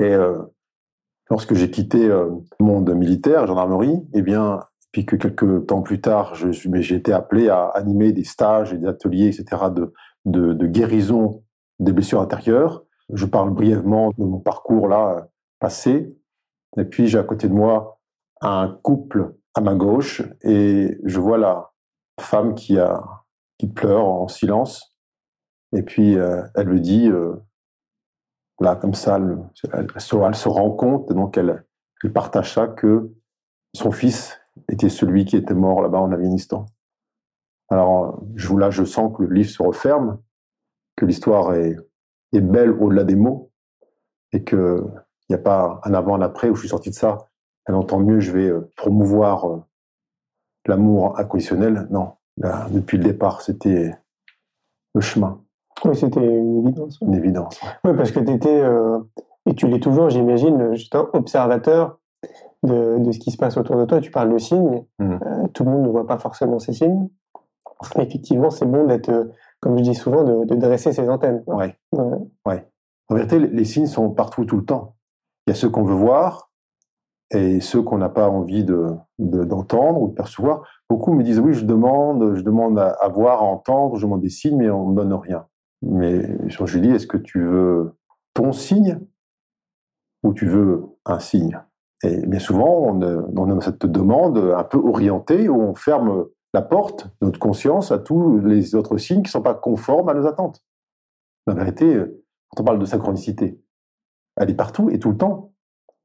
Et 0.00 0.16
lorsque 1.30 1.54
j'ai 1.54 1.70
quitté 1.70 2.08
le 2.08 2.42
monde 2.58 2.92
militaire, 2.94 3.46
gendarmerie, 3.46 4.02
eh 4.12 4.22
bien, 4.22 4.60
puis 4.90 5.06
que 5.06 5.16
quelques 5.16 5.66
temps 5.66 5.82
plus 5.82 6.00
tard, 6.00 6.34
j'ai 6.34 6.94
été 6.94 7.12
appelé 7.12 7.48
à 7.48 7.66
animer 7.68 8.12
des 8.12 8.24
stages 8.24 8.72
et 8.72 8.78
des 8.78 8.86
ateliers, 8.86 9.28
etc., 9.28 9.62
de, 9.74 9.92
de, 10.24 10.66
guérison 10.66 11.42
des 11.78 11.92
blessures 11.92 12.20
intérieures. 12.20 12.84
Je 13.12 13.26
parle 13.26 13.50
brièvement 13.50 14.12
de 14.16 14.24
mon 14.24 14.38
parcours 14.38 14.88
là 14.88 15.28
passé. 15.58 16.16
Et 16.76 16.84
puis 16.84 17.06
j'ai 17.08 17.18
à 17.18 17.24
côté 17.24 17.48
de 17.48 17.52
moi 17.52 18.00
un 18.40 18.68
couple 18.82 19.34
à 19.54 19.60
ma 19.60 19.74
gauche 19.74 20.22
et 20.42 20.98
je 21.04 21.20
vois 21.20 21.38
la 21.38 21.72
femme 22.20 22.54
qui 22.54 22.78
a 22.78 23.02
qui 23.58 23.66
pleure 23.68 24.04
en 24.04 24.28
silence. 24.28 24.96
Et 25.74 25.82
puis 25.82 26.16
euh, 26.16 26.42
elle 26.54 26.68
me 26.68 26.80
dit 26.80 27.08
euh, 27.08 27.34
là, 28.62 28.76
comme 28.76 28.94
ça, 28.94 29.18
elle, 29.72 30.00
se, 30.00 30.48
rend 30.48 30.70
compte, 30.70 31.12
donc 31.12 31.36
elle, 31.36 31.64
partage 32.14 32.54
ça, 32.54 32.66
que 32.66 33.12
son 33.74 33.90
fils 33.90 34.40
était 34.68 34.88
celui 34.88 35.24
qui 35.24 35.36
était 35.36 35.54
mort 35.54 35.82
là-bas 35.82 36.00
en 36.00 36.12
Afghanistan. 36.12 36.66
Alors 37.72 38.22
je, 38.34 38.54
là, 38.54 38.68
je 38.68 38.84
sens 38.84 39.16
que 39.16 39.22
le 39.22 39.34
livre 39.34 39.48
se 39.48 39.62
referme, 39.62 40.18
que 40.96 41.06
l'histoire 41.06 41.54
est, 41.54 41.76
belle 42.32 42.70
au-delà 42.70 43.04
des 43.04 43.16
mots, 43.16 43.50
et 44.32 44.44
qu'il 44.44 44.84
n'y 45.30 45.34
a 45.34 45.38
pas 45.38 45.80
un 45.84 45.94
avant, 45.94 46.14
un 46.14 46.20
après, 46.20 46.50
où 46.50 46.54
je 46.54 46.60
suis 46.60 46.68
sorti 46.68 46.90
de 46.90 46.94
ça. 46.94 47.28
Elle 47.66 47.74
entend 47.74 47.98
mieux, 47.98 48.20
je 48.20 48.30
vais 48.32 48.48
euh, 48.48 48.70
promouvoir 48.76 49.48
euh, 49.48 49.62
l'amour 50.66 51.18
inconditionnel. 51.18 51.86
Non, 51.90 52.12
depuis 52.36 52.98
le 52.98 53.04
départ, 53.04 53.40
c'était 53.40 53.94
le 54.94 55.00
chemin. 55.00 55.40
Oui, 55.84 55.96
c'était 55.96 56.20
une 56.20 56.66
évidence. 56.66 56.98
Une 57.00 57.14
évidence. 57.14 57.60
Oui, 57.84 57.92
parce 57.96 58.10
que 58.10 58.20
tu 58.20 58.32
étais, 58.32 58.60
euh, 58.60 58.98
et 59.46 59.54
tu 59.54 59.66
l'es 59.66 59.80
toujours, 59.80 60.10
j'imagine, 60.10 60.74
juste 60.74 60.94
un 60.94 61.08
observateur 61.14 61.98
de, 62.62 62.98
de, 62.98 63.12
ce 63.12 63.18
qui 63.18 63.30
se 63.30 63.38
passe 63.38 63.56
autour 63.56 63.76
de 63.76 63.86
toi. 63.86 64.00
Tu 64.00 64.10
parles 64.10 64.32
de 64.32 64.38
signes. 64.38 64.84
Mmh. 64.98 65.12
Euh, 65.12 65.48
tout 65.54 65.64
le 65.64 65.70
monde 65.70 65.84
ne 65.84 65.88
voit 65.88 66.06
pas 66.06 66.18
forcément 66.18 66.58
ces 66.58 66.72
signes. 66.72 67.08
Effectivement, 67.98 68.50
c'est 68.50 68.66
bon 68.66 68.86
d'être, 68.86 69.08
euh, 69.08 69.24
comme 69.60 69.78
je 69.78 69.82
dis 69.82 69.94
souvent, 69.94 70.24
de, 70.24 70.44
de 70.44 70.54
dresser 70.54 70.92
ses 70.92 71.08
antennes. 71.08 71.42
Oui. 71.46 71.66
Ouais. 71.92 72.18
ouais. 72.46 72.68
En 73.08 73.14
vérité, 73.14 73.38
les 73.38 73.64
signes 73.64 73.86
sont 73.86 74.10
partout 74.10 74.44
tout 74.44 74.56
le 74.56 74.64
temps. 74.64 74.96
Il 75.46 75.50
y 75.50 75.52
a 75.52 75.56
ceux 75.56 75.68
qu'on 75.68 75.84
veut 75.84 75.94
voir 75.94 76.50
et 77.30 77.60
ceux 77.60 77.82
qu'on 77.82 77.98
n'a 77.98 78.08
pas 78.08 78.28
envie 78.28 78.64
de, 78.64 78.86
d'entendre 79.18 80.02
ou 80.02 80.08
de 80.08 80.14
percevoir. 80.14 80.62
Beaucoup 80.88 81.12
me 81.12 81.22
disent 81.22 81.40
oui, 81.40 81.54
je 81.54 81.64
demande, 81.64 82.34
je 82.34 82.42
demande 82.42 82.78
à, 82.78 82.90
à 82.90 83.08
voir, 83.08 83.42
à 83.42 83.44
entendre, 83.44 83.96
je 83.96 84.02
demande 84.02 84.20
des 84.20 84.28
signes, 84.28 84.56
mais 84.56 84.70
on 84.70 84.88
ne 84.88 84.92
me 84.92 84.96
donne 84.96 85.14
rien. 85.14 85.46
Mais 85.82 86.36
je 86.48 86.78
lui 86.78 86.80
dis, 86.80 86.94
est-ce 86.94 87.06
que 87.06 87.16
tu 87.16 87.42
veux 87.42 87.96
ton 88.34 88.52
signe 88.52 89.00
ou 90.22 90.32
tu 90.32 90.46
veux 90.46 90.84
un 91.04 91.18
signe? 91.18 91.58
Et 92.04 92.26
bien 92.26 92.38
souvent, 92.38 92.88
on, 92.88 93.00
on 93.36 93.58
a 93.58 93.60
cette 93.60 93.86
demande 93.86 94.38
un 94.38 94.64
peu 94.64 94.78
orientée 94.78 95.48
où 95.48 95.60
on 95.60 95.74
ferme 95.74 96.26
la 96.52 96.62
porte 96.62 97.06
de 97.20 97.26
notre 97.26 97.38
conscience 97.38 97.92
à 97.92 97.98
tous 97.98 98.38
les 98.40 98.74
autres 98.74 98.98
signes 98.98 99.22
qui 99.22 99.28
ne 99.28 99.32
sont 99.32 99.42
pas 99.42 99.54
conformes 99.54 100.08
à 100.08 100.14
nos 100.14 100.26
attentes. 100.26 100.62
La 101.46 101.54
vérité, 101.54 101.98
quand 102.48 102.62
on 102.62 102.64
parle 102.64 102.78
de 102.78 102.84
synchronicité, 102.84 103.60
elle 104.36 104.50
est 104.50 104.54
partout 104.54 104.90
et 104.90 104.98
tout 104.98 105.10
le 105.10 105.16
temps. 105.16 105.52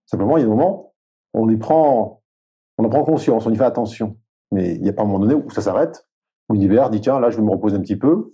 Simplement, 0.05 0.37
il 0.37 0.41
y 0.41 0.43
a 0.43 0.45
des 0.45 0.51
moments, 0.51 0.93
on 1.33 1.49
y 1.49 1.57
prend, 1.57 2.23
on 2.77 2.85
en 2.85 2.89
prend 2.89 3.03
conscience, 3.03 3.45
on 3.45 3.51
y 3.51 3.57
fait 3.57 3.65
attention. 3.65 4.17
Mais 4.51 4.75
il 4.75 4.81
n'y 4.81 4.89
a 4.89 4.93
pas 4.93 5.03
un 5.03 5.05
moment 5.05 5.19
donné 5.19 5.33
où 5.33 5.49
ça 5.49 5.61
s'arrête, 5.61 6.07
l'univers 6.49 6.89
dit 6.89 7.01
tiens, 7.01 7.19
là, 7.19 7.29
je 7.29 7.37
vais 7.37 7.43
me 7.43 7.51
reposer 7.51 7.75
un 7.75 7.81
petit 7.81 7.97
peu, 7.97 8.31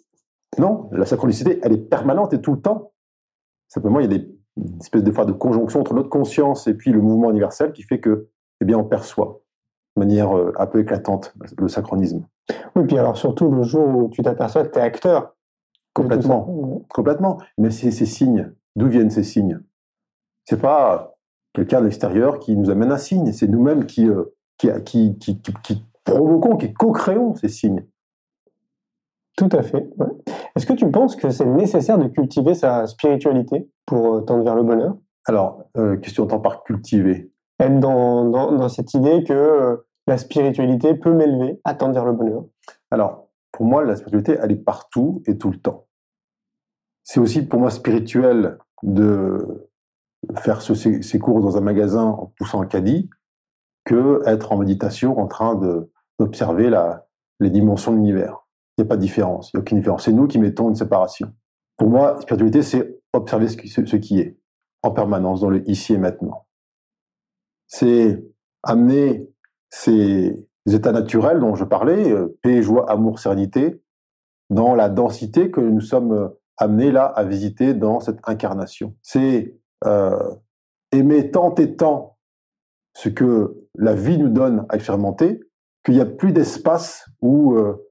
non, 0.60 0.90
la 0.92 1.06
synchronicité, 1.06 1.60
elle 1.64 1.74
est 1.74 1.90
permanente 1.90 2.34
et 2.34 2.42
tout 2.42 2.54
le 2.54 2.62
temps. 2.62 2.94
Simplement, 3.68 4.00
il 4.00 4.12
y 4.12 4.16
a 4.16 4.20
des 4.20 4.38
espèces 4.80 5.04
de 5.04 5.12
fois 5.12 5.26
de 5.26 5.32
conjonction 5.32 5.80
entre 5.80 5.94
notre 5.94 6.10
conscience 6.10 6.68
et 6.68 6.76
puis 6.76 6.92
le 6.92 7.02
mouvement 7.02 7.32
universel 7.32 7.74
qui 7.74 7.82
fait 7.82 8.00
que, 8.00 8.30
eh 8.62 8.66
bien, 8.66 8.78
on 8.78 8.84
perçoit 8.84 9.43
de 9.96 10.00
manière 10.00 10.36
euh, 10.36 10.54
un 10.58 10.66
peu 10.68 10.80
éclatante 10.80 11.34
le 11.58 11.68
synchronisme. 11.68 12.26
Oui, 12.76 12.86
puis 12.86 12.98
alors 12.98 13.18
surtout 13.18 13.50
le 13.52 13.64
jour 13.64 13.88
où 13.88 14.10
tu 14.10 14.22
t'aperçois 14.22 14.64
que 14.64 14.72
tu 14.72 14.80
es 14.80 14.82
acteur. 14.82 15.36
Complètement, 15.94 16.84
complètement. 16.90 17.38
Mais 17.58 17.70
ces, 17.70 17.92
ces 17.92 18.08
signes, 18.08 18.52
d'où 18.76 18.88
viennent 18.88 19.12
ces 19.12 19.24
signes? 19.24 19.60
C'est 20.46 20.60
pas 20.60 21.16
quelqu'un 21.54 21.80
de 21.80 21.86
l'extérieur 21.86 22.40
qui 22.40 22.58
nous 22.58 22.70
amène 22.70 22.92
un 22.92 22.98
signe, 22.98 23.32
c'est 23.32 23.48
nous-mêmes 23.48 23.86
qui, 23.86 24.10
euh, 24.10 24.36
qui, 24.58 24.70
qui, 24.84 25.40
qui, 25.40 25.54
qui, 25.64 25.86
provoquons, 26.04 26.58
qui 26.58 26.74
co-créons 26.74 27.36
ces 27.36 27.48
signes. 27.48 27.86
Tout 29.38 29.50
à 29.52 29.62
fait. 29.62 29.90
Est-ce 30.56 30.66
que 30.66 30.74
tu 30.74 30.90
penses 30.90 31.16
que 31.16 31.30
c'est 31.30 31.46
nécessaire 31.46 31.98
de 31.98 32.08
cultiver 32.08 32.54
sa 32.54 32.86
spiritualité 32.88 33.70
pour 33.86 34.16
euh, 34.16 34.22
tendre 34.22 34.44
vers 34.44 34.56
le 34.56 34.64
bonheur? 34.64 34.98
Alors, 35.26 35.64
euh, 35.78 35.98
qu'est-ce 35.98 36.12
que 36.12 36.16
tu 36.16 36.22
entends 36.22 36.40
par 36.40 36.64
cultiver 36.64 37.32
Être 37.60 37.80
dans, 37.80 38.26
dans, 38.30 38.70
cette 38.70 38.94
idée 38.94 39.24
que 39.24 39.34
euh, 39.34 39.78
la 40.08 40.18
spiritualité 40.18 40.96
peut 40.96 41.14
m'élever 41.14 41.62
à 41.64 41.76
tendre 41.76 41.94
vers 41.94 42.06
le 42.06 42.14
bonheur. 42.14 42.46
Alors, 42.92 43.30
pour 43.52 43.66
moi, 43.66 43.84
la 43.84 43.96
spiritualité, 43.96 44.38
elle 44.42 44.52
est 44.52 44.64
partout 44.64 45.22
et 45.28 45.38
tout 45.38 45.52
le 45.52 45.58
temps. 45.58 45.88
C'est 47.04 47.20
aussi 47.20 47.46
pour 47.46 47.60
moi 47.60 47.70
spirituel 47.70 48.58
de 48.82 49.70
faire 50.38 50.62
ses, 50.62 51.20
courses 51.20 51.44
dans 51.44 51.58
un 51.58 51.62
magasin 51.62 52.04
en 52.04 52.34
poussant 52.38 52.62
un 52.62 52.66
caddie 52.66 53.10
que 53.86 54.22
être 54.26 54.52
en 54.52 54.58
méditation 54.58 55.20
en 55.20 55.28
train 55.28 55.60
d'observer 56.20 56.72
les 57.40 57.50
dimensions 57.50 57.92
de 57.92 57.98
l'univers. 57.98 58.48
Il 58.78 58.82
n'y 58.82 58.88
a 58.88 58.90
pas 58.90 58.96
de 58.96 59.02
différence, 59.02 59.52
il 59.52 59.58
n'y 59.58 59.60
a 59.60 59.62
aucune 59.62 59.78
différence. 59.78 60.06
C'est 60.06 60.14
nous 60.14 60.28
qui 60.28 60.40
mettons 60.40 60.70
une 60.70 60.76
séparation. 60.76 61.32
Pour 61.78 61.90
moi, 61.90 62.20
spiritualité, 62.22 62.62
c'est 62.62 63.02
observer 63.12 63.50
ce 63.50 63.58
qui, 63.58 63.68
ce 63.68 63.96
qui 63.98 64.20
est 64.20 64.40
en 64.82 64.92
permanence 64.92 65.42
dans 65.42 65.50
le 65.50 65.68
ici 65.70 65.94
et 65.94 65.98
maintenant. 65.98 66.46
C'est 67.74 68.24
amener 68.62 69.30
ces 69.72 70.48
états 70.68 70.92
naturels 70.92 71.40
dont 71.40 71.56
je 71.56 71.64
parlais, 71.64 72.12
euh, 72.12 72.38
paix, 72.44 72.62
joie, 72.62 72.88
amour, 72.88 73.18
sérénité, 73.18 73.82
dans 74.52 74.76
la 74.76 74.90
densité 74.90 75.50
que 75.50 75.60
nous 75.60 75.82
sommes 75.82 76.12
euh, 76.12 76.28
amenés 76.58 76.92
là 76.92 77.06
à 77.06 77.24
visiter 77.24 77.74
dans 77.74 78.00
cette 78.00 78.20
incarnation. 78.26 78.96
C'est 79.02 79.58
euh, 79.86 80.36
aimer 80.92 81.32
tant 81.32 81.56
et 81.56 81.76
tant 81.76 82.18
ce 82.96 83.10
que 83.10 83.56
la 83.76 83.96
vie 83.96 84.20
nous 84.20 84.30
donne 84.30 84.68
à 84.70 84.76
expérimenter 84.76 85.40
qu'il 85.84 85.96
n'y 85.96 86.02
a 86.02 86.06
plus 86.06 86.32
d'espace 86.32 87.10
où, 87.22 87.56
euh, 87.56 87.90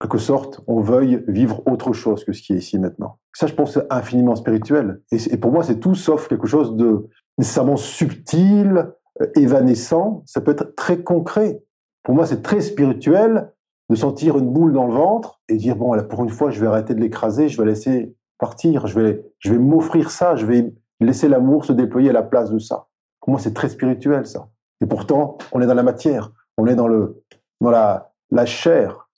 quelque 0.00 0.18
sorte, 0.18 0.60
on 0.66 0.80
veuille 0.80 1.24
vivre 1.28 1.62
autre 1.66 1.92
chose 1.92 2.24
que 2.24 2.32
ce 2.32 2.42
qui 2.42 2.54
est 2.54 2.58
ici 2.58 2.78
maintenant. 2.80 3.20
Ça, 3.32 3.46
je 3.46 3.54
pense, 3.54 3.74
c'est 3.74 3.86
infiniment 3.90 4.34
spirituel. 4.34 5.00
Et, 5.12 5.36
pour 5.36 5.52
moi, 5.52 5.62
c'est 5.62 5.78
tout 5.78 5.94
sauf 5.94 6.28
quelque 6.28 6.48
chose 6.48 6.76
de 6.76 7.08
nécessairement 7.38 7.76
subtil, 7.76 8.92
évanescent. 9.36 10.22
Ça 10.26 10.40
peut 10.40 10.52
être 10.52 10.74
très 10.74 11.02
concret. 11.02 11.62
Pour 12.02 12.14
moi, 12.14 12.26
c'est 12.26 12.42
très 12.42 12.60
spirituel 12.60 13.52
de 13.90 13.96
sentir 13.96 14.38
une 14.38 14.50
boule 14.50 14.72
dans 14.72 14.86
le 14.86 14.92
ventre 14.92 15.40
et 15.48 15.56
dire 15.56 15.76
bon, 15.76 15.92
là, 15.92 16.02
pour 16.02 16.22
une 16.22 16.30
fois, 16.30 16.50
je 16.50 16.60
vais 16.60 16.66
arrêter 16.66 16.94
de 16.94 17.00
l'écraser, 17.00 17.48
je 17.48 17.60
vais 17.60 17.68
laisser 17.68 18.14
partir, 18.38 18.86
je 18.86 18.98
vais, 18.98 19.24
je 19.38 19.52
vais 19.52 19.58
m'offrir 19.58 20.10
ça, 20.10 20.34
je 20.34 20.46
vais 20.46 20.74
laisser 21.00 21.28
l'amour 21.28 21.64
se 21.64 21.72
déployer 21.72 22.10
à 22.10 22.12
la 22.12 22.22
place 22.22 22.50
de 22.50 22.58
ça. 22.58 22.86
Pour 23.20 23.30
moi, 23.30 23.40
c'est 23.40 23.54
très 23.54 23.68
spirituel, 23.68 24.26
ça. 24.26 24.48
Et 24.80 24.86
pourtant, 24.86 25.38
on 25.52 25.60
est 25.60 25.66
dans 25.66 25.74
la 25.74 25.82
matière, 25.82 26.32
on 26.56 26.66
est 26.66 26.74
dans, 26.74 26.88
le, 26.88 27.22
dans 27.60 27.70
la, 27.70 28.12
la 28.30 28.46
chair. 28.46 29.08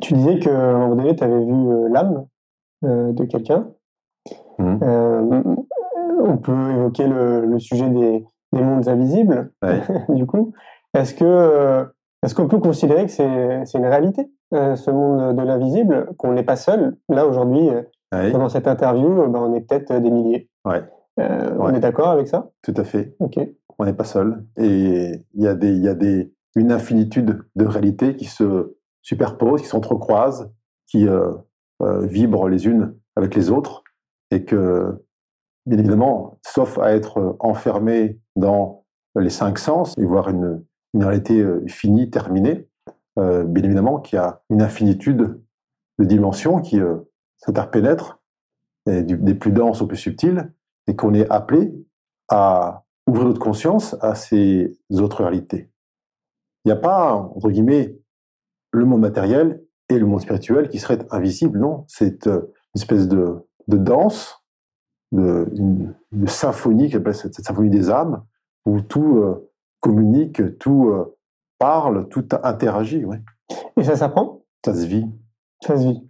Tu 0.00 0.14
disais 0.14 0.38
qu'à 0.38 0.50
un 0.50 0.78
moment 0.78 0.96
donné, 0.96 1.14
tu 1.14 1.22
avais 1.22 1.44
vu 1.44 1.52
euh, 1.52 1.88
l'âme 1.90 2.26
euh, 2.84 3.12
de 3.12 3.24
quelqu'un. 3.24 3.68
Mmh. 4.58 4.78
Euh, 4.82 5.42
on 6.24 6.38
peut 6.38 6.70
évoquer 6.72 7.06
le, 7.06 7.46
le 7.46 7.58
sujet 7.58 7.88
des, 7.90 8.24
des, 8.52 8.62
mondes 8.62 8.88
invisibles, 8.88 9.50
du 10.08 10.26
coup. 10.26 10.52
Est-ce 10.94 11.14
que 11.14 11.86
est-ce 12.22 12.34
qu'on 12.34 12.48
peut 12.48 12.58
considérer 12.58 13.06
que 13.06 13.10
c'est 13.10 13.78
une 13.78 13.86
réalité, 13.86 14.30
ce 14.52 14.90
monde 14.90 15.36
de 15.36 15.42
l'invisible, 15.42 16.10
qu'on 16.18 16.32
n'est 16.32 16.44
pas 16.44 16.56
seul? 16.56 16.96
Là, 17.08 17.26
aujourd'hui, 17.26 17.68
pendant 18.10 18.48
cette 18.48 18.68
interview, 18.68 19.26
ben, 19.28 19.40
on 19.40 19.54
est 19.54 19.60
peut-être 19.60 19.92
des 20.00 20.10
milliers. 20.10 20.48
Ouais. 20.64 20.82
Euh, 21.20 21.56
on 21.58 21.74
est 21.74 21.80
d'accord 21.80 22.08
avec 22.08 22.28
ça? 22.28 22.50
Tout 22.62 22.74
à 22.76 22.84
fait. 22.84 23.14
Ok. 23.18 23.38
On 23.78 23.84
n'est 23.84 23.92
pas 23.92 24.04
seul. 24.04 24.44
Et 24.56 25.12
il 25.34 25.42
y 25.42 25.46
a 25.46 25.54
des, 25.54 25.72
il 25.72 25.82
y 25.82 25.88
a 25.88 25.94
des, 25.94 26.32
une 26.54 26.72
infinitude 26.72 27.42
de 27.56 27.64
réalités 27.64 28.16
qui 28.16 28.26
se 28.26 28.76
superposent, 29.02 29.62
qui 29.62 29.68
s'entrecroisent, 29.68 30.52
qui 30.86 31.08
euh, 31.08 31.32
euh, 31.82 32.06
vibrent 32.06 32.48
les 32.48 32.66
unes 32.66 32.94
avec 33.16 33.34
les 33.34 33.50
autres, 33.50 33.82
et 34.30 34.44
que, 34.44 35.04
bien 35.66 35.78
évidemment, 35.78 36.38
sauf 36.44 36.78
à 36.78 36.94
être 36.94 37.36
enfermé 37.40 38.18
dans 38.36 38.84
les 39.16 39.30
cinq 39.30 39.58
sens 39.58 39.96
et 39.98 40.04
voir 40.04 40.28
une, 40.28 40.64
réalité 40.94 41.44
finie, 41.68 42.10
terminée, 42.10 42.68
bien 43.16 43.62
évidemment 43.62 43.98
qu'il 43.98 44.16
y 44.16 44.20
a 44.20 44.42
une 44.50 44.60
infinitude 44.60 45.40
de 45.98 46.04
dimensions 46.04 46.60
qui 46.60 46.80
s'interpénètrent, 47.38 48.20
des 48.86 49.34
plus 49.34 49.52
denses 49.52 49.80
aux 49.80 49.86
plus 49.86 49.96
subtiles, 49.96 50.52
et 50.86 50.96
qu'on 50.96 51.14
est 51.14 51.30
appelé 51.30 51.72
à 52.28 52.84
ouvrir 53.06 53.26
notre 53.26 53.40
conscience 53.40 53.96
à 54.00 54.14
ces 54.14 54.76
autres 54.90 55.22
réalités. 55.22 55.70
Il 56.64 56.68
n'y 56.68 56.72
a 56.72 56.76
pas, 56.76 57.14
entre 57.14 57.50
guillemets, 57.50 57.96
le 58.70 58.84
monde 58.84 59.00
matériel 59.00 59.62
et 59.88 59.98
le 59.98 60.06
monde 60.06 60.20
spirituel 60.20 60.68
qui 60.68 60.78
seraient 60.78 61.00
invisibles, 61.10 61.58
non. 61.58 61.84
C'est 61.88 62.26
euh, 62.26 62.52
une 62.74 62.80
espèce 62.80 63.08
de 63.08 63.44
danse, 63.68 64.41
de, 65.12 65.48
une, 65.54 65.94
symphonie, 66.26 66.88
qui 66.88 66.96
appelle 66.96 67.14
cette, 67.14 67.34
symphonie 67.34 67.70
des 67.70 67.90
âmes, 67.90 68.24
où 68.64 68.80
tout 68.80 69.18
euh, 69.18 69.50
communique, 69.80 70.58
tout 70.58 70.88
euh, 70.88 71.16
parle, 71.58 72.08
tout 72.08 72.26
interagit. 72.42 73.04
Ouais. 73.04 73.20
Et 73.76 73.84
ça 73.84 73.96
s'apprend? 73.96 74.42
Ça 74.64 74.74
se 74.74 74.86
vit. 74.86 75.06
Ça 75.64 75.76
se 75.76 75.84
vit. 75.84 76.06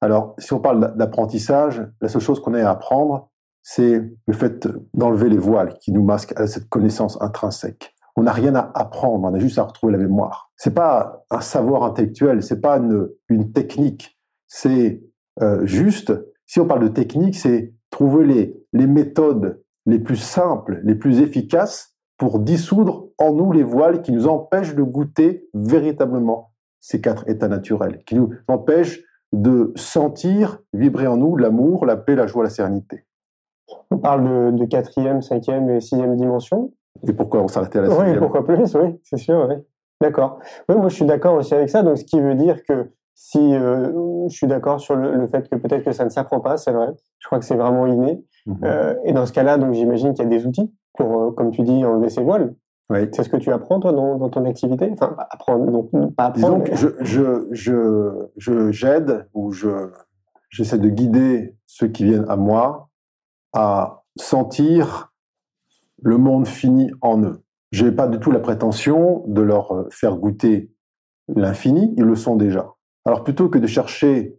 Alors, 0.00 0.34
si 0.38 0.52
on 0.52 0.60
parle 0.60 0.96
d'apprentissage, 0.96 1.86
la 2.00 2.08
seule 2.08 2.22
chose 2.22 2.40
qu'on 2.40 2.54
ait 2.54 2.62
à 2.62 2.70
apprendre, 2.70 3.30
c'est 3.62 4.02
le 4.26 4.32
fait 4.32 4.66
d'enlever 4.94 5.28
les 5.28 5.38
voiles 5.38 5.76
qui 5.78 5.92
nous 5.92 6.02
masquent 6.02 6.38
à 6.38 6.46
cette 6.46 6.68
connaissance 6.68 7.20
intrinsèque. 7.20 7.94
On 8.16 8.22
n'a 8.22 8.32
rien 8.32 8.54
à 8.54 8.70
apprendre, 8.74 9.28
on 9.28 9.34
a 9.34 9.38
juste 9.38 9.58
à 9.58 9.62
retrouver 9.62 9.92
la 9.92 9.98
mémoire. 9.98 10.50
C'est 10.56 10.74
pas 10.74 11.24
un 11.30 11.40
savoir 11.40 11.84
intellectuel, 11.84 12.42
c'est 12.42 12.60
pas 12.60 12.78
une, 12.78 13.08
une 13.28 13.52
technique, 13.52 14.18
c'est 14.46 15.02
euh, 15.42 15.64
juste. 15.64 16.12
Si 16.46 16.60
on 16.60 16.66
parle 16.66 16.82
de 16.82 16.88
technique, 16.88 17.36
c'est 17.36 17.72
trouver 17.90 18.24
les, 18.24 18.66
les 18.72 18.86
méthodes 18.86 19.62
les 19.86 19.98
plus 19.98 20.16
simples, 20.16 20.80
les 20.84 20.94
plus 20.94 21.20
efficaces 21.20 21.96
pour 22.16 22.38
dissoudre 22.38 23.08
en 23.18 23.32
nous 23.32 23.50
les 23.52 23.62
voiles 23.62 24.02
qui 24.02 24.12
nous 24.12 24.28
empêchent 24.28 24.74
de 24.74 24.82
goûter 24.82 25.48
véritablement 25.54 26.52
ces 26.80 27.00
quatre 27.00 27.28
états 27.28 27.48
naturels, 27.48 28.02
qui 28.04 28.14
nous 28.14 28.30
empêchent 28.48 29.00
de 29.32 29.72
sentir 29.76 30.58
vibrer 30.72 31.06
en 31.06 31.16
nous 31.16 31.36
l'amour, 31.36 31.86
la 31.86 31.96
paix, 31.96 32.14
la 32.14 32.26
joie, 32.26 32.42
la 32.42 32.50
sérénité. 32.50 33.06
On 33.90 33.98
parle 33.98 34.54
de, 34.54 34.64
quatrième, 34.64 35.22
cinquième 35.22 35.70
et 35.70 35.80
sixième 35.80 36.16
dimension. 36.16 36.72
Et 37.06 37.12
pourquoi 37.12 37.40
on 37.40 37.48
s'arrêtait 37.48 37.78
à 37.78 37.82
la 37.82 37.88
sixième? 37.88 38.10
Oui, 38.10 38.18
pourquoi 38.18 38.44
plus, 38.44 38.74
oui, 38.74 38.98
c'est 39.02 39.16
sûr, 39.16 39.46
oui. 39.48 39.56
D'accord. 40.00 40.38
Oui, 40.68 40.76
moi 40.76 40.88
je 40.88 40.94
suis 40.94 41.04
d'accord 41.04 41.34
aussi 41.34 41.54
avec 41.54 41.68
ça. 41.68 41.82
Donc 41.82 41.98
ce 41.98 42.04
qui 42.04 42.20
veut 42.20 42.34
dire 42.34 42.62
que 42.64 42.90
si 43.14 43.54
euh, 43.54 43.92
je 44.28 44.34
suis 44.34 44.46
d'accord 44.46 44.80
sur 44.80 44.96
le, 44.96 45.26
fait 45.28 45.48
que 45.48 45.56
peut-être 45.56 45.84
que 45.84 45.92
ça 45.92 46.04
ne 46.04 46.10
s'apprend 46.10 46.40
pas, 46.40 46.56
c'est 46.56 46.72
vrai. 46.72 46.88
Je 47.20 47.26
crois 47.26 47.38
que 47.38 47.44
c'est 47.44 47.56
vraiment 47.56 47.86
inné. 47.86 48.24
Mhm. 48.46 48.58
Euh, 48.64 48.94
et 49.04 49.12
dans 49.12 49.26
ce 49.26 49.32
cas-là, 49.32 49.58
donc 49.58 49.74
j'imagine 49.74 50.14
qu'il 50.14 50.24
y 50.24 50.26
a 50.26 50.30
des 50.30 50.46
outils 50.46 50.72
pour, 50.94 51.20
euh, 51.20 51.30
comme 51.30 51.50
tu 51.50 51.62
dis, 51.62 51.84
enlever 51.84 52.10
ses 52.10 52.22
voiles. 52.22 52.54
Oui. 52.88 53.08
C'est 53.12 53.22
ce 53.22 53.28
que 53.28 53.36
tu 53.36 53.52
apprends 53.52 53.78
toi 53.78 53.92
dans, 53.92 54.28
ton 54.30 54.44
activité? 54.46 54.90
Enfin, 54.92 55.14
apprendre, 55.30 55.70
donc 55.70 55.90
pas 56.16 56.26
apprendre. 56.26 56.64
Disons 56.64 56.90
que 56.90 57.04
je 57.06 57.46
je 57.52 58.28
je 58.36 58.72
j'aide 58.72 59.28
ou 59.32 59.52
je 59.52 59.90
j'essaie 60.50 60.78
de 60.78 60.88
guider 60.88 61.54
ceux 61.66 61.86
qui 61.86 62.04
viennent 62.04 62.28
à 62.28 62.34
moi 62.34 62.88
à 63.52 64.02
sentir 64.16 65.12
le 66.02 66.18
monde 66.18 66.48
fini 66.48 66.90
en 67.00 67.22
eux. 67.22 67.44
Je 67.70 67.86
n'ai 67.86 67.92
pas 67.92 68.08
du 68.08 68.18
tout 68.18 68.32
la 68.32 68.40
prétention 68.40 69.22
de 69.28 69.40
leur 69.40 69.72
euh, 69.72 69.88
faire 69.90 70.16
goûter 70.16 70.72
l'infini, 71.28 71.94
ils 71.96 72.04
le 72.04 72.16
sont 72.16 72.34
déjà. 72.34 72.74
Alors 73.04 73.22
plutôt 73.22 73.48
que 73.48 73.58
de 73.58 73.68
chercher 73.68 74.36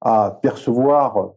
à 0.00 0.38
percevoir 0.42 1.32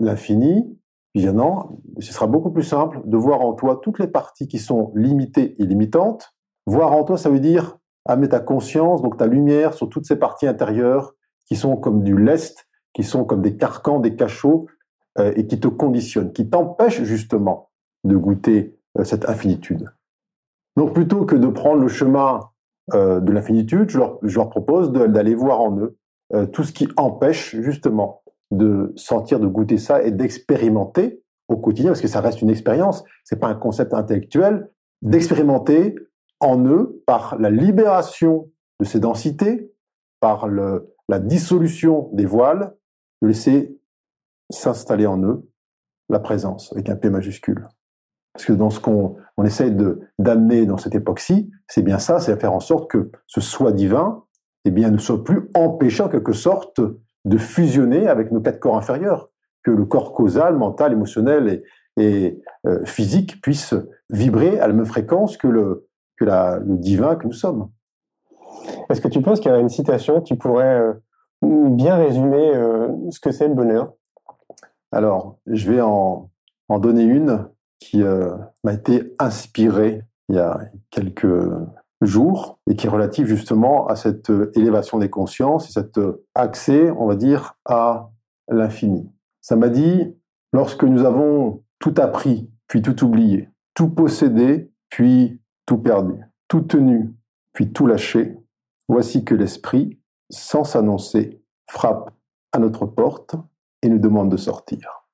l'infini, 0.00 0.78
bien 1.14 1.32
non, 1.32 1.80
ce 1.98 2.12
sera 2.12 2.26
beaucoup 2.26 2.50
plus 2.50 2.62
simple 2.62 3.00
de 3.04 3.16
voir 3.16 3.42
en 3.42 3.52
toi 3.52 3.80
toutes 3.82 3.98
les 3.98 4.08
parties 4.08 4.48
qui 4.48 4.58
sont 4.58 4.92
limitées 4.94 5.56
et 5.62 5.66
limitantes. 5.66 6.34
Voir 6.66 6.92
en 6.92 7.04
toi, 7.04 7.16
ça 7.16 7.30
veut 7.30 7.40
dire 7.40 7.78
amener 8.06 8.28
ta 8.28 8.40
conscience, 8.40 9.02
donc 9.02 9.16
ta 9.18 9.26
lumière 9.26 9.74
sur 9.74 9.88
toutes 9.88 10.06
ces 10.06 10.16
parties 10.16 10.46
intérieures 10.46 11.14
qui 11.46 11.56
sont 11.56 11.76
comme 11.76 12.02
du 12.02 12.16
lest, 12.16 12.66
qui 12.92 13.02
sont 13.02 13.24
comme 13.24 13.42
des 13.42 13.56
carcans, 13.56 14.00
des 14.00 14.16
cachots, 14.16 14.66
euh, 15.18 15.32
et 15.36 15.46
qui 15.46 15.58
te 15.58 15.68
conditionne, 15.68 16.32
qui 16.32 16.48
t'empêche 16.48 17.02
justement 17.02 17.70
de 18.04 18.16
goûter 18.16 18.78
euh, 18.98 19.04
cette 19.04 19.28
infinitude. 19.28 19.90
Donc 20.76 20.94
plutôt 20.94 21.24
que 21.24 21.34
de 21.34 21.48
prendre 21.48 21.82
le 21.82 21.88
chemin 21.88 22.40
euh, 22.94 23.18
de 23.18 23.32
l'infinitude, 23.32 23.90
je 23.90 23.98
leur, 23.98 24.50
propose 24.50 24.92
d'aller 24.92 25.34
voir 25.34 25.60
en 25.60 25.76
eux 25.78 25.96
tout 26.52 26.62
ce 26.62 26.72
qui 26.72 26.86
empêche 26.96 27.56
justement 27.56 28.19
de 28.50 28.92
sentir, 28.96 29.40
de 29.40 29.46
goûter 29.46 29.78
ça 29.78 30.02
et 30.02 30.10
d'expérimenter 30.10 31.22
au 31.48 31.56
quotidien, 31.56 31.90
parce 31.90 32.00
que 32.00 32.08
ça 32.08 32.20
reste 32.20 32.42
une 32.42 32.50
expérience, 32.50 33.04
c'est 33.24 33.38
pas 33.38 33.48
un 33.48 33.54
concept 33.54 33.94
intellectuel, 33.94 34.70
d'expérimenter 35.02 35.96
en 36.40 36.64
eux 36.64 37.02
par 37.06 37.38
la 37.38 37.50
libération 37.50 38.50
de 38.80 38.84
ces 38.84 39.00
densités, 39.00 39.72
par 40.20 40.48
le, 40.48 40.94
la 41.08 41.18
dissolution 41.18 42.10
des 42.12 42.26
voiles, 42.26 42.74
de 43.22 43.28
laisser 43.28 43.78
s'installer 44.50 45.06
en 45.06 45.22
eux 45.22 45.48
la 46.08 46.18
présence 46.18 46.72
avec 46.72 46.88
un 46.88 46.96
P 46.96 47.10
majuscule. 47.10 47.68
Parce 48.32 48.44
que 48.44 48.52
dans 48.52 48.70
ce 48.70 48.80
qu'on 48.80 49.16
on 49.36 49.44
essaie 49.44 49.70
de 49.70 50.00
d'amener 50.18 50.66
dans 50.66 50.76
cette 50.76 50.94
époque-ci, 50.94 51.50
c'est 51.66 51.82
bien 51.82 51.98
ça, 51.98 52.20
c'est 52.20 52.38
faire 52.40 52.52
en 52.52 52.60
sorte 52.60 52.90
que 52.90 53.10
ce 53.26 53.40
soi 53.40 53.72
divin, 53.72 54.24
eh 54.64 54.70
bien, 54.70 54.90
ne 54.90 54.98
soit 54.98 55.24
plus 55.24 55.50
empêché 55.54 56.02
en 56.02 56.08
quelque 56.08 56.32
sorte 56.32 56.80
de 57.24 57.38
fusionner 57.38 58.08
avec 58.08 58.32
nos 58.32 58.40
quatre 58.40 58.60
corps 58.60 58.76
inférieurs, 58.76 59.30
que 59.62 59.70
le 59.70 59.84
corps 59.84 60.12
causal, 60.12 60.56
mental, 60.56 60.92
émotionnel 60.92 61.62
et, 61.96 62.02
et 62.02 62.40
euh, 62.66 62.84
physique 62.84 63.40
puisse 63.42 63.74
vibrer 64.08 64.58
à 64.58 64.66
la 64.66 64.72
même 64.72 64.86
fréquence 64.86 65.36
que 65.36 65.48
le 65.48 65.86
que 66.20 66.26
la, 66.26 66.58
le 66.58 66.76
divin 66.76 67.16
que 67.16 67.26
nous 67.26 67.32
sommes. 67.32 67.70
Est-ce 68.90 69.00
que 69.00 69.08
tu 69.08 69.22
penses 69.22 69.40
qu'il 69.40 69.50
y 69.50 69.54
a 69.54 69.58
une 69.58 69.70
citation 69.70 70.20
qui 70.20 70.34
pourrait 70.34 70.80
euh, 70.80 70.94
bien 71.42 71.96
résumer 71.96 72.54
euh, 72.54 72.88
ce 73.10 73.18
que 73.20 73.32
c'est 73.32 73.48
le 73.48 73.54
bonheur? 73.54 73.94
Alors, 74.92 75.38
je 75.46 75.70
vais 75.70 75.80
en, 75.80 76.28
donner 76.68 77.02
une 77.02 77.48
qui 77.80 78.02
euh, 78.02 78.36
m'a 78.62 78.74
été 78.74 79.14
inspiré 79.18 80.02
il 80.28 80.36
y 80.36 80.38
a 80.38 80.60
quelques 80.90 81.26
jours 82.00 82.58
et 82.68 82.76
qui 82.76 82.86
est 82.86 82.90
relatif 82.90 83.26
justement 83.26 83.86
à 83.86 83.96
cette 83.96 84.30
euh, 84.30 84.50
élévation 84.54 84.98
des 84.98 85.10
consciences 85.10 85.68
et 85.68 85.72
cet 85.72 85.98
euh, 85.98 86.24
accès, 86.34 86.90
on 86.90 87.06
va 87.06 87.16
dire, 87.16 87.58
à 87.64 88.10
l'infini. 88.48 89.10
Ça 89.40 89.56
m'a 89.56 89.68
dit, 89.68 90.14
lorsque 90.52 90.84
nous 90.84 91.04
avons 91.04 91.62
tout 91.78 91.94
appris, 91.98 92.50
puis 92.68 92.82
tout 92.82 93.04
oublié, 93.04 93.48
tout 93.74 93.88
possédé, 93.88 94.70
puis 94.88 95.40
tout 95.66 95.78
perdu, 95.78 96.14
tout 96.48 96.62
tenu, 96.62 97.14
puis 97.52 97.72
tout 97.72 97.86
lâché, 97.86 98.36
voici 98.88 99.24
que 99.24 99.34
l'esprit, 99.34 99.98
sans 100.30 100.64
s'annoncer, 100.64 101.42
frappe 101.68 102.10
à 102.52 102.58
notre 102.58 102.86
porte 102.86 103.36
et 103.82 103.88
nous 103.88 103.98
demande 103.98 104.30
de 104.30 104.36
sortir. 104.36 105.06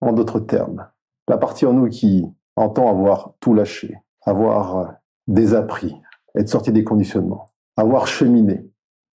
En 0.00 0.12
d'autres 0.12 0.40
termes, 0.40 0.88
la 1.28 1.38
partie 1.38 1.66
en 1.66 1.72
nous 1.72 1.88
qui 1.88 2.24
entend 2.56 2.88
avoir 2.88 3.34
tout 3.40 3.54
lâché, 3.54 3.96
avoir 4.22 4.94
désappris, 5.26 5.94
être 6.36 6.48
sorti 6.48 6.72
des 6.72 6.84
conditionnements, 6.84 7.46
avoir 7.76 8.06
cheminé, 8.06 8.70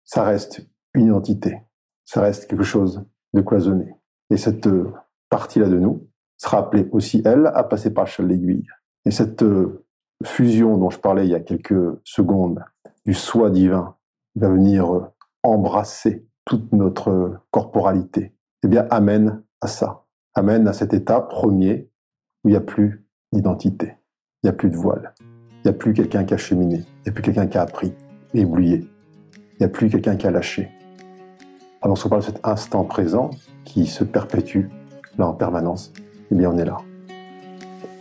ça 0.06 0.24
reste 0.24 0.68
une 0.94 1.08
identité, 1.08 1.62
ça 2.06 2.22
reste 2.22 2.50
quelque 2.50 2.64
chose 2.64 3.06
de 3.34 3.42
cloisonné. 3.42 3.96
Et 4.30 4.38
cette 4.38 4.68
euh, 4.68 4.92
partie-là 5.30 5.68
de 5.68 5.78
nous 5.78 6.08
sera 6.38 6.60
appelée 6.60 6.88
aussi, 6.92 7.22
elle, 7.26 7.52
à 7.54 7.64
passer 7.64 7.94
par 7.94 8.06
le 8.06 8.10
châle 8.10 8.28
d'aiguille. 8.28 8.66
Et 9.06 9.12
cette 9.12 9.44
euh, 9.44 9.86
fusion 10.24 10.78
dont 10.78 10.90
je 10.90 11.00
parlais 11.00 11.26
il 11.26 11.32
y 11.32 11.36
a 11.36 11.40
quelques 11.40 12.00
secondes, 12.04 12.64
du 13.06 13.14
soi 13.14 13.50
divin, 13.50 13.96
va 14.36 14.50
venir 14.50 14.94
euh, 14.94 15.06
embrasser 15.44 16.28
toute 16.46 16.72
notre 16.74 17.42
corporalité, 17.52 18.34
eh 18.64 18.68
bien, 18.68 18.88
amène 18.90 19.44
à 19.62 19.68
ça, 19.68 20.06
amène 20.34 20.68
à 20.68 20.74
cet 20.74 20.94
état 20.94 21.22
premier 21.22 21.92
où 22.44 22.50
il 22.50 22.52
n'y 22.52 22.58
a 22.58 22.62
plus 22.62 23.06
d'identité, 23.32 23.98
il 24.42 24.48
n'y 24.48 24.50
a 24.50 24.54
plus 24.54 24.70
de 24.70 24.76
voile, 24.76 25.14
il 25.60 25.68
n'y 25.68 25.72
a 25.72 25.74
plus 25.74 25.94
quelqu'un 25.94 26.24
qui 26.24 26.34
a 26.34 26.38
cheminé, 26.38 26.78
il 26.78 27.04
n'y 27.06 27.10
a 27.10 27.12
plus 27.12 27.22
quelqu'un 27.22 27.48
qui 27.48 27.58
a 27.58 27.62
appris 27.62 27.94
et 28.34 28.46
oublié, 28.46 28.88
il 29.36 29.58
n'y 29.60 29.66
a 29.66 29.70
plus 29.70 29.90
quelqu'un 29.90 30.16
qui 30.16 30.28
a 30.28 30.32
lâché. 30.32 30.70
Alors, 31.82 31.98
on 32.04 32.10
parle 32.10 32.22
de 32.22 32.28
cet 32.28 32.46
instant 32.46 32.84
présent 32.84 33.30
qui 33.66 33.86
se 33.86 34.04
perpétue 34.04 34.66
là 35.18 35.28
en 35.28 35.34
permanence, 35.34 35.94
eh 36.32 36.36
bien, 36.36 36.50
on 36.52 36.58
est 36.58 36.66
là. 36.66 36.78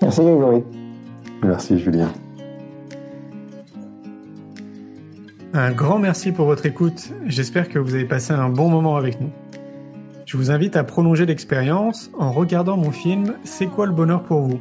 Merci, 0.03 0.21
Grégory. 0.21 0.65
Merci, 1.43 1.79
Julien. 1.79 2.11
Un 5.55 5.73
grand 5.73 5.99
merci 5.99 6.31
pour 6.31 6.47
votre 6.47 6.67
écoute. 6.67 7.13
J'espère 7.27 7.69
que 7.69 7.79
vous 7.79 7.95
avez 7.95 8.05
passé 8.05 8.33
un 8.33 8.49
bon 8.49 8.69
moment 8.69 8.97
avec 8.97 9.21
nous. 9.21 9.31
Je 10.27 10.37
vous 10.37 10.51
invite 10.51 10.77
à 10.77 10.85
prolonger 10.85 11.25
l'expérience 11.25 12.11
en 12.19 12.31
regardant 12.33 12.77
mon 12.77 12.91
film 12.91 13.35
C'est 13.45 13.67
quoi 13.67 13.87
le 13.87 13.93
bonheur 13.93 14.23
pour 14.23 14.43
vous? 14.43 14.61